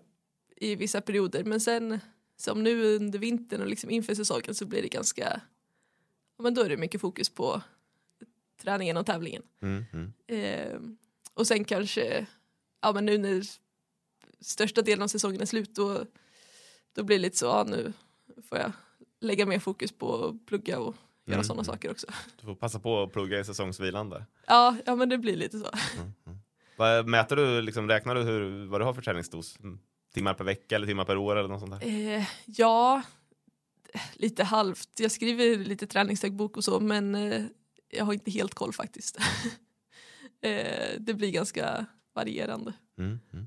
i 0.57 0.75
vissa 0.77 1.01
perioder. 1.01 1.44
Men 1.44 1.61
sen 1.61 2.01
som 2.37 2.62
nu 2.62 2.83
under 2.97 3.18
vintern 3.18 3.61
och 3.61 3.66
liksom 3.68 3.90
inför 3.90 4.14
säsongen 4.14 4.55
så 4.55 4.66
blir 4.66 4.83
det 4.83 4.88
ganska, 4.88 5.40
ja, 6.37 6.42
men 6.42 6.55
då 6.55 6.62
är 6.62 6.68
det 6.68 6.77
mycket 6.77 7.01
fokus 7.01 7.29
på 7.31 7.62
träningen 8.64 8.96
och 8.96 9.07
tävlingen. 9.07 9.42
Mm, 9.62 9.85
mm. 9.92 10.12
Eh, 10.27 10.81
och 11.35 11.46
sen 11.46 11.64
kanske, 11.64 12.27
ja 12.83 12.92
men 12.92 13.07
nu 13.07 13.18
när 13.18 13.42
största 14.40 14.83
delen 14.83 15.03
av 15.03 15.09
säsongen 15.09 15.40
är 15.40 15.46
slut 15.46 15.74
då, 15.74 16.05
då 16.94 17.03
blir 17.03 17.16
det 17.16 17.22
lite 17.22 17.37
så, 17.37 17.46
ja 17.46 17.64
nu 17.68 17.92
får 18.48 18.59
jag 18.59 18.72
lägga 19.20 19.46
mer 19.46 19.59
fokus 19.59 19.92
på 19.92 20.24
att 20.24 20.46
plugga 20.46 20.79
och 20.79 20.94
göra 21.27 21.35
Mm, 21.35 21.44
sådana 21.44 21.62
mm. 21.62 21.64
saker 21.64 21.90
också. 21.90 22.07
Du 22.40 22.46
får 22.46 22.55
passa 22.55 22.81
på 22.81 23.03
att 23.03 23.12
plugga 23.12 23.40
i 23.40 23.44
säsongsvilan 23.44 24.11
där. 24.11 24.27
Ja, 24.46 24.77
ja 24.87 24.94
men 24.94 25.09
det 25.09 25.18
blir 25.18 25.37
lite 25.37 25.59
så. 25.59 25.70
Vad 26.77 27.07
mäter 27.07 27.37
du, 27.37 27.62
liksom, 27.62 27.88
räknar 27.88 28.14
du 28.14 28.22
hur, 28.22 28.66
vad 28.66 28.81
du 28.81 28.85
har 28.85 28.94
för 28.94 29.03
träningsdos? 29.03 29.59
Mm. 29.61 29.79
Timmar 30.14 30.35
per 30.35 30.44
vecka 30.44 30.77
eller 30.77 30.87
timmar 30.87 31.05
per 31.05 31.16
år 31.16 31.37
eller 31.37 31.48
något 31.48 31.61
sånt 31.61 31.81
där? 31.81 31.88
Eh, 31.88 32.27
ja, 32.46 33.03
lite 34.14 34.44
halvt. 34.44 35.00
Jag 35.00 35.12
skriver 35.12 35.57
lite 35.57 35.87
träningsdagbok 35.87 36.57
och 36.57 36.64
så 36.64 36.81
men 36.81 37.14
eh, 37.14 37.44
jag 37.96 38.04
har 38.04 38.12
inte 38.12 38.30
helt 38.30 38.54
koll 38.54 38.72
faktiskt. 38.72 39.18
eh, 40.40 40.90
det 40.98 41.14
blir 41.14 41.30
ganska 41.30 41.87
varierande. 42.14 42.72
Mm, 42.98 43.20
mm. 43.33 43.46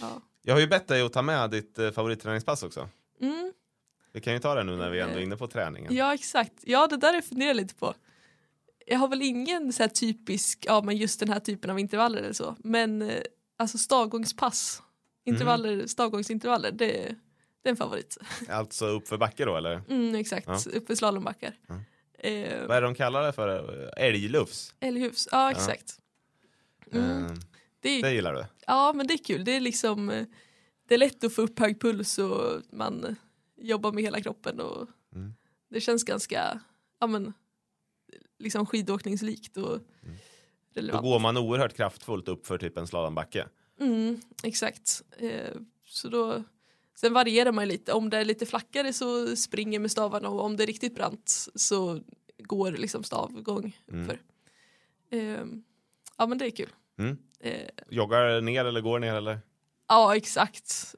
Ja. 0.00 0.22
Jag 0.42 0.54
har 0.54 0.60
ju 0.60 0.66
bett 0.66 0.88
dig 0.88 1.02
att 1.02 1.12
ta 1.12 1.22
med 1.22 1.50
ditt 1.50 1.78
eh, 1.78 1.90
favoritträningspass 1.90 2.62
också. 2.62 2.88
Mm. 3.20 3.52
Vi 4.12 4.20
kan 4.20 4.32
ju 4.32 4.38
ta 4.38 4.54
det 4.54 4.64
nu 4.64 4.76
när 4.76 4.90
vi 4.90 5.00
ändå 5.00 5.18
är 5.18 5.22
inne 5.22 5.36
på 5.36 5.46
träningen. 5.46 5.94
Ja 5.94 6.14
exakt, 6.14 6.52
ja 6.62 6.86
det 6.86 6.96
där 6.96 7.08
är 7.08 7.14
jag 7.14 7.24
funderar 7.24 7.54
lite 7.54 7.74
på. 7.74 7.94
Jag 8.86 8.98
har 8.98 9.08
väl 9.08 9.22
ingen 9.22 9.72
så 9.72 9.88
typisk, 9.88 10.64
ja 10.68 10.82
men 10.82 10.96
just 10.96 11.20
den 11.20 11.28
här 11.28 11.40
typen 11.40 11.70
av 11.70 11.78
intervaller 11.78 12.18
eller 12.18 12.32
så. 12.32 12.56
Men 12.58 13.02
eh, 13.02 13.22
alltså 13.56 13.78
stavgångspass, 13.78 14.82
intervaller, 15.24 15.86
stavgångsintervaller, 15.86 16.70
det, 16.70 17.14
det 17.62 17.68
är 17.68 17.70
en 17.70 17.76
favorit. 17.76 18.18
Alltså 18.48 18.86
uppför 18.86 19.16
backe 19.18 19.44
då 19.44 19.56
eller? 19.56 19.82
Mm, 19.88 20.14
exakt, 20.14 20.46
Ja. 20.46 20.60
uppe 20.72 20.92
i 20.92 20.96
slalombackar. 20.96 21.54
Ja. 21.66 21.74
Eh, 22.18 22.66
Vad 22.66 22.76
är 22.76 22.80
det 22.80 22.86
de 22.86 22.94
kallar 22.94 23.22
det 23.22 23.32
för? 23.32 23.90
Älglufs? 23.96 24.74
Älghus, 24.80 25.28
ja 25.32 25.50
exakt. 25.50 25.98
Mm. 26.92 27.26
Eh, 27.26 27.32
Det 27.80 27.88
är, 27.88 28.02
Det 28.02 28.12
gillar 28.12 28.34
du? 28.34 28.44
ja 28.66 28.92
men 28.92 29.06
det 29.06 29.14
är 29.14 29.18
kul, 29.24 29.44
det 29.44 29.52
är 29.56 29.60
liksom 29.60 30.10
eh, 30.10 30.26
det 30.88 30.94
är 30.94 30.98
lätt 30.98 31.24
att 31.24 31.34
få 31.34 31.42
upp 31.42 31.58
hög 31.58 31.80
puls 31.80 32.18
och 32.18 32.62
man 32.72 33.16
jobbar 33.56 33.92
med 33.92 34.02
hela 34.04 34.20
kroppen 34.20 34.60
och 34.60 34.88
Mm. 35.14 35.34
det 35.70 35.80
känns 35.80 36.04
ganska, 36.04 36.60
ja 37.00 37.06
men 37.06 37.32
liksom 38.38 38.66
skidåkningslikt 38.66 39.56
och 39.56 39.78
Då 39.78 39.80
relevant. 40.74 41.02
går 41.04 41.18
man 41.18 41.36
oerhört 41.36 41.74
kraftfullt 41.76 42.28
upp 42.28 42.46
för 42.46 42.58
typ 42.58 42.76
en 42.78 42.86
slalombacke. 42.86 43.48
Mm, 43.80 44.20
exakt. 44.42 45.02
Eh, 45.18 45.54
så 45.86 46.08
då, 46.08 46.42
sen 47.00 47.12
varierar 47.12 47.52
man 47.52 47.68
lite. 47.68 47.92
Om 47.92 48.10
det 48.10 48.16
är 48.18 48.24
lite 48.24 48.46
flackare 48.46 48.92
så 48.92 49.36
springer 49.36 49.78
med 49.78 49.90
stavarna 49.90 50.28
och 50.28 50.44
om 50.44 50.56
det 50.56 50.64
är 50.64 50.66
riktigt 50.66 50.94
brant 50.94 51.48
så 51.54 52.00
går 52.38 52.72
liksom 52.72 53.02
stavgång 53.04 53.76
Mm. 53.88 54.00
uppför. 54.02 54.20
Eh, 55.10 55.44
ja 56.18 56.26
men 56.26 56.38
det 56.38 56.46
är 56.46 56.50
kul. 56.50 56.70
Mm. 56.98 57.18
Eh, 57.40 57.68
Joggar 57.90 58.40
ner 58.40 58.64
eller 58.64 58.80
går 58.80 58.98
ner 58.98 59.14
eller? 59.14 59.38
ja 59.88 60.16
exakt. 60.16 60.94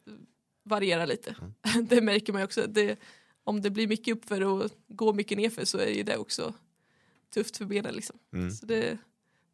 varierar 0.62 1.07
lite. 1.07 1.34
Mm. 1.40 1.86
Det 1.88 2.01
märker 2.01 2.32
man 2.32 2.40
ju 2.42 2.44
också. 2.44 2.66
Det, 2.68 2.98
om 3.44 3.61
det 3.61 3.70
blir 3.70 3.86
mycket 3.88 4.16
uppför 4.16 4.40
och 4.44 4.70
går 4.88 5.12
mycket 5.12 5.38
nerför 5.38 5.64
så 5.64 5.78
är 5.78 5.86
ju 5.90 6.03
det 6.03 6.16
också 6.16 6.55
tufft 7.34 7.57
för 7.57 7.64
benen. 7.64 7.94
Liksom. 7.94 8.18
Mm. 8.32 8.51
Så 8.51 8.66
det, 8.66 8.98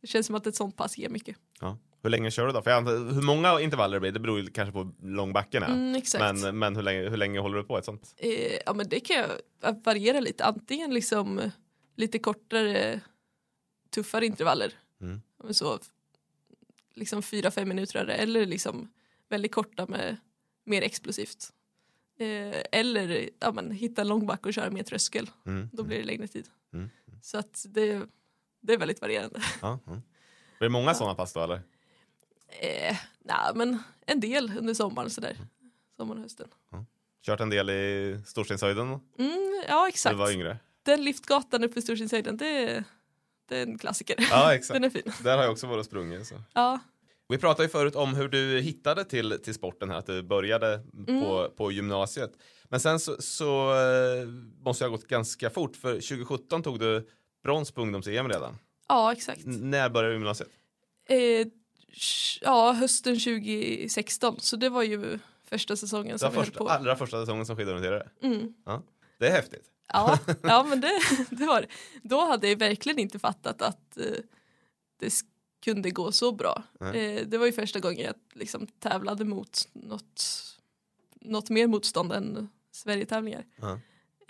det 0.00 0.06
känns 0.06 0.26
som 0.26 0.34
att 0.36 0.46
ett 0.46 0.56
sånt 0.56 0.76
pass 0.76 0.98
ger 0.98 1.08
mycket. 1.08 1.36
Ja. 1.60 1.78
Hur 2.06 2.10
länge 2.10 2.30
kör 2.30 2.46
du 2.46 2.52
då? 2.52 2.62
För 2.62 2.70
jag 2.70 2.78
antar, 2.78 3.14
hur 3.14 3.22
många 3.22 3.60
intervaller 3.60 3.96
det 3.96 4.00
blir, 4.00 4.12
det 4.12 4.20
beror 4.20 4.40
ju 4.40 4.46
kanske 4.46 4.72
på 4.72 4.92
hur 5.02 5.08
lång 5.08 5.32
backen 5.32 5.62
är. 5.62 5.68
Mm, 5.68 6.02
men 6.18 6.58
men 6.58 6.76
hur, 6.76 6.82
länge, 6.82 7.08
hur 7.08 7.16
länge 7.16 7.38
håller 7.38 7.56
du 7.56 7.64
på 7.64 7.78
ett 7.78 7.84
sånt? 7.84 8.14
Eh, 8.16 8.58
ja 8.66 8.74
men 8.74 8.88
det 8.88 9.00
kan 9.00 9.16
jag 9.16 9.82
variera 9.84 10.20
lite. 10.20 10.44
Antingen 10.44 10.94
liksom 10.94 11.50
lite 11.96 12.18
kortare, 12.18 13.00
tuffare 13.90 14.26
intervaller. 14.26 14.72
Mm. 15.00 15.22
Ja, 15.42 15.52
Så, 15.52 15.78
liksom 16.94 17.22
fyra, 17.22 17.50
fem 17.50 17.68
minuter 17.68 18.06
eller 18.06 18.46
liksom 18.46 18.92
väldigt 19.28 19.54
korta 19.54 19.86
med 19.86 20.16
mer 20.64 20.82
explosivt. 20.82 21.52
Eh, 22.18 22.62
eller 22.72 23.30
ja, 23.40 23.52
men, 23.52 23.70
hitta 23.70 24.02
en 24.02 24.08
lång 24.08 24.26
backe 24.26 24.48
och 24.48 24.54
köra 24.54 24.70
mer 24.70 24.82
tröskel. 24.82 25.30
Mm. 25.46 25.68
Då 25.72 25.82
blir 25.82 25.98
det 25.98 26.04
längre 26.04 26.28
tid. 26.28 26.46
Mm. 26.72 26.90
Så 27.22 27.38
att 27.38 27.66
det, 27.68 28.02
det 28.60 28.72
är 28.72 28.78
väldigt 28.78 29.00
varierande. 29.00 29.42
Ja, 29.62 29.78
ja. 29.86 29.92
Blir 30.58 30.68
det 30.68 30.72
många 30.72 30.94
sådana 30.94 31.14
pass 31.14 31.32
då 31.32 31.40
eller? 31.40 31.62
Eh, 32.48 32.96
nej, 33.24 33.52
men 33.54 33.78
en 34.06 34.20
del 34.20 34.52
under 34.58 34.74
sommaren 34.74 35.10
sådär. 35.10 35.36
Sommaren 35.96 36.18
och 36.18 36.22
hösten. 36.22 36.48
Kört 37.26 37.40
en 37.40 37.50
del 37.50 37.70
i 37.70 38.20
Storstinshöjden 38.26 38.86
Mm, 38.88 39.00
ja 39.68 39.74
när 39.74 39.82
du 39.82 39.88
exakt. 39.88 40.16
var 40.16 40.30
yngre? 40.30 40.58
Den 40.82 41.04
liftgatan 41.04 41.64
uppe 41.64 41.78
i 41.78 41.82
Storsindshöjden, 41.82 42.36
det, 42.36 42.46
är- 42.48 42.84
det 43.48 43.58
är 43.58 43.62
en 43.62 43.78
klassiker. 43.78 44.16
Ja, 44.30 44.54
exakt. 44.54 44.74
Den 44.80 44.84
är 44.84 44.90
fin. 44.90 45.12
Där 45.24 45.36
har 45.36 45.42
jag 45.44 45.52
också 45.52 45.66
varit 45.66 45.78
och 45.80 45.86
sprungit. 45.86 46.26
Så. 46.26 46.34
Ja, 46.54 46.78
Vi 47.28 47.38
pratade 47.38 47.62
ju 47.64 47.68
förut 47.68 47.96
om 47.96 48.14
hur 48.14 48.28
du 48.28 48.60
hittade 48.60 49.04
till, 49.04 49.38
till 49.44 49.54
sporten 49.54 49.90
här, 49.90 49.96
att 49.98 50.06
du 50.06 50.22
började 50.22 50.74
Mm. 51.08 51.20
på, 51.22 51.50
på 51.56 51.72
gymnasiet. 51.72 52.32
Men 52.64 52.80
sen 52.80 53.00
så, 53.00 53.16
så 53.22 53.70
eh, 53.74 54.26
måste 54.60 54.84
jag 54.84 54.90
ha 54.90 54.96
gått 54.96 55.06
ganska 55.08 55.50
fort, 55.50 55.76
för 55.76 55.92
2017 55.94 56.62
tog 56.62 56.78
du 56.78 57.08
brons 57.42 57.70
på 57.72 57.80
ungdoms-EM 57.82 58.28
redan. 58.28 58.58
ja 58.88 59.12
exakt. 59.12 59.44
N- 59.46 59.70
när 59.70 59.88
började 59.90 60.12
du 60.14 60.18
gymnasiet? 60.18 60.48
Eh, 61.08 61.46
ja, 62.40 62.72
hösten 62.72 63.14
2016, 63.14 64.40
så 64.40 64.56
det 64.56 64.68
var 64.68 64.82
ju 64.82 65.18
första 65.44 65.76
säsongen 65.76 66.12
Det 66.12 66.18
som 66.18 66.26
var 66.26 66.32
vi 66.32 66.36
höll 66.36 66.46
första, 66.46 66.58
på. 66.58 66.68
allra 66.68 66.96
första 66.96 67.20
säsongen 67.20 67.46
som 67.46 67.56
skidorienterare. 67.56 68.08
Mm. 68.22 68.54
Det 69.18 69.26
är 69.28 69.32
häftigt. 69.32 69.70
Ja, 69.92 70.18
ja 70.42 70.66
men 70.68 70.80
det, 70.80 71.00
det 71.30 71.46
var 71.46 71.60
det. 71.60 71.68
Då 72.02 72.20
hade 72.26 72.48
jag 72.48 72.56
verkligen 72.58 72.98
inte 72.98 73.18
fattat 73.18 73.62
att 73.62 73.98
eh, 73.98 74.04
det 74.98 75.12
kunde 75.64 75.90
gå 75.90 76.12
så 76.12 76.32
bra. 76.32 76.62
Eh, 76.80 77.26
det 77.26 77.38
var 77.38 77.46
ju 77.46 77.52
första 77.52 77.80
gången 77.80 78.04
jag 78.04 78.14
liksom 78.32 78.66
tävlade 78.66 79.24
mot 79.24 79.68
något, 79.72 80.22
något 81.20 81.50
mer 81.50 81.66
motstånd 81.66 82.12
än 82.12 82.48
Sverigetävlingar. 82.72 83.44
Ja. 83.56 83.80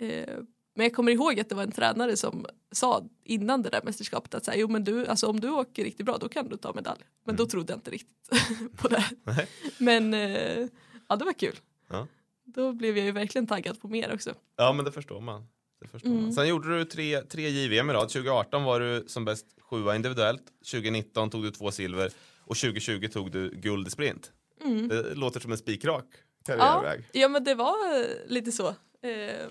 Eh, 0.05 0.37
men 0.77 0.83
jag 0.83 0.93
kommer 0.93 1.11
ihåg 1.11 1.39
att 1.39 1.49
det 1.49 1.55
var 1.55 1.63
en 1.63 1.71
tränare 1.71 2.17
som 2.17 2.45
sa 2.71 3.03
innan 3.23 3.61
det 3.61 3.69
där 3.69 3.81
mästerskapet 3.83 4.33
att 4.35 4.45
så 4.45 4.51
här, 4.51 4.57
jo, 4.57 4.67
men 4.67 4.83
du, 4.83 5.07
alltså, 5.07 5.27
om 5.27 5.39
du 5.39 5.49
åker 5.49 5.83
riktigt 5.83 6.05
bra 6.05 6.17
då 6.17 6.29
kan 6.29 6.49
du 6.49 6.57
ta 6.57 6.73
medalj. 6.73 7.01
Men 7.25 7.35
då 7.35 7.45
trodde 7.45 7.73
jag 7.73 7.77
inte 7.77 7.91
riktigt 7.91 8.29
på 8.77 8.87
det. 8.87 8.95
Mm. 9.25 9.35
Nej. 9.37 9.47
Men 9.77 10.13
eh, 10.13 10.67
ja, 11.09 11.15
det 11.15 11.25
var 11.25 11.33
kul. 11.33 11.55
Ja. 11.89 12.07
Då 12.45 12.73
blev 12.73 12.97
jag 12.97 13.05
ju 13.05 13.11
verkligen 13.11 13.47
taggad 13.47 13.81
på 13.81 13.87
mer 13.87 14.13
också. 14.13 14.33
Ja, 14.57 14.73
men 14.73 14.85
det 14.85 14.91
förstår 14.91 15.21
man. 15.21 15.47
Det 15.81 15.87
förstår 15.87 16.09
man. 16.09 16.19
Mm. 16.19 16.31
Sen 16.31 16.47
gjorde 16.47 16.77
du 16.77 16.85
tre, 16.85 17.21
tre 17.21 17.49
JVM 17.49 17.89
i 17.89 17.93
rad. 17.93 18.09
2018 18.09 18.63
var 18.63 18.79
du 18.79 19.03
som 19.07 19.25
bäst 19.25 19.45
sjua 19.61 19.95
individuellt. 19.95 20.43
2019 20.71 21.29
tog 21.29 21.43
du 21.43 21.51
två 21.51 21.71
silver. 21.71 22.11
Och 22.39 22.57
2020 22.57 23.07
tog 23.07 23.31
du 23.31 23.49
guld 23.55 23.87
i 23.87 23.91
sprint. 23.91 24.31
Mm. 24.63 24.87
Det 24.87 25.15
låter 25.15 25.39
som 25.39 25.51
en 25.51 25.57
spikrak 25.57 26.05
Ja, 26.47 26.53
karriärväg. 26.57 27.09
ja 27.13 27.27
men 27.27 27.43
det 27.43 27.55
var 27.55 28.05
lite 28.29 28.51
så. 28.51 28.67
Eh, 28.67 29.47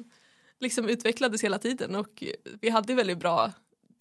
liksom 0.61 0.89
utvecklades 0.89 1.45
hela 1.45 1.59
tiden 1.59 1.95
och 1.95 2.23
vi 2.61 2.69
hade 2.71 2.95
väldigt 2.95 3.19
bra 3.19 3.53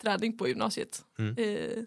träning 0.02 0.38
på 0.38 0.48
gymnasiet. 0.48 1.06
Mm. 1.18 1.36
Eh, 1.38 1.84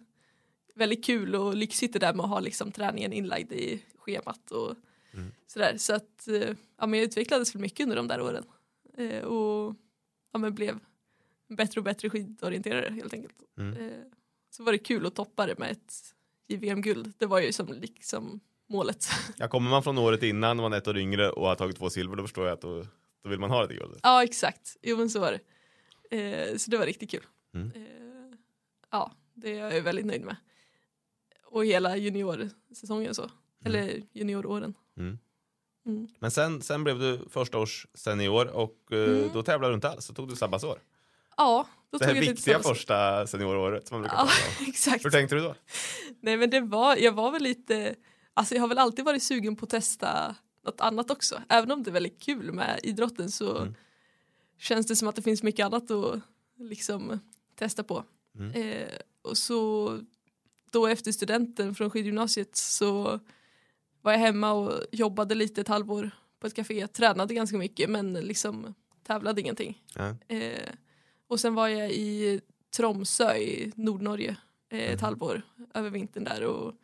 väldigt 0.74 1.04
kul 1.04 1.34
och 1.34 1.56
lyxigt 1.56 1.92
det 1.92 1.98
där 1.98 2.14
med 2.14 2.24
att 2.24 2.30
ha 2.30 2.40
liksom 2.40 2.72
träningen 2.72 3.12
inlagd 3.12 3.52
i 3.52 3.82
schemat 3.98 4.50
och 4.50 4.74
Mm. 5.14 5.32
sådär. 5.46 5.74
Så 5.78 5.94
att 5.94 6.28
eh, 6.28 6.54
ja, 6.78 6.86
men 6.86 6.94
jag 6.98 7.06
utvecklades 7.06 7.52
för 7.52 7.58
mycket 7.58 7.84
under 7.84 7.96
de 7.96 8.08
där 8.08 8.20
åren 8.20 8.44
eh, 8.96 9.22
och 9.24 9.74
ja, 10.32 10.38
men 10.38 10.54
blev 10.54 10.78
bättre 11.48 11.80
och 11.80 11.84
bättre 11.84 12.10
skidorienterare 12.10 12.94
helt 12.94 13.12
enkelt. 13.14 13.34
Mm. 13.58 13.76
Eh, 13.88 13.98
så 14.50 14.62
var 14.62 14.72
det 14.72 14.78
kul 14.78 15.06
att 15.06 15.14
toppa 15.14 15.46
det 15.46 15.58
med 15.58 15.70
ett 15.70 15.94
JVM-guld. 16.48 17.12
Det 17.18 17.26
var 17.26 17.40
ju 17.40 17.52
som 17.52 17.72
liksom 17.72 18.40
målet. 18.66 19.06
Ja, 19.36 19.48
kommer 19.48 19.70
man 19.70 19.82
från 19.82 19.98
året 19.98 20.22
innan, 20.22 20.56
man 20.56 20.72
är 20.72 20.76
ett 20.78 20.88
år 20.88 20.98
yngre 20.98 21.30
och 21.30 21.46
har 21.46 21.54
tagit 21.54 21.76
två 21.76 21.90
silver, 21.90 22.16
då 22.16 22.22
förstår 22.22 22.46
jag 22.46 22.54
att 22.54 22.60
då, 22.60 22.86
då 23.28 23.30
vill 23.30 23.40
man 23.40 23.50
ha 23.50 23.66
det 23.66 23.74
guldet. 23.74 24.00
Ja 24.02 24.24
exakt, 24.24 24.76
jo 24.82 24.96
men 24.96 25.10
så 25.10 25.20
var 25.20 25.32
det. 25.32 25.40
Eh, 26.20 26.56
så 26.56 26.70
det 26.70 26.76
var 26.78 26.86
riktigt 26.86 27.10
kul. 27.10 27.26
Mm. 27.54 27.72
Eh, 27.74 27.82
ja, 28.90 29.12
det 29.34 29.58
är 29.58 29.74
jag 29.74 29.82
väldigt 29.82 30.06
nöjd 30.06 30.24
med. 30.24 30.36
Och 31.44 31.64
hela 31.64 31.96
juniorsäsongen 31.96 33.14
så. 33.14 33.30
Eller 33.64 34.02
junioråren. 34.12 34.74
Mm. 34.98 35.18
Mm. 35.86 36.08
Men 36.18 36.30
sen, 36.30 36.62
sen 36.62 36.84
blev 36.84 36.98
du 36.98 37.20
första 37.30 37.58
års 37.58 37.86
senior 37.94 38.46
och 38.46 38.76
eh, 38.92 38.98
Mm. 38.98 39.30
då 39.34 39.42
tävlade 39.42 39.72
du 39.72 39.74
inte 39.74 39.88
alls, 39.88 40.04
så 40.04 40.14
tog 40.14 40.28
du 40.28 40.36
sabbatsår. 40.36 40.78
Ja, 41.36 41.68
då 41.90 41.98
Det 41.98 42.04
här 42.04 42.10
tog 42.12 42.16
jag 42.16 42.20
lite 42.20 42.32
viktiga 42.34 42.58
första 42.58 43.26
senioråret 43.26 43.88
som 43.88 43.94
man 43.94 44.02
brukar 44.02 44.16
Ja, 44.16 44.22
prata 44.24 44.60
om. 44.64 44.66
exakt. 44.68 45.04
Hur 45.04 45.10
tänkte 45.10 45.34
du 45.36 45.40
då? 45.42 45.54
Nej 46.20 46.36
men 46.36 46.50
det 46.50 46.60
var, 46.60 46.96
jag 46.96 47.12
var 47.12 47.30
väl 47.30 47.42
lite, 47.42 47.94
alltså 48.34 48.54
jag 48.54 48.60
har 48.62 48.68
väl 48.68 48.78
alltid 48.78 49.04
varit 49.04 49.22
sugen 49.22 49.56
på 49.56 49.64
att 49.64 49.70
testa 49.70 50.36
något 50.62 50.80
annat 50.80 51.10
också. 51.10 51.42
Även 51.48 51.70
om 51.70 51.82
det 51.82 51.90
är 51.90 51.92
väldigt 51.92 52.22
kul 52.22 52.52
med 52.52 52.80
idrotten 52.82 53.30
så 53.30 53.56
Mm. 53.58 53.74
känns 54.58 54.86
det 54.86 54.96
som 54.96 55.08
att 55.08 55.16
det 55.16 55.22
finns 55.22 55.42
mycket 55.42 55.66
annat 55.66 55.90
att 55.90 56.20
liksom 56.56 57.18
testa 57.54 57.82
på. 57.84 58.04
Mm. 58.38 58.50
Eh, 58.62 58.88
och 59.22 59.38
så 59.38 59.98
då 60.70 60.86
efter 60.86 61.12
studenten 61.12 61.74
från 61.74 61.90
skidgymnasiet 61.90 62.56
så 62.56 63.20
var 64.02 64.12
jag 64.12 64.18
hemma 64.18 64.52
och 64.52 64.72
jobbade 64.92 65.34
lite 65.34 65.60
ett 65.60 65.68
halvår 65.68 66.10
på 66.40 66.46
ett 66.46 66.54
café. 66.54 66.86
Tränade 66.86 67.34
ganska 67.34 67.56
mycket 67.58 67.90
men 67.90 68.12
liksom 68.12 68.74
tävlade 69.02 69.40
ingenting. 69.40 69.82
Ja. 69.94 70.16
Eh, 70.36 70.70
och 71.26 71.40
sen 71.40 71.54
var 71.54 71.68
jag 71.68 71.90
i 71.92 72.40
Tromsö 72.76 73.36
i 73.36 73.72
Nordnorge 73.76 74.36
eh, 74.68 74.78
ett 74.78 75.00
Mhm. 75.00 75.04
halvår 75.04 75.42
över 75.74 75.90
vintern 75.90 76.24
där 76.24 76.44
och 76.44 76.74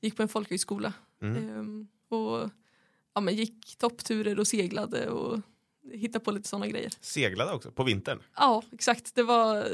gick 0.00 0.16
på 0.16 0.22
en 0.22 0.28
folkhögskola. 0.28 0.92
Mm. 1.22 1.36
Ehm, 1.36 1.86
och 2.08 2.50
ja, 3.16 3.20
men 3.20 3.34
gick 3.34 3.76
toppturer 3.78 4.40
och 4.40 4.46
seglade 4.46 5.10
och 5.10 5.40
hittade 5.92 6.24
på 6.24 6.30
lite 6.30 6.48
sådana 6.48 6.66
grejer. 6.66 6.92
Seglade 7.00 7.52
också, 7.52 7.70
på 7.70 7.84
vintern. 7.84 8.22
Ja, 8.36 8.62
exakt. 8.72 9.14
Det 9.14 9.22
var, 9.22 9.68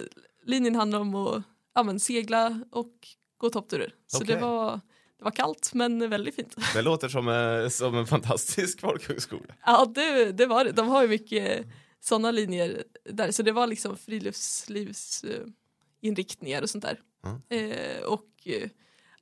linjen 0.44 0.74
handlade 0.74 1.02
om 1.02 1.14
att 1.14 1.42
ja, 1.74 1.82
men 1.82 2.00
segla 2.00 2.60
och 2.70 3.08
gå 3.38 3.50
toppturer. 3.50 3.94
Så 4.06 4.16
Okej. 4.16 4.34
det, 4.34 4.40
var, 4.40 4.80
det 5.18 5.24
var 5.24 5.30
kallt 5.30 5.74
men 5.74 6.10
väldigt 6.10 6.34
fint. 6.34 6.56
Det 6.74 6.82
låter 6.82 7.08
som, 7.08 7.28
eh, 7.28 7.68
som 7.68 7.94
en 7.94 8.06
fantastisk 8.06 8.80
folkhögskola. 8.80 9.54
Ja, 9.66 9.92
det, 9.94 10.32
det 10.32 10.46
var 10.46 10.64
det. 10.64 10.72
De 10.72 10.88
har 10.88 11.02
ju 11.02 11.08
mycket 11.08 11.66
sådana 12.00 12.30
linjer 12.30 12.84
där. 13.04 13.30
Så 13.30 13.42
det 13.42 13.52
var 13.52 13.66
liksom 13.66 13.96
friluftslivsinriktningar 13.96 16.62
och 16.62 16.70
sånt 16.70 16.84
där. 16.84 17.00
Mm. 17.24 17.40
Eh, 17.48 18.02
och 18.02 18.28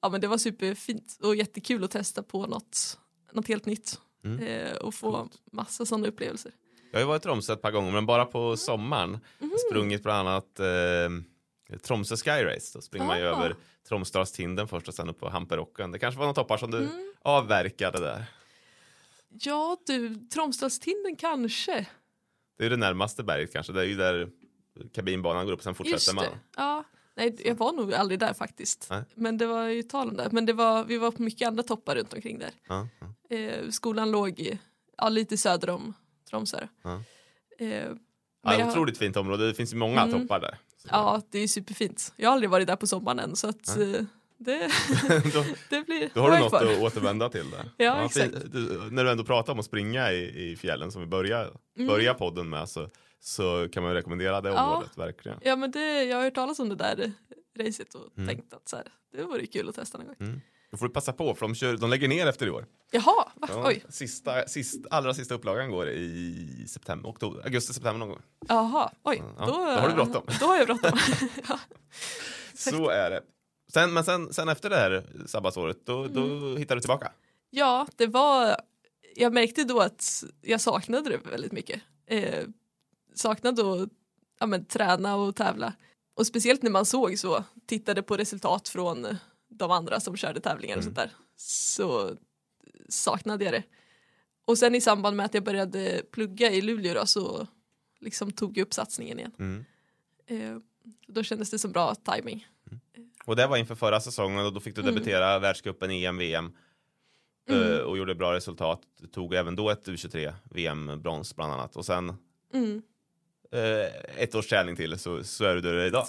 ja, 0.00 0.08
men 0.08 0.20
det 0.20 0.26
var 0.26 0.38
superfint 0.38 1.18
och 1.22 1.36
jättekul 1.36 1.84
att 1.84 1.90
testa 1.90 2.22
på 2.22 2.46
något, 2.46 2.98
något 3.32 3.48
helt 3.48 3.66
nytt. 3.66 4.00
Mm. 4.24 4.38
Eh, 4.46 4.72
och 4.76 4.94
få 4.94 5.28
massa 5.52 5.86
sådana 5.86 6.08
upplevelser. 6.08 6.52
Jag 6.90 6.98
har 6.98 7.02
ju 7.02 7.06
varit 7.08 7.22
i 7.22 7.24
Tromsö 7.24 7.52
ett 7.52 7.62
par 7.62 7.70
gånger, 7.70 7.92
men 7.92 8.06
bara 8.06 8.24
på 8.24 8.56
sommaren. 8.56 9.18
Mhm. 9.38 9.52
Sprungit 9.68 10.02
bland 10.02 10.28
annat 10.28 10.60
eh, 10.60 11.78
Tromsö 11.82 12.16
Sky 12.16 12.30
Race. 12.44 12.78
Då 12.78 12.82
springer 12.82 13.06
man 13.06 13.18
ju 13.18 13.24
Ah. 13.26 13.28
över 13.36 13.56
Tromsdalstinden 13.88 14.68
först 14.68 14.88
och 14.88 14.94
sen 14.94 15.08
upp 15.08 15.18
på 15.20 15.28
Hamperocken. 15.30 15.92
Det 15.92 15.98
kanske 15.98 16.18
var 16.18 16.26
några 16.26 16.34
toppar 16.34 16.56
som 16.58 16.70
du 16.70 16.78
Mm. 16.78 17.12
avverkade 17.22 18.00
där. 18.00 18.24
Ja 19.28 19.76
du, 19.86 20.14
Tromsdalstinden 20.14 21.16
kanske. 21.16 21.86
Det 22.58 22.66
är 22.66 22.70
det 22.70 22.76
närmaste 22.76 23.22
berget 23.22 23.52
kanske. 23.52 23.72
Det 23.72 23.80
är 23.80 23.84
ju 23.84 23.94
där 23.96 24.28
kabinbanan 24.92 25.46
går 25.46 25.52
upp 25.52 25.58
och 25.58 25.64
sen 25.64 25.74
fortsätter 25.74 26.14
man. 26.14 26.24
Ja. 26.56 26.84
Nej, 27.20 27.36
jag 27.44 27.54
var 27.54 27.72
nog 27.72 27.94
aldrig 27.94 28.18
där 28.20 28.32
faktiskt. 28.34 28.86
Nej. 28.90 29.02
Men 29.14 29.38
det 29.38 29.46
var 29.46 29.64
ju 29.64 29.82
tal 29.82 30.08
om 30.08 30.16
det. 30.16 30.28
Men 30.32 30.46
det 30.46 30.52
var, 30.52 30.84
vi 30.84 30.98
var 30.98 31.10
på 31.10 31.22
mycket 31.22 31.48
andra 31.48 31.62
toppar 31.62 31.94
runt 31.96 32.12
omkring 32.12 32.38
där. 32.38 32.50
Ja, 32.68 32.88
ja. 33.28 33.36
Eh, 33.36 33.68
skolan 33.70 34.10
låg 34.10 34.40
i, 34.40 34.58
ja, 34.98 35.08
lite 35.08 35.36
söder 35.36 35.70
om 35.70 35.94
Tromsö. 36.30 36.66
Ja. 36.82 37.02
Eh, 37.58 37.68
Ja, 38.42 38.58
jag- 38.58 38.68
otroligt 38.68 38.98
fint 38.98 39.16
område. 39.16 39.46
Det 39.46 39.54
finns 39.54 39.72
ju 39.72 39.76
många 39.76 40.00
Mm. 40.02 40.20
toppar 40.20 40.40
där. 40.40 40.58
Så 40.76 40.88
Ja, 40.90 41.22
det 41.30 41.38
är 41.38 41.48
superfint. 41.48 42.12
Jag 42.16 42.28
har 42.28 42.32
aldrig 42.34 42.50
varit 42.50 42.66
där 42.66 42.76
på 42.76 42.86
sommaren 42.86 43.18
än 43.18 43.36
så 43.36 43.48
att 43.48 43.68
eh, 43.68 43.76
det, 44.38 44.70
då, 45.34 45.44
det 45.70 45.86
blir 45.86 46.10
då 46.14 46.20
har 46.20 46.30
du 46.30 46.38
något 46.38 46.48
kvar. 46.48 46.66
att 46.72 46.78
återvända 46.78 47.28
till 47.28 47.50
där. 47.50 47.70
Ja, 47.84 48.08
fi- 48.08 48.20
exakt. 48.20 48.52
Du, 48.52 48.88
när 48.90 49.04
du 49.04 49.10
ändå 49.10 49.24
pratar 49.24 49.52
om 49.52 49.58
att 49.58 49.64
springa 49.64 50.12
i, 50.12 50.50
i 50.50 50.56
fjällen 50.56 50.92
som 50.92 51.00
vi 51.00 51.06
börjar, 51.06 51.50
Mm. 51.76 51.88
börjar 51.88 52.14
podden 52.14 52.48
med 52.50 52.68
så, 52.68 52.88
så 53.20 53.68
kan 53.72 53.82
man 53.82 53.94
rekommendera 53.94 54.40
det 54.40 54.48
Ja. 54.48 54.66
området 54.66 54.98
verkligen. 54.98 55.38
Ja 55.42 55.56
men 55.56 55.70
det, 55.70 56.04
jag 56.04 56.16
har 56.16 56.24
hört 56.24 56.34
talas 56.34 56.58
om 56.58 56.68
det 56.68 56.74
där 56.74 57.12
racet 57.58 57.94
och 57.94 58.08
Mm. 58.18 58.28
tänkt 58.28 58.54
att 58.54 58.68
så 58.68 58.76
här, 58.76 58.86
det 59.12 59.22
vore 59.24 59.46
kul 59.46 59.68
att 59.68 59.74
testa 59.74 59.98
någon 59.98 60.06
gång. 60.06 60.16
Mm. 60.20 60.40
Då 60.70 60.76
får 60.76 60.86
du 60.88 60.92
passa 60.94 61.12
på 61.12 61.34
för 61.34 61.46
de, 61.46 61.54
kör, 61.54 61.76
de 61.76 61.90
lägger 61.90 62.08
ner 62.08 62.26
efter 62.26 62.46
i 62.46 62.50
år. 62.50 62.66
Jaha, 62.90 63.32
va? 63.34 63.48
Ja, 63.50 63.68
oj. 63.68 63.84
Sista, 63.88 64.46
sist, 64.48 64.86
allra 64.90 65.14
sista 65.14 65.34
upplagan 65.34 65.70
går 65.70 65.88
i 65.88 66.64
september, 66.68 67.10
oktober, 67.10 67.42
augusti, 67.44 67.72
september 67.74 67.98
någon 67.98 68.08
gång. 68.08 68.22
Jaha, 68.48 68.90
oj. 69.02 69.22
Ja, 69.38 69.46
då, 69.46 69.52
då 69.52 69.58
har 69.62 69.88
du 69.88 69.94
bråttom. 69.94 70.22
Då 70.40 70.46
har 70.46 70.56
jag 70.56 70.66
bråttom. 70.66 70.98
ja. 71.48 71.58
Så 72.54 72.88
är 72.88 73.10
det. 73.10 73.22
Sen, 73.72 73.92
men 73.92 74.04
sen, 74.04 74.32
sen 74.32 74.48
efter 74.48 74.70
det 74.70 74.76
här 74.76 75.06
sabbatsåret, 75.26 75.86
då, 75.86 76.06
då 76.06 76.20
Mm. 76.22 76.56
hittar 76.56 76.74
du 76.74 76.80
tillbaka. 76.80 77.12
ja, 77.50 77.86
det 77.96 78.06
var... 78.06 78.56
Jag 79.16 79.32
märkte 79.32 79.64
då 79.64 79.80
att 79.80 80.24
jag 80.42 80.60
saknade 80.60 81.10
det 81.10 81.30
väldigt 81.30 81.52
mycket. 81.52 81.80
Eh, 82.06 82.44
saknade 83.14 83.82
att 83.82 83.88
ja, 84.40 84.46
men, 84.46 84.64
träna 84.64 85.16
och 85.16 85.36
tävla. 85.36 85.72
Och 86.14 86.26
speciellt 86.26 86.62
när 86.62 86.70
man 86.70 86.86
såg 86.86 87.18
så, 87.18 87.44
tittade 87.66 88.02
på 88.02 88.16
resultat 88.16 88.68
från 88.68 89.06
de 89.48 89.70
andra 89.70 90.00
som 90.00 90.16
körde 90.16 90.40
tävlingar 90.40 90.76
och 90.76 90.82
Mm. 90.82 90.94
sånt 90.94 90.96
där, 90.96 91.10
så 91.36 92.16
saknade 92.88 93.44
jag 93.44 93.54
det. 93.54 93.62
Och 94.46 94.58
sen 94.58 94.74
i 94.74 94.80
samband 94.80 95.16
med 95.16 95.26
att 95.26 95.34
jag 95.34 95.44
började 95.44 96.02
plugga 96.12 96.50
i 96.50 96.60
Luleå 96.60 96.94
då, 96.94 97.06
så 97.06 97.46
liksom 98.00 98.30
tog 98.32 98.58
jag 98.58 98.62
upp 98.66 98.74
satsningen 98.74 99.18
igen. 99.18 99.32
Mm. 99.38 99.64
Eh, 100.26 100.58
då 101.06 101.22
kändes 101.22 101.50
det 101.50 101.58
som 101.58 101.72
bra 101.72 101.94
timing. 101.94 102.46
Och 103.24 103.36
det 103.36 103.46
var 103.46 103.56
inför 103.56 103.74
förra 103.74 104.00
säsongen 104.00 104.46
och 104.46 104.52
då 104.52 104.60
fick 104.60 104.74
du 104.74 104.80
Mm. 104.80 104.94
debutera 104.94 105.38
världscupen, 105.38 105.90
EM, 105.90 106.18
VM 106.18 106.52
Mm. 107.48 107.72
eh, 107.72 107.78
och 107.78 107.98
gjorde 107.98 108.14
bra 108.14 108.32
resultat. 108.34 108.80
Du 109.00 109.06
tog 109.06 109.34
även 109.34 109.56
då 109.56 109.70
ett 109.70 109.88
U23 109.88 110.32
VM-brons 110.44 111.36
bland 111.36 111.52
annat 111.52 111.76
och 111.76 111.86
sen 111.86 112.14
Mm. 112.52 112.82
Eh, 113.50 114.22
ett 114.22 114.34
års 114.34 114.46
träning 114.48 114.76
till 114.76 114.98
så, 114.98 115.24
så 115.24 115.44
är 115.44 115.54
du 115.54 115.60
där 115.60 115.86
idag. 115.86 116.06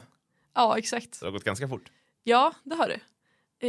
Ja, 0.54 0.78
exakt. 0.78 1.16
Så 1.16 1.26
det 1.26 1.28
har 1.30 1.34
gått 1.34 1.44
ganska 1.44 1.68
fort. 1.68 1.92
Ja, 2.24 2.54
det 2.64 2.76
har 2.76 2.88
det. 2.88 3.00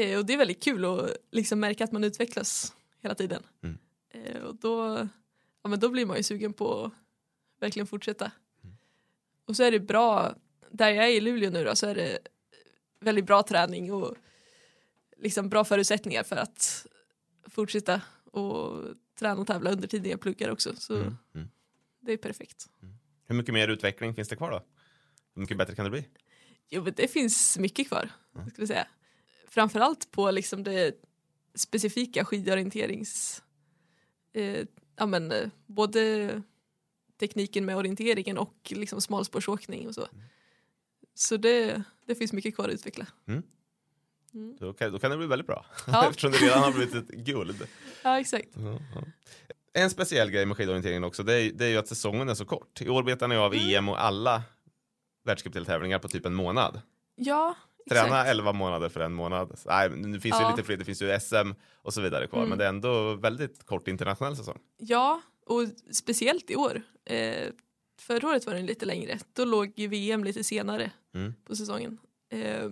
Eh, 0.01 0.19
och 0.19 0.27
det 0.27 0.33
är 0.33 0.37
väldigt 0.37 0.63
kul 0.63 0.85
att 0.85 1.17
liksom 1.31 1.61
märka 1.61 1.85
att 1.85 1.93
man 1.93 2.05
utvecklas 2.05 2.75
hela 3.01 3.15
tiden. 3.15 3.43
Mm. 3.63 3.79
Eh, 4.11 4.43
och 4.43 4.55
då, 4.55 5.09
ja, 5.63 5.69
men 5.69 5.81
då 5.81 5.89
blir 5.89 6.07
man 6.07 6.17
ju 6.17 6.23
sugen 6.23 6.53
på 6.53 6.85
att 6.85 6.93
verkligen 7.61 7.87
fortsätta. 7.87 8.33
Mm. 8.65 8.77
Och 9.45 9.57
så 9.57 9.63
är 9.63 9.71
det 9.71 9.81
bra, 9.81 10.35
där 10.71 10.91
jag 10.91 11.05
är 11.05 11.11
i 11.11 11.21
Luleå 11.21 11.51
nu 11.51 11.65
då, 11.65 11.77
så 11.77 11.87
är 11.87 11.95
det 11.95 12.19
väldigt 13.01 13.27
bra 13.27 13.43
träning 13.43 13.93
och 13.93 14.17
liksom 15.17 15.49
bra 15.49 15.65
förutsättningar 15.65 16.23
för 16.23 16.37
att 16.37 16.87
fortsätta 17.49 18.01
och 18.25 18.85
träna 19.19 19.41
och 19.41 19.47
tävla 19.47 19.71
under 19.73 19.89
tiden 19.89 20.11
jag 20.11 20.21
pluggar 20.21 20.51
också. 20.51 20.77
Så 20.77 20.95
Mm. 20.97 21.17
Mm. 21.35 21.49
det 22.01 22.13
är 22.13 22.17
perfekt. 22.17 22.69
Hur 23.33 23.37
mycket 23.37 23.55
mer 23.55 23.69
utveckling 23.69 24.15
finns 24.15 24.29
det 24.29 24.37
kvar 24.37 24.51
då? 24.51 24.63
Hur 25.35 25.41
mycket 25.41 25.59
bättre 25.59 25.75
kan 25.75 25.85
det 25.85 25.91
bli? 25.91 26.09
Jo, 26.69 26.83
men 26.83 26.93
det 26.97 27.09
finns 27.09 27.59
mycket 27.59 27.89
kvar, 27.89 28.11
skulle 28.33 28.63
jag 28.63 28.69
säga. 28.69 28.87
Framförallt 29.49 30.11
på 30.11 30.31
liksom 30.31 30.63
det 30.63 30.95
specifika 31.55 32.25
skidorienterings... 32.25 33.43
Eh, 34.33 34.67
ja, 34.97 35.07
men, 35.07 35.33
eh, 35.33 35.49
både 35.67 36.43
tekniken 37.21 37.65
med 37.65 37.77
orienteringen 37.77 38.39
och 38.39 38.73
liksom 38.75 39.01
smalspårsåkning 39.01 39.89
och 39.89 39.95
så. 39.95 40.09
Så 41.15 41.37
det, 41.37 41.83
det 42.07 42.15
finns 42.15 42.33
mycket 42.33 42.55
kvar 42.55 42.69
att 42.69 42.75
utveckla. 42.75 43.07
Då 44.59 44.73
kan, 44.73 44.93
då 44.93 44.99
kan 44.99 45.11
det 45.11 45.17
bli 45.17 45.27
väldigt 45.27 45.47
bra. 45.47 45.67
Ja. 45.87 46.07
Eftersom 46.11 46.33
det 46.33 46.39
redan 46.39 46.63
har 46.63 46.73
blivit 46.73 46.95
ett 46.95 47.09
guld. 47.09 47.69
Ja, 48.03 48.21
exakt. 48.21 48.49
Ja, 48.55 48.79
ja. 48.95 49.03
En 49.73 49.91
speciell 49.91 50.31
grej 50.31 50.47
med 50.47 50.57
skidorienteringen 50.57 51.05
också, 51.05 51.23
det 51.23 51.35
är, 51.35 51.53
det 51.53 51.65
är 51.65 51.69
ju 51.69 51.77
att 51.77 51.89
säsongen 51.89 52.29
är 52.29 52.35
så 52.35 52.45
kort. 52.45 52.81
I 52.81 52.89
år 52.89 53.03
betar 53.03 53.29
ni 53.29 53.37
av 53.37 53.55
EM 53.55 53.89
och 53.89 54.03
alla 54.05 54.43
världscupdeltävlingar 55.25 55.99
på 55.99 56.09
typ 56.09 56.27
en 56.27 56.35
månad. 56.35 56.81
Ja, 57.15 57.55
Träna 57.91 58.05
exakt. 58.07 58.29
11 58.31 58.53
månader 58.53 58.89
för 58.89 59.01
en 59.01 59.13
månad. 59.13 59.59
Nej, 59.67 59.89
det 59.89 60.21
finns 60.21 60.35
ju 60.37 60.41
Ja. 60.41 60.51
lite 60.51 60.63
fler, 60.63 60.77
det 60.77 60.85
finns 60.85 61.03
ju 61.03 61.21
SM 61.21 61.53
och 61.75 61.95
så 61.95 62.01
vidare 62.01 62.27
kvar, 62.27 62.39
Mm. 62.39 62.49
men 62.49 62.59
det 62.59 62.65
är 62.65 62.69
ändå 62.69 63.15
väldigt 63.15 63.65
kort 63.67 63.89
internationell 63.89 64.37
säsong. 64.37 64.59
Ja, 64.77 65.21
och 65.47 65.63
speciellt 65.93 66.51
i 66.51 66.57
år. 66.57 66.83
Eh, 67.05 67.49
förra 68.01 68.29
året 68.29 68.47
var 68.47 68.55
den 68.55 68.67
lite 68.67 68.87
längre. 68.87 69.19
Då 69.33 69.45
låg 69.45 69.73
ju 69.77 69.89
VM 69.89 70.25
lite 70.25 70.45
senare 70.45 70.91
Mm. 71.15 71.35
på 71.45 71.57
säsongen. 71.57 71.99
Eh, 72.31 72.71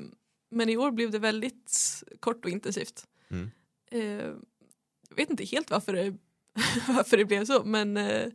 men 0.50 0.68
i 0.68 0.76
år 0.76 0.90
blev 0.90 1.10
det 1.10 1.18
väldigt 1.18 2.02
kort 2.20 2.44
och 2.44 2.50
intensivt. 2.50 3.04
Mm. 3.30 3.50
Eh, 3.90 4.26
jag 5.08 5.16
vet 5.16 5.30
inte 5.30 5.44
helt 5.44 5.70
varför 5.70 5.92
det, 5.92 6.14
varför 6.88 7.16
det 7.16 7.24
blev 7.24 7.44
så, 7.44 7.64
men 7.64 7.96
eh, 7.96 8.26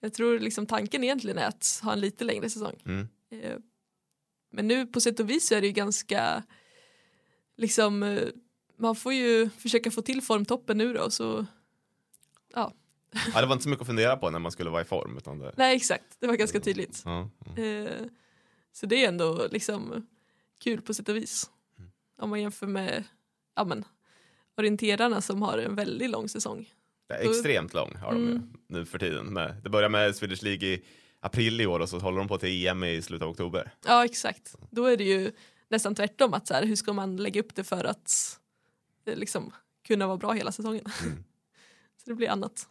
jag 0.00 0.14
tror 0.14 0.38
liksom 0.38 0.66
tanken 0.66 1.04
egentligen 1.04 1.38
är 1.38 1.46
att 1.46 1.80
ha 1.82 1.92
en 1.92 2.00
lite 2.00 2.24
längre 2.24 2.50
säsong. 2.50 2.82
Mm. 2.84 3.08
Eh, 3.30 3.56
men 4.50 4.68
nu 4.68 4.86
på 4.86 5.00
sätt 5.00 5.20
och 5.20 5.30
vis 5.30 5.48
så 5.48 5.54
är 5.54 5.60
det 5.60 5.66
ju 5.66 5.72
ganska 5.72 6.42
liksom 7.56 8.02
eh, 8.02 8.28
man 8.76 8.96
får 8.96 9.12
ju 9.12 9.50
försöka 9.50 9.90
få 9.90 10.02
till 10.02 10.22
formtoppen 10.22 10.78
nu 10.78 10.92
då 10.92 11.10
så 11.10 11.46
ja, 12.54 12.72
Ja, 13.34 13.40
det 13.40 13.46
var 13.46 13.52
inte 13.52 13.62
så 13.62 13.68
mycket 13.68 13.80
att 13.80 13.86
fundera 13.86 14.16
på 14.16 14.30
när 14.30 14.38
man 14.38 14.52
skulle 14.52 14.70
vara 14.70 14.82
i 14.82 14.84
form. 14.84 15.16
Utan 15.16 15.38
det, 15.38 15.52
nej 15.56 15.76
exakt 15.76 16.16
det 16.18 16.26
var 16.26 16.34
ganska 16.34 16.60
tydligt. 16.60 17.02
ja, 17.04 17.30
ja. 17.56 17.62
Eh, 17.62 18.06
så 18.72 18.86
det 18.86 19.04
är 19.04 19.08
ändå 19.08 19.48
liksom 19.50 20.06
kul 20.58 20.82
på 20.82 20.94
sätt 20.94 21.08
och 21.08 21.16
vis. 21.16 21.50
Om 22.18 22.30
man 22.30 22.40
jämför 22.40 22.66
med 22.66 23.04
ja, 23.56 23.64
men, 23.64 23.84
orienterarna 24.56 25.20
som 25.20 25.42
har 25.42 25.58
en 25.58 25.74
väldigt 25.74 26.10
lång 26.10 26.28
säsong. 26.28 26.68
Extremt 27.14 27.74
lång 27.74 27.96
har 27.96 28.12
de 28.12 28.22
ju 28.22 28.30
Mm. 28.30 28.48
nu 28.66 28.84
för 28.86 28.98
tiden. 28.98 29.34
Det 29.62 29.70
börjar 29.70 29.88
med 29.88 30.16
Swedish 30.16 30.42
League 30.42 30.68
i 30.68 30.84
april 31.20 31.60
i 31.60 31.66
år 31.66 31.80
och 31.80 31.88
så 31.88 31.98
håller 31.98 32.18
de 32.18 32.28
på 32.28 32.38
till 32.38 32.66
EM 32.66 32.84
i 32.84 33.02
slutet 33.02 33.22
av 33.24 33.30
oktober. 33.30 33.70
Ja 33.86 34.04
exakt, 34.04 34.54
då 34.70 34.84
är 34.84 34.96
det 34.96 35.04
ju 35.04 35.32
nästan 35.68 35.94
tvärtom 35.94 36.34
att 36.34 36.46
så 36.46 36.54
här, 36.54 36.64
hur 36.64 36.76
ska 36.76 36.92
man 36.92 37.16
lägga 37.16 37.40
upp 37.40 37.54
det 37.54 37.64
för 37.64 37.84
att 37.84 38.38
eh, 39.06 39.16
liksom, 39.16 39.52
kunna 39.86 40.06
vara 40.06 40.16
bra 40.16 40.32
hela 40.32 40.52
säsongen. 40.52 40.84
Mm. 41.02 41.24
så 42.04 42.10
det 42.10 42.14
blir 42.14 42.28
annat. 42.28 42.68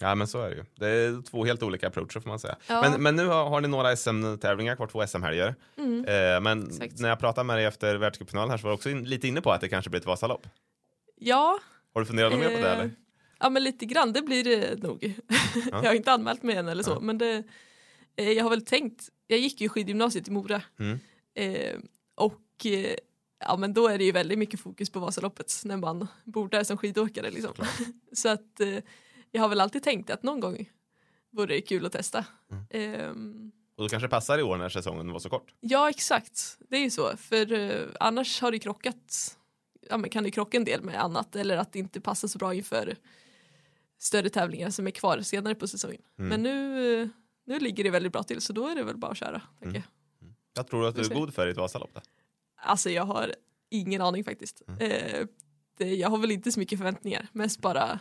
Ja 0.00 0.14
men 0.14 0.26
så 0.26 0.40
är 0.42 0.50
det 0.50 0.56
ju. 0.56 0.64
Det 0.74 0.86
är 0.88 1.22
två 1.22 1.44
helt 1.44 1.62
olika 1.62 1.86
approacher 1.88 2.20
får 2.20 2.28
man 2.28 2.38
säga. 2.38 2.56
Ja. 2.66 2.80
Men, 2.90 3.02
men 3.02 3.16
nu 3.16 3.26
har, 3.26 3.48
har 3.48 3.60
ni 3.60 3.68
några 3.68 3.96
SM-tävlingar 3.96 4.76
kvar, 4.76 4.86
två 4.86 5.06
SM-helger. 5.06 5.54
Mm. 5.78 6.04
Eh, 6.04 6.40
men 6.40 6.66
Exakt. 6.66 6.98
när 7.00 7.08
jag 7.08 7.18
pratade 7.18 7.44
med 7.44 7.56
dig 7.56 7.64
efter 7.64 7.96
världscupfinalen 7.96 8.50
här 8.50 8.58
så 8.58 8.62
var 8.62 8.70
du 8.70 8.74
också 8.74 8.90
in, 8.90 9.04
lite 9.04 9.28
inne 9.28 9.40
på 9.40 9.52
att 9.52 9.60
det 9.60 9.68
kanske 9.68 9.90
blir 9.90 10.00
ett 10.00 10.06
Vasalopp. 10.06 10.46
Ja, 11.16 11.58
Har 11.94 12.00
du 12.00 12.06
funderat 12.06 12.32
något 12.32 12.40
mer 12.40 12.56
på 12.56 12.62
det 12.62 12.68
Eh, 12.72 12.78
eller? 12.78 12.90
Ja 13.42 13.50
men 13.50 13.64
lite 13.64 13.86
grann, 13.86 14.12
det 14.12 14.22
blir 14.22 14.44
det 14.44 14.82
nog. 14.82 15.14
jag 15.70 15.82
har 15.82 15.94
inte 15.94 16.12
anmält 16.12 16.42
mig 16.42 16.56
än 16.56 16.68
eller 16.68 16.82
så 16.82 16.90
Ja. 16.90 17.00
men 17.00 17.18
det, 17.18 17.42
eh, 18.16 18.30
jag 18.30 18.42
har 18.44 18.50
väl 18.50 18.64
tänkt, 18.64 19.08
jag 19.26 19.38
gick 19.38 19.60
ju 19.60 19.68
skidgymnasiet 19.68 20.28
i 20.28 20.30
Mora 20.30 20.62
Mm. 20.78 20.98
eh, 21.34 21.78
och 22.14 22.66
eh, 22.66 22.94
ja 23.44 23.56
men 23.56 23.74
då 23.74 23.88
är 23.88 23.98
det 23.98 24.04
ju 24.04 24.12
väldigt 24.12 24.38
mycket 24.38 24.60
fokus 24.60 24.90
på 24.90 25.00
Vasaloppet 25.00 25.52
när 25.64 25.76
man 25.76 26.06
bor 26.24 26.48
där 26.48 26.64
som 26.64 26.76
skidåkare 26.78 27.30
liksom. 27.30 27.52
så 28.12 28.28
att 28.28 28.60
eh, 28.60 28.78
jag 29.30 29.42
har 29.42 29.48
väl 29.48 29.60
alltid 29.60 29.82
tänkt 29.82 30.10
att 30.10 30.22
någon 30.22 30.40
gång 30.40 30.70
vore 31.30 31.46
det 31.54 31.60
kul 31.60 31.86
att 31.86 31.92
testa. 31.92 32.24
Mm. 32.50 32.64
Ehm, 32.70 33.52
Och 33.76 33.82
då 33.82 33.88
kanske 33.88 34.06
det 34.06 34.10
passar 34.10 34.38
i 34.38 34.42
år 34.42 34.56
när 34.56 34.68
säsongen 34.68 35.12
var 35.12 35.18
så 35.18 35.28
kort. 35.28 35.54
Ja 35.60 35.90
exakt, 35.90 36.58
det 36.68 36.76
är 36.76 36.80
ju 36.80 36.90
så. 36.90 37.16
För 37.16 37.52
eh, 37.52 37.86
annars 38.00 38.40
har 38.40 38.50
det 38.52 38.58
krockat, 38.58 39.36
ja, 39.90 39.96
men 39.96 40.10
kan 40.10 40.24
det 40.24 40.30
krocka 40.30 40.56
en 40.56 40.64
del 40.64 40.82
med 40.82 41.02
annat 41.02 41.36
eller 41.36 41.56
att 41.56 41.72
det 41.72 41.78
inte 41.78 42.00
passar 42.00 42.28
så 42.28 42.38
bra 42.38 42.54
inför 42.54 42.96
större 44.02 44.28
tävlingar 44.28 44.70
som 44.70 44.86
är 44.86 44.90
kvar 44.90 45.20
senare 45.20 45.54
på 45.54 45.68
säsongen. 45.68 46.02
Mm. 46.18 46.28
Men 46.28 46.42
nu, 46.42 47.02
eh, 47.02 47.08
nu 47.44 47.58
ligger 47.58 47.84
det 47.84 47.90
väldigt 47.90 48.12
bra 48.12 48.22
till 48.22 48.40
så 48.40 48.52
då 48.52 48.68
är 48.68 48.74
det 48.74 48.82
väl 48.82 48.96
bara 48.96 49.10
att 49.10 49.18
köra. 49.18 49.42
Mm. 49.62 49.74
jag. 49.74 49.82
Jag 50.54 50.66
tror 50.66 50.86
att 50.86 50.94
du 50.94 51.00
är 51.00 51.14
god 51.14 51.34
för 51.34 51.46
i 51.46 51.50
ett 51.50 51.56
Vasalopp. 51.56 51.90
Då. 51.94 52.00
Alltså 52.56 52.90
jag 52.90 53.04
har 53.04 53.34
ingen 53.70 54.00
aning 54.02 54.24
faktiskt. 54.24 54.62
Mm. 54.68 54.80
Eh, 54.80 55.26
det, 55.78 55.94
jag 55.94 56.08
har 56.08 56.18
väl 56.18 56.30
inte 56.30 56.52
så 56.52 56.60
mycket 56.60 56.78
förväntningar, 56.78 57.28
mest 57.32 57.60
bara 57.60 57.98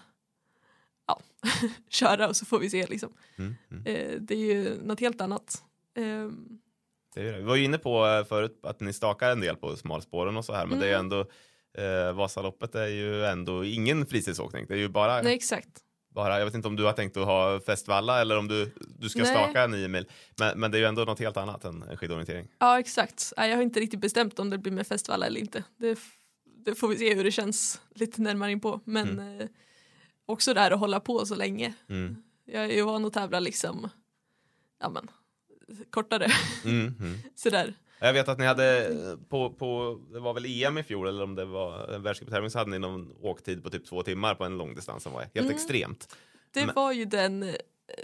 ja, 1.08 1.20
köra 1.90 2.28
och 2.28 2.36
så 2.36 2.46
får 2.46 2.60
vi 2.60 2.70
se 2.70 2.88
liksom. 2.88 3.14
Mm. 3.38 3.56
Mm. 3.72 3.86
Eh, 3.86 4.22
det 4.22 4.36
är 4.36 4.54
ju 4.54 4.84
något 4.84 5.00
helt 5.00 5.22
annat. 5.22 5.64
Ehm, 5.96 6.60
Det 7.14 7.22
är 7.22 7.32
det. 7.32 7.38
Vi 7.38 7.44
var 7.44 7.56
ju 7.56 7.64
inne 7.64 7.78
på 7.78 8.08
eh, 8.08 8.26
förut 8.26 8.60
att 8.64 8.80
ni 8.80 8.94
stakar 8.94 9.32
en 9.32 9.40
del 9.40 9.56
på 9.56 9.76
smalspåren 9.76 10.38
och 10.38 10.46
så 10.46 10.54
här, 10.54 10.66
men 10.66 10.80
det 10.80 10.86
är 10.88 10.94
Mm. 11.00 11.00
ändå 11.00 11.20
eh, 11.78 12.14
Vasaloppet 12.14 12.76
är 12.76 12.88
ju 12.88 13.26
ändå 13.26 13.66
ingen 13.66 14.06
fritidsåkning. 14.06 14.66
Det 14.68 14.74
är 14.74 14.78
ju 14.78 14.90
bara, 14.90 15.22
nej 15.22 15.36
exakt. 15.36 15.84
Bara, 16.14 16.38
jag 16.38 16.46
vet 16.46 16.56
inte 16.56 16.68
om 16.68 16.76
du 16.76 16.84
har 16.84 16.94
tänkt 16.94 17.18
att 17.18 17.26
ha 17.26 17.60
festvalla 17.60 18.22
eller 18.22 18.38
om 18.38 18.48
du, 18.48 18.72
du 19.00 19.10
ska 19.10 19.20
Nej. 19.20 19.28
staka 19.28 19.68
nio 19.68 19.88
mil. 19.88 20.06
Men, 20.40 20.60
men 20.60 20.72
det 20.72 20.78
är 20.78 20.80
ju 20.80 20.86
ändå 20.86 21.04
något 21.04 21.20
helt 21.20 21.38
annat 21.38 21.66
än 21.66 21.98
skidorientering. 21.98 22.48
Ja 22.60 22.80
exakt. 22.80 23.34
Jag 23.38 23.56
har 23.56 23.64
inte 23.64 23.80
riktigt 23.80 24.00
bestämt 24.00 24.40
om 24.40 24.50
det 24.50 24.58
blir 24.58 24.72
med 24.72 24.88
Festvalla 24.88 25.26
eller 25.26 25.40
inte. 25.40 25.64
Det, 25.78 26.00
det 26.66 26.76
får 26.76 26.88
vi 26.88 26.98
se 26.98 27.16
hur 27.16 27.24
det 27.24 27.32
känns 27.32 27.82
lite 27.96 28.22
närmare 28.22 28.52
in 28.52 28.60
på. 28.60 28.80
Men 28.84 29.40
eh, 29.40 29.48
också 30.26 30.54
där 30.54 30.72
att 30.72 30.80
hålla 30.80 31.00
på 31.00 31.26
så 31.26 31.36
länge. 31.36 31.74
Mm. 31.90 32.24
Jag 32.46 32.64
är 32.64 32.76
ju 32.76 32.82
van 32.82 33.06
att 33.06 33.14
tävla 33.14 33.40
liksom 33.40 33.90
ja, 34.80 34.90
men, 34.90 35.08
kortare 35.90 36.32
Mm, 36.66 36.96
mm. 37.00 37.18
sådär. 37.36 37.74
Jag 38.04 38.14
vet 38.14 38.28
att 38.28 38.40
ni 38.40 38.46
hade 38.46 38.90
på, 39.30 39.50
på, 39.50 40.00
det 40.14 40.20
var 40.20 40.34
väl 40.34 40.46
EM 40.46 40.78
i 40.78 40.84
fjol 40.84 41.08
eller 41.08 41.24
om 41.24 41.36
det 41.36 41.46
var 41.46 41.88
en 41.88 42.04
världscuptävling 42.04 42.50
så 42.52 42.58
hade 42.60 42.72
ni 42.72 42.80
någon 42.80 43.16
åktid 43.22 43.64
på 43.64 43.70
typ 43.70 43.86
två 43.86 44.04
timmar 44.04 44.36
på 44.36 44.44
en 44.44 44.58
långdistans 44.58 45.04
som 45.04 45.14
var 45.14 45.22
helt 45.22 45.36
Mm. 45.38 45.52
extremt. 45.52 46.16
Det 46.54 46.66
Men- 46.66 46.76
var 46.76 46.92
ju 46.92 47.06
den 47.06 47.56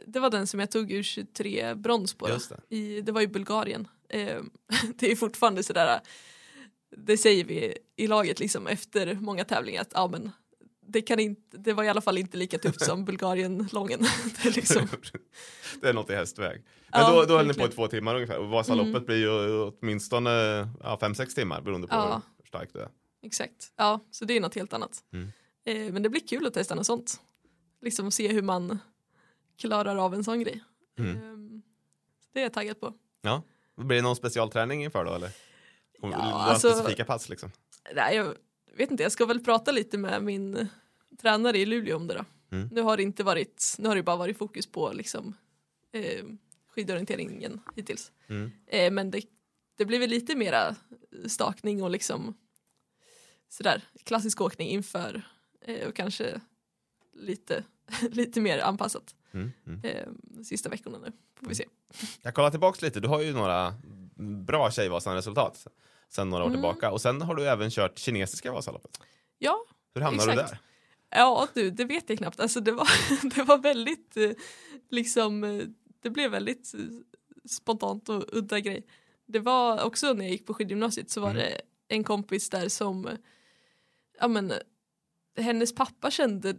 det 0.06 0.20
var 0.20 0.30
den 0.30 0.48
som 0.48 0.60
jag 0.60 0.72
tog 0.72 0.92
ur 0.92 1.04
23 1.04 1.74
brons 1.76 2.14
på. 2.14 2.28
det. 2.28 2.76
I, 2.76 3.02
det 3.02 3.12
var 3.12 3.22
i 3.22 3.28
Bulgarien. 3.28 3.88
Eh, 4.10 4.42
det 4.96 5.12
är 5.12 5.16
fortfarande 5.16 5.64
sådär 5.64 6.00
det 6.98 7.18
säger 7.18 7.44
vi 7.44 7.78
i 7.96 8.08
laget 8.08 8.40
liksom 8.40 8.68
efter 8.68 9.14
många 9.16 9.44
tävlingar 9.44 9.82
att 9.82 9.92
ja, 9.94 10.08
men 10.08 10.32
det, 10.88 11.02
kan 11.02 11.20
inte, 11.20 11.58
det 11.58 11.74
var 11.74 11.84
i 11.84 11.90
alla 11.90 12.02
fall 12.02 12.18
inte 12.18 12.38
lika 12.38 12.58
tufft 12.58 12.82
som 12.86 13.06
Bulgarien-lången. 13.06 14.00
det 14.44 14.50
är 14.50 14.54
liksom, 14.54 14.88
det 15.82 15.90
är 15.90 15.94
något 15.94 16.10
i 16.10 16.14
hästväg. 16.16 16.64
Men 16.92 17.02
Ja, 17.02 17.12
då, 17.12 17.24
då 17.26 17.38
höll 17.38 17.48
ni 17.48 17.54
på 17.54 17.66
i 17.66 17.68
två 17.70 17.88
timmar 17.88 18.16
ungefär 18.16 18.38
och 18.38 18.50
Vasaloppet 18.50 18.90
Mm. 18.96 19.06
blir 19.06 19.18
ju 19.18 19.62
åtminstone 19.62 20.30
ja, 20.84 20.98
fem, 21.00 21.16
sex 21.16 21.36
timmar 21.36 21.62
beroende 21.62 21.88
på 21.88 21.96
Ja. 21.96 22.22
hur 22.38 22.48
starkt 22.48 22.74
det 22.74 22.82
är. 22.82 22.90
exakt, 23.24 23.72
ja, 23.76 24.00
så 24.12 24.26
det 24.26 24.38
är 24.38 24.42
något 24.42 24.56
helt 24.56 24.74
annat. 24.74 25.04
Mm. 25.14 25.28
Eh, 25.66 25.94
men 25.94 26.04
det 26.04 26.10
blir 26.10 26.28
kul 26.28 26.48
att 26.48 26.54
testa 26.54 26.76
något 26.76 26.86
sånt. 26.86 27.22
Liksom 27.82 28.12
se 28.12 28.28
hur 28.28 28.42
man 28.42 28.80
klarar 29.60 29.96
av 29.96 30.14
en 30.14 30.24
sån 30.24 30.40
grej. 30.40 30.64
Mm. 31.00 31.16
Eh, 31.16 31.62
det 32.34 32.40
är 32.40 32.44
jag 32.44 32.54
taggad 32.54 32.80
på. 32.80 32.94
Ja. 33.22 33.42
Blir 33.76 33.96
det 33.98 34.02
någon 34.02 34.16
specialträning 34.16 34.84
inför 34.84 35.06
då 35.06 35.14
eller? 35.14 35.32
Ja, 36.02 36.16
alltså- 36.16 36.70
specifika 36.74 37.06
pass 37.06 37.30
liksom? 37.30 37.52
Nej, 37.96 38.16
jag 38.16 38.34
vet 38.78 38.92
inte, 38.92 39.04
jag 39.04 39.12
ska 39.12 39.26
väl 39.26 39.44
prata 39.44 39.72
lite 39.72 39.98
med 39.98 40.24
min 40.24 40.68
tränare 41.22 41.58
i 41.58 41.66
Luleå 41.66 41.96
om 41.96 42.08
det 42.08 42.14
då. 42.14 42.26
Mm. 42.58 42.70
Nu 42.72 42.82
har 42.82 42.98
det 42.98 43.04
inte 43.04 43.24
varit, 43.24 43.76
nu 43.80 43.88
har 43.88 43.96
det 43.96 44.04
bara 44.04 44.16
varit 44.16 44.38
fokus 44.38 44.68
på 44.68 44.92
liksom 44.94 45.34
eh, 45.92 46.26
skidorienteringen 46.70 47.60
hittills. 47.76 48.12
Mm. 48.28 48.52
Eh, 48.68 48.92
men 48.92 49.12
det, 49.12 49.22
det 49.76 49.86
blir 49.86 50.00
väl 50.00 50.10
lite 50.10 50.36
mera 50.36 50.76
stakning 51.26 51.84
och 51.84 51.90
liksom 51.90 52.34
sådär 53.50 53.82
klassisk 54.04 54.42
åkning 54.42 54.70
inför 54.70 55.22
eh, 55.62 55.88
och 55.88 55.96
kanske 55.96 56.42
lite, 57.14 57.64
lite 58.12 58.42
mer 58.42 58.60
anpassat 58.60 59.14
Mm. 59.32 59.52
Mm. 59.68 59.80
eh, 59.84 60.44
sista 60.44 60.70
veckorna 60.70 60.98
nu. 60.98 61.12
Får 61.40 61.48
vi 61.48 61.56
se. 61.56 61.66
Jag 62.22 62.34
kollar 62.34 62.52
tillbaks 62.52 62.82
lite, 62.82 63.00
du 63.00 63.08
har 63.08 63.22
ju 63.22 63.34
några 63.34 63.74
bra 64.46 64.72
Tjejvasan-resultat 64.72 65.68
sen 66.10 66.30
några 66.30 66.44
år 66.44 66.48
Mm. 66.48 66.58
tillbaka 66.58 66.92
och 66.92 67.02
sen 67.02 67.22
har 67.22 67.36
du 67.36 67.46
även 67.48 67.70
kört 67.72 67.98
kinesiska 68.00 68.52
Vasaloppet. 68.52 69.00
Ja, 69.38 69.66
Hur 69.94 70.02
hamnade 70.02 70.26
du 70.28 70.32
Exakt. 70.34 70.50
där? 70.52 70.60
Ja 71.10 71.48
du, 71.54 71.70
det 71.72 71.86
vet 71.86 72.10
jag 72.10 72.18
knappt. 72.18 72.40
Alltså 72.40 72.60
det 72.60 72.72
var, 72.72 72.88
det 73.36 73.44
var 73.44 73.58
väldigt 73.58 74.18
eh, 74.18 74.32
liksom, 74.90 75.44
eh, 75.44 75.64
det 76.02 76.10
blev 76.10 76.32
väldigt 76.32 76.74
eh, 76.74 76.80
spontant 77.50 78.10
och 78.10 78.24
udda 78.34 78.60
grej. 78.60 78.86
Det 79.26 79.40
var 79.40 79.84
också 79.84 80.14
när 80.14 80.24
jag 80.26 80.32
gick 80.32 80.46
på 80.46 80.54
skidgymnasiet 80.54 81.10
så 81.10 81.22
var 81.22 81.30
Mm. 81.30 81.42
det 81.42 81.62
en 81.88 82.04
kompis 82.04 82.50
där 82.50 82.70
som, 82.70 83.10
ja 84.20 84.28
men 84.28 84.54
hennes 85.38 85.76
pappa 85.76 86.12
kände 86.12 86.56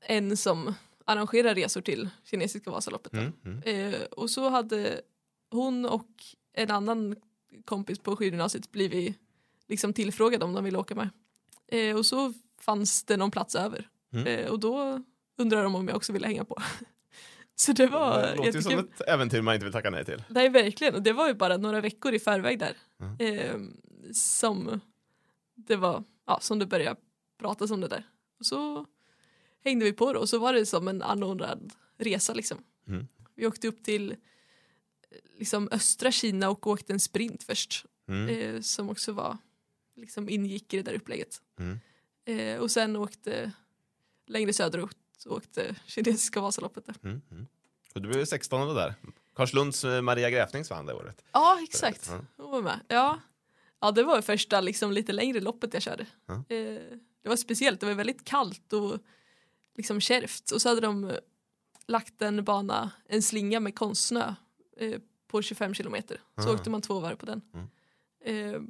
en 0.00 0.36
som 0.36 0.74
arrangerar 1.04 1.54
resor 1.54 1.80
till 1.80 2.10
kinesiska 2.24 2.70
Vasaloppet. 2.70 3.12
Mm. 3.12 3.32
Mm. 3.44 3.62
Eh, 3.94 4.00
och 4.02 4.30
så 4.30 4.48
hade 4.48 5.00
hon 5.50 5.84
och 5.86 6.08
en 6.52 6.70
annan 6.70 7.16
kompis 7.64 7.98
på 7.98 8.16
skidgymnasiet 8.16 8.72
blivit 8.72 9.18
liksom 9.68 9.92
tillfrågade 9.92 10.44
om 10.44 10.52
de 10.52 10.64
ville 10.64 10.78
åka 10.78 10.94
med. 10.94 11.08
Eh, 11.68 11.96
och 11.96 12.06
så 12.06 12.32
fanns 12.60 13.04
det 13.04 13.16
någon 13.16 13.30
plats 13.30 13.54
över. 13.54 13.88
Mm. 14.12 14.26
Eh, 14.26 14.50
och 14.50 14.60
då 14.60 15.02
undrade 15.38 15.62
de 15.62 15.74
om 15.74 15.88
jag 15.88 15.96
också 15.96 16.12
ville 16.12 16.26
hänga 16.26 16.44
på. 16.44 16.62
så 17.54 17.72
det 17.72 17.86
var 17.86 18.22
det 18.22 18.36
låter 18.36 18.52
ju 18.52 18.62
som 18.62 18.78
ett 18.78 19.00
äventyr 19.00 19.42
man 19.42 19.54
inte 19.54 19.64
vill 19.64 19.72
tacka 19.72 19.90
nej 19.90 20.04
till. 20.04 20.24
Nej 20.28 20.48
verkligen, 20.48 20.94
och 20.94 21.02
det 21.02 21.12
var 21.12 21.28
ju 21.28 21.34
bara 21.34 21.56
några 21.56 21.80
veckor 21.80 22.14
i 22.14 22.18
förväg 22.18 22.58
där. 22.58 22.76
Mm. 23.00 23.38
Eh, 23.38 23.56
som 24.12 24.80
det 25.54 25.76
var, 25.76 26.04
ja 26.26 26.38
som 26.40 26.58
det 26.58 26.66
började 26.66 27.00
pratas 27.38 27.70
om 27.70 27.80
det 27.80 27.88
där. 27.88 28.06
Och 28.38 28.46
så 28.46 28.86
hängde 29.64 29.84
vi 29.84 29.92
på 29.92 30.12
då 30.12 30.20
och 30.20 30.28
så 30.28 30.38
var 30.38 30.52
det 30.52 30.66
som 30.66 30.88
en 30.88 31.02
anordnad 31.02 31.72
resa 31.98 32.34
liksom. 32.34 32.58
Mm. 32.88 33.08
Vi 33.34 33.46
åkte 33.46 33.68
upp 33.68 33.84
till 33.84 34.16
liksom 35.38 35.68
östra 35.70 36.12
Kina 36.12 36.50
och 36.50 36.66
åkte 36.66 36.92
en 36.92 37.00
sprint 37.00 37.42
först. 37.42 37.84
Mm. 38.08 38.28
Eh, 38.28 38.60
som 38.60 38.90
också 38.90 39.12
var, 39.12 39.38
liksom 39.96 40.28
ingick 40.28 40.74
i 40.74 40.76
det 40.76 40.82
där 40.82 40.94
upplägget. 40.94 41.40
Mm. 41.58 41.80
Eh, 42.24 42.60
och 42.60 42.70
sen 42.70 42.96
åkte 42.96 43.52
längre 44.26 44.52
söderut 44.52 44.96
och 45.26 45.36
åkte 45.36 45.74
kinesiska 45.86 46.40
Vasaloppet 46.40 46.86
där. 46.86 46.94
Mm. 47.02 47.22
Mm. 47.30 47.46
Och 47.94 48.02
du 48.02 48.08
blev 48.08 48.20
ju 48.20 48.26
16 48.26 48.74
där. 48.74 48.94
Karlslunds 49.34 49.84
eh, 49.84 50.02
Maria 50.02 50.30
Gräfnings 50.30 50.70
vann 50.70 50.86
det 50.86 50.94
året. 50.94 51.24
Ja 51.32 51.58
exakt, 51.62 52.08
Ja. 52.10 52.20
hon 52.36 52.50
var 52.50 52.62
med. 52.62 52.80
Ja. 52.88 53.20
ja 53.80 53.90
det 53.92 54.02
var 54.02 54.22
första 54.22 54.60
liksom, 54.60 54.92
lite 54.92 55.12
längre 55.12 55.40
loppet 55.40 55.74
jag 55.74 55.82
körde. 55.82 56.06
Ja. 56.26 56.34
Eh, 56.34 56.80
det 57.22 57.28
var 57.28 57.36
speciellt, 57.36 57.80
det 57.80 57.86
var 57.86 57.94
väldigt 57.94 58.24
kallt 58.24 58.72
och 58.72 58.98
liksom 59.76 60.00
kärvt. 60.00 60.50
Och 60.50 60.62
så 60.62 60.68
hade 60.68 60.80
de 60.80 61.04
eh, 61.04 61.16
lagt 61.86 62.22
en 62.22 62.44
bana, 62.44 62.90
en 63.08 63.22
slinga 63.22 63.60
med 63.60 63.74
konstsnö 63.74 64.34
eh, 64.76 65.00
på 65.28 65.42
25 65.42 65.74
kilometer. 65.74 66.20
Så 66.38 66.48
Ah. 66.50 66.52
åkte 66.54 66.70
man 66.70 66.82
två 66.82 67.00
varv 67.00 67.16
på 67.16 67.26
den. 67.26 67.40
Mm. 67.54 67.66
Eh, 68.24 68.60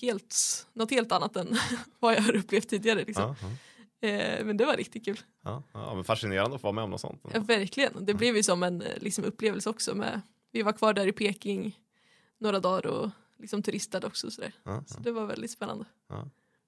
helt, 0.00 0.66
något 0.72 0.90
helt 0.90 1.12
annat 1.12 1.36
än 1.36 1.56
vad 1.98 2.14
jag 2.14 2.22
har 2.22 2.36
upplevt 2.36 2.68
tidigare. 2.68 3.04
Liksom. 3.04 3.22
Ja, 3.40 3.48
ja. 4.00 4.08
Eh, 4.08 4.44
men 4.44 4.56
det 4.56 4.64
var 4.64 4.76
riktigt 4.76 5.04
kul. 5.04 5.20
Ja, 5.44 5.62
ja, 5.72 5.94
men 5.94 6.04
fascinerande 6.04 6.54
att 6.56 6.60
få 6.60 6.66
vara 6.66 6.72
med 6.74 6.84
om 6.84 6.90
något 6.90 7.00
sånt. 7.00 7.22
Ja, 7.34 7.40
verkligen. 7.40 8.04
Det 8.04 8.14
blev 8.14 8.36
ju 8.36 8.42
som 8.42 8.62
en 8.62 8.82
eh, 8.82 8.98
liksom, 8.98 9.24
upplevelse 9.24 9.70
också. 9.70 9.94
Med, 9.94 10.20
vi 10.52 10.62
var 10.62 10.72
kvar 10.72 10.92
där 10.92 11.06
i 11.06 11.12
Peking 11.12 11.78
några 12.38 12.60
dagar 12.60 12.86
och 12.86 13.10
liksom 13.38 13.62
turistade 13.62 14.06
också. 14.06 14.28
Ja, 14.64 14.84
Så 14.86 15.00
det 15.00 15.10
var 15.12 15.26
väldigt 15.26 15.50
spännande. 15.50 15.84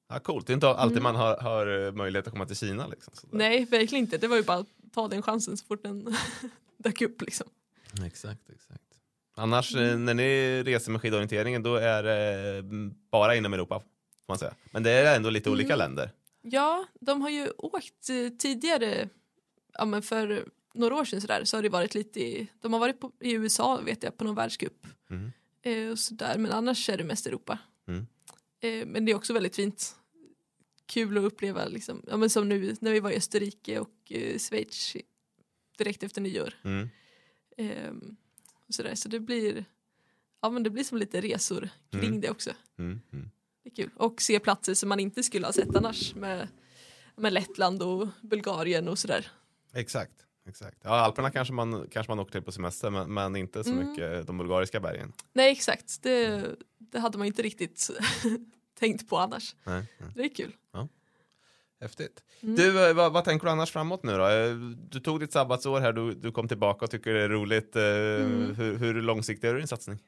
ja, 0.08 0.18
coolt, 0.18 0.46
det 0.46 0.52
är 0.52 0.54
inte 0.54 0.68
alltid 0.68 0.98
Mm. 0.98 1.02
man 1.02 1.16
har, 1.16 1.36
har 1.36 1.86
eh, 1.86 1.92
möjlighet 1.92 2.26
att 2.26 2.32
komma 2.32 2.46
till 2.46 2.56
Kina. 2.56 2.86
Liksom. 2.86 3.14
Nej, 3.30 3.64
verkligen 3.64 4.04
inte. 4.04 4.18
Det 4.18 4.28
var 4.28 4.36
ju 4.36 4.42
bara 4.42 4.58
att 4.58 4.66
ta 4.92 5.08
den 5.08 5.22
chansen 5.22 5.56
så 5.56 5.64
fort 5.66 5.82
den 5.82 6.16
dök 6.78 7.00
upp. 7.02 7.22
Liksom. 7.22 7.46
Exakt, 8.07 8.51
exakt. 8.51 8.82
Annars 9.34 9.74
eh, 9.74 9.82
Mm. 9.88 10.05
när 10.05 10.14
ni 10.14 10.62
reser 10.62 10.93
med 10.93 11.01
skidorienteringen 11.01 11.62
då 11.62 11.76
är 11.76 12.03
det 12.03 12.57
eh, 12.59 12.64
bara 13.11 13.36
inom 13.36 13.55
Europa. 13.55 13.78
Får 13.80 13.86
man 14.28 14.38
säga. 14.38 14.55
Men 14.70 14.82
det 14.82 14.90
är 14.90 15.16
ändå 15.16 15.30
lite 15.30 15.51
olika 15.51 15.74
Mm. 15.74 15.78
länder. 15.78 16.11
Ja, 16.43 16.84
de 17.01 17.20
har 17.22 17.30
ju 17.30 17.49
åkt 17.59 18.09
eh, 18.11 18.36
tidigare, 18.38 19.09
ja, 19.78 19.84
men 19.84 20.03
för 20.03 20.45
några 20.74 20.95
år 20.95 21.05
sedan 21.05 21.20
sådär, 21.20 21.45
så 21.45 21.57
har 21.57 21.62
det 21.62 21.68
varit 21.68 21.95
lite 21.95 22.20
i, 22.20 22.49
de 22.61 22.72
har 22.72 22.80
varit 22.80 23.01
på, 23.01 23.12
i 23.20 23.32
USA 23.32 23.80
vet 23.80 24.03
jag 24.03 24.16
på 24.16 24.24
någon 24.24 24.34
världscup. 24.34 24.86
Mm. 25.11 25.32
Eh, 25.62 25.90
och 25.93 25.99
sådär, 25.99 26.38
men 26.38 26.53
annars 26.53 26.88
är 26.88 26.97
det 26.99 27.05
mest 27.05 27.26
Europa. 27.26 27.59
Mm. 27.88 28.07
Eh, 28.61 28.86
men 28.86 29.05
det 29.05 29.12
är 29.12 29.16
också 29.16 29.32
väldigt 29.32 29.57
fint. 29.57 29.97
Kul 30.86 31.18
att 31.18 31.24
uppleva 31.24 31.64
liksom, 31.64 32.03
ja, 32.11 32.16
men 32.16 32.30
som 32.30 32.49
nu 32.49 32.76
när 32.80 32.93
vi 32.93 33.01
var 33.01 33.11
i 33.11 33.16
Österrike 33.16 33.78
och 33.78 34.12
eh, 34.12 34.38
Schweiz 34.38 34.97
direkt 35.78 36.03
efter 36.03 36.20
nyår. 36.20 36.55
Mm. 36.64 36.88
Ehm, 37.57 38.16
sådär. 38.68 38.94
Så 38.94 39.09
det 39.09 39.20
blir, 39.20 39.64
ja, 40.42 40.50
men 40.50 40.62
det 40.62 40.70
blir 40.70 40.84
som 40.84 40.98
lite 40.98 41.20
resor 41.20 41.68
kring 41.90 42.05
Mm. 42.05 42.20
det 42.20 42.30
också. 42.30 42.50
Mm. 42.78 43.00
Mm. 43.12 43.30
Det 43.62 43.70
är 43.70 43.74
kul. 43.74 43.90
Och 43.96 44.22
se 44.22 44.40
platser 44.40 44.74
som 44.74 44.88
man 44.88 45.00
inte 45.00 45.22
skulle 45.22 45.46
ha 45.46 45.53
sett 45.53 45.76
annars 45.76 46.14
med, 46.14 46.48
med 47.16 47.32
Lettland 47.32 47.82
och 47.82 48.09
Bulgarien 48.20 48.88
och 48.88 48.98
sådär. 48.98 49.30
Exakt. 49.72 50.12
Exakt. 50.48 50.78
Ja, 50.82 50.90
Alperna 50.90 51.30
kanske 51.30 51.55
man, 51.55 51.86
kanske 51.90 52.11
man 52.11 52.18
åker 52.18 52.32
till 52.32 52.42
på 52.42 52.53
semester 52.53 52.90
men, 52.90 53.14
men 53.14 53.36
inte 53.36 53.64
så 53.64 53.72
Mm. 53.72 53.88
mycket 53.90 54.26
de 54.26 54.38
bulgariska 54.38 54.80
bergen. 54.80 55.12
Nej 55.32 55.53
exakt, 55.53 56.03
det, 56.03 56.44
det 56.78 56.98
hade 56.98 57.18
man 57.18 57.26
inte 57.26 57.42
riktigt 57.42 57.90
tänkt 58.78 59.09
på 59.09 59.18
annars. 59.18 59.55
Nej. 59.64 59.84
nej. 59.98 60.11
Det 60.14 60.22
är 60.22 60.28
kul. 60.28 60.53
Häftigt. 61.82 62.22
Mm. 62.40 62.54
Du, 62.56 62.88
eh, 62.88 62.94
vad, 62.94 63.12
vad 63.12 63.24
tänker 63.24 63.46
du 63.46 63.50
annars 63.52 63.70
framåt 63.70 64.02
nu 64.02 64.16
då? 64.16 64.26
Eh, 64.28 64.54
Du 64.90 65.00
tog 65.00 65.20
ditt 65.20 65.32
sabbatsår 65.32 65.80
här, 65.80 65.92
du, 65.92 66.14
du 66.14 66.32
kom 66.32 66.48
tillbaka 66.48 66.84
och 66.84 66.90
tycker 66.90 67.14
det 67.14 67.22
är 67.22 67.28
roligt. 67.28 67.76
Eh, 67.76 67.82
Mm. 67.82 68.54
Hur, 68.54 68.76
hur 68.76 69.02
långsiktig 69.02 69.48
är 69.48 69.54
din 69.54 69.68
satsning? 69.68 69.98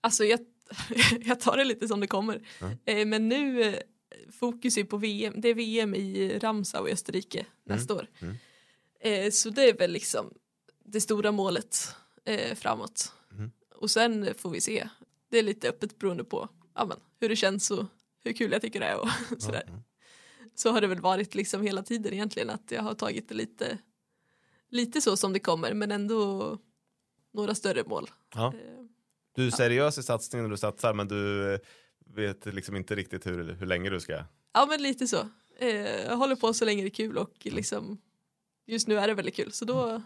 Alltså 0.00 0.24
jag, 0.24 0.40
jag 1.20 1.40
tar 1.40 1.56
det 1.56 1.64
lite 1.64 1.88
som 1.88 2.00
det 2.00 2.06
kommer. 2.06 2.40
Eh, 2.84 3.06
men 3.06 3.28
nu 3.28 3.76
fokus 4.40 4.78
är 4.78 4.84
på 4.84 4.96
VM. 4.96 5.34
Det 5.36 5.48
är 5.48 5.54
VM 5.54 5.94
i 5.94 6.38
Ramsau 6.38 6.88
i 6.88 6.92
Österrike 6.92 7.46
nästa 7.64 7.94
år. 7.94 8.06
Mm. 8.20 8.36
Så 9.32 9.50
det 9.50 9.68
är 9.68 9.74
väl 9.78 9.90
liksom 9.92 10.34
det 10.84 11.00
stora 11.00 11.32
målet 11.32 11.94
framåt. 12.54 13.12
Mm. 13.32 13.50
Och 13.74 13.90
sen 13.90 14.34
får 14.38 14.50
vi 14.50 14.60
se. 14.60 14.88
Det 15.30 15.38
är 15.38 15.42
lite 15.42 15.68
öppet 15.68 15.98
beroende 15.98 16.24
på 16.24 16.48
ja, 16.74 16.84
men, 16.84 16.96
hur 17.20 17.28
det 17.28 17.36
känns 17.36 17.70
och 17.70 17.84
hur 18.24 18.32
kul 18.32 18.52
jag 18.52 18.62
tycker 18.62 18.80
det 18.80 18.86
är 18.86 19.00
och 19.00 19.08
sådär. 19.42 19.62
Så 20.54 20.70
har 20.70 20.80
det 20.80 20.86
väl 20.86 21.00
varit 21.00 21.34
liksom 21.34 21.62
hela 21.62 21.82
tiden 21.82 22.12
egentligen 22.12 22.50
att 22.50 22.70
jag 22.70 22.82
har 22.82 22.94
tagit 22.94 23.28
det 23.28 23.34
lite 23.34 23.78
lite 24.68 25.00
så 25.00 25.16
som 25.16 25.32
det 25.32 25.38
kommer 25.40 25.74
men 25.74 25.92
ändå 25.92 26.58
några 27.32 27.54
större 27.54 27.84
mål. 27.86 28.10
Ja. 28.34 28.46
Eh, 28.54 28.84
Du 29.34 29.46
är 29.46 29.50
seriös 29.50 29.98
i 29.98 30.02
satsningen 30.02 30.50
du 30.50 30.56
satsar 30.56 30.94
men 30.94 31.08
du 31.08 31.58
vet 32.06 32.46
liksom 32.46 32.76
inte 32.76 32.94
riktigt 32.94 33.26
hur, 33.26 33.52
hur 33.52 33.66
länge 33.66 33.90
du 33.90 34.00
ska... 34.00 34.24
Ja 34.52 34.66
men 34.68 34.82
lite 34.82 35.06
så. 35.08 35.28
Eh, 35.58 36.04
jag 36.04 36.16
håller 36.16 36.36
på 36.36 36.54
så 36.54 36.64
länge 36.64 36.82
det 36.82 36.88
är 36.88 36.90
kul 36.90 37.18
och 37.18 37.32
liksom 37.42 37.98
just 38.66 38.88
nu 38.88 38.98
är 38.98 39.08
det 39.08 39.14
väldigt 39.14 39.34
kul 39.36 39.52
så 39.52 39.64
då, 39.64 40.02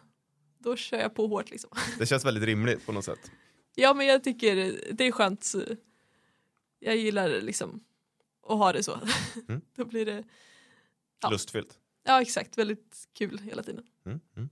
då 0.58 0.76
kör 0.76 0.98
jag 0.98 1.14
på 1.14 1.26
hårt 1.26 1.50
liksom. 1.50 1.70
Det 1.98 2.06
känns 2.06 2.24
väldigt 2.24 2.44
rimligt 2.44 2.86
på 2.86 2.92
något 2.92 3.04
sätt. 3.04 3.30
Ja 3.74 3.94
men 3.94 4.06
jag 4.06 4.24
tycker 4.24 4.56
det 4.92 5.06
är 5.06 5.12
skönt. 5.12 5.52
Jag 6.78 6.96
gillar 6.96 7.28
liksom 7.40 7.84
att 8.48 8.58
ha 8.58 8.72
det 8.72 8.82
så. 8.82 8.98
Mm. 9.48 9.60
då 9.76 9.84
blir 9.84 10.06
det 10.06 10.24
Ja. 11.22 11.30
Lustfyllt. 11.30 11.74
ja 12.04 12.22
exakt 12.22 12.58
väldigt 12.58 13.08
kul 13.18 13.38
hela 13.44 13.62
tiden. 13.62 13.84
Mm. 14.06 14.20
Mm. 14.36 14.48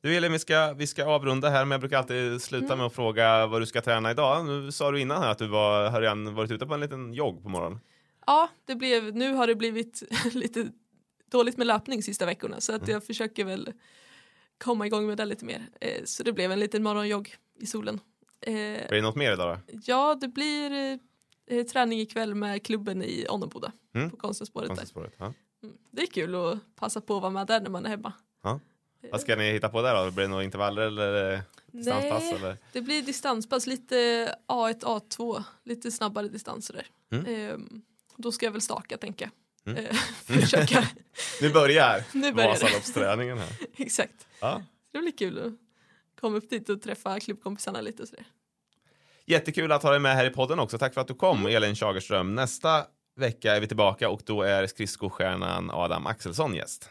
Du 0.00 0.16
Elin, 0.16 0.32
vi 0.32 0.38
ska, 0.38 0.72
vi 0.72 0.86
ska 0.86 1.04
avrunda 1.06 1.48
här, 1.50 1.64
men 1.64 1.70
jag 1.70 1.80
brukar 1.80 1.98
alltid 1.98 2.42
sluta 2.42 2.66
Mm. 2.66 2.78
med 2.78 2.86
att 2.86 2.94
fråga 2.94 3.46
vad 3.46 3.62
du 3.62 3.66
ska 3.66 3.80
träna 3.80 4.10
idag. 4.10 4.46
Nu 4.46 4.72
sa 4.72 4.90
du 4.90 5.00
innan 5.00 5.22
här 5.22 5.30
att 5.30 5.38
du 5.38 5.46
var, 5.46 5.90
har 5.90 6.00
redan 6.00 6.34
varit 6.34 6.50
ute 6.50 6.66
på 6.66 6.74
en 6.74 6.80
liten 6.80 7.14
jogg 7.14 7.42
på 7.42 7.48
morgonen. 7.48 7.80
Ja, 8.26 8.48
det 8.64 8.74
blev, 8.74 9.14
nu 9.16 9.32
har 9.32 9.46
det 9.46 9.54
blivit 9.54 10.02
lite 10.32 10.68
dåligt 11.30 11.56
med 11.56 11.66
löpning 11.66 12.02
sista 12.02 12.26
veckorna 12.26 12.60
så 12.60 12.72
att 12.74 12.82
Mm. 12.82 12.92
jag 12.92 13.04
försöker 13.04 13.44
väl 13.44 13.72
komma 14.64 14.86
igång 14.86 15.06
med 15.06 15.16
det 15.16 15.24
lite 15.24 15.44
mer. 15.44 15.66
Eh, 15.80 16.04
så 16.04 16.22
det 16.22 16.32
blev 16.32 16.52
en 16.52 16.60
liten 16.60 16.82
morgonjogg 16.82 17.34
i 17.60 17.66
solen. 17.66 18.00
Eh, 18.40 18.52
Blir 18.52 18.88
det 18.90 19.00
något 19.00 19.16
mer 19.16 19.32
idag 19.32 19.58
då? 19.68 19.78
ja, 19.84 20.14
det 20.20 20.28
blir 20.28 20.98
eh, 21.46 21.66
träning 21.66 22.00
ikväll 22.00 22.34
med 22.34 22.62
klubben 22.66 23.02
i 23.02 23.26
Onnoboda 23.28 23.72
Mm. 23.94 24.10
på 24.10 24.16
konstspåret. 24.16 24.68
Konstspåret, 24.68 25.12
Ja. 25.18 25.32
Mm. 25.62 25.76
Det 25.90 26.02
är 26.02 26.06
kul 26.06 26.34
att 26.34 26.58
passa 26.76 27.00
på 27.00 27.16
att 27.16 27.22
vara 27.22 27.32
med 27.32 27.46
där 27.46 27.60
när 27.60 27.70
man 27.70 27.86
är 27.86 27.90
hemma. 27.90 28.12
Ja. 28.42 28.60
Vad 29.10 29.20
ska 29.20 29.36
ni 29.36 29.52
hitta 29.52 29.68
på 29.68 29.82
där 29.82 30.04
då? 30.04 30.10
Blir 30.10 30.22
det 30.24 30.28
några 30.30 30.44
intervaller 30.44 30.82
eller 30.82 31.40
distanspass? 31.66 32.22
Nej. 32.22 32.32
Eller? 32.34 32.56
Det 32.72 32.80
blir 32.80 33.02
distanspass, 33.02 33.66
lite 33.66 33.96
A1, 34.48 34.80
A2, 34.80 35.44
lite 35.64 35.90
snabbare 35.90 36.28
distanser 36.28 36.74
där. 36.74 36.86
Mm. 37.18 37.34
Ehm, 37.34 37.82
då 38.16 38.32
ska 38.32 38.46
jag 38.46 38.52
väl 38.52 38.60
staka 38.60 38.96
tänka. 38.98 39.30
Mm. 39.66 39.84
Eh, 39.86 39.94
försöka, 40.24 40.88
Nu 41.40 41.50
börjar 41.50 42.04
nu 42.12 42.32
börjar. 42.32 42.48
Vasaloppsträningen 42.50 43.38
här. 43.38 43.48
Exakt. 43.76 44.26
Ja. 44.40 44.62
Det 44.92 44.98
blir 44.98 45.12
kul 45.12 45.38
att 45.46 45.52
komma 46.20 46.36
upp 46.36 46.50
dit 46.50 46.68
och 46.68 46.82
träffa 46.82 47.20
klubbkompisarna 47.20 47.80
lite 47.80 48.02
och 48.02 48.08
sådär. 48.08 48.24
Jättekul 49.26 49.72
att 49.72 49.82
ha 49.82 49.90
dig 49.90 50.00
med 50.00 50.14
här 50.14 50.26
i 50.26 50.30
podden 50.30 50.58
också. 50.58 50.78
Tack 50.78 50.94
för 50.94 51.00
att 51.00 51.08
du 51.08 51.14
kom, 51.14 51.46
Elin 51.46 51.74
Schagerström. 51.74 52.34
Nästa 52.34 52.84
vecka 53.16 53.56
är 53.56 53.60
vi 53.60 53.66
tillbaka 53.66 54.08
och 54.08 54.20
då 54.24 54.42
är 54.42 54.66
skridskostjärnan 54.66 55.70
Adam 55.70 56.06
Axelsson 56.06 56.54
gäst. 56.54 56.90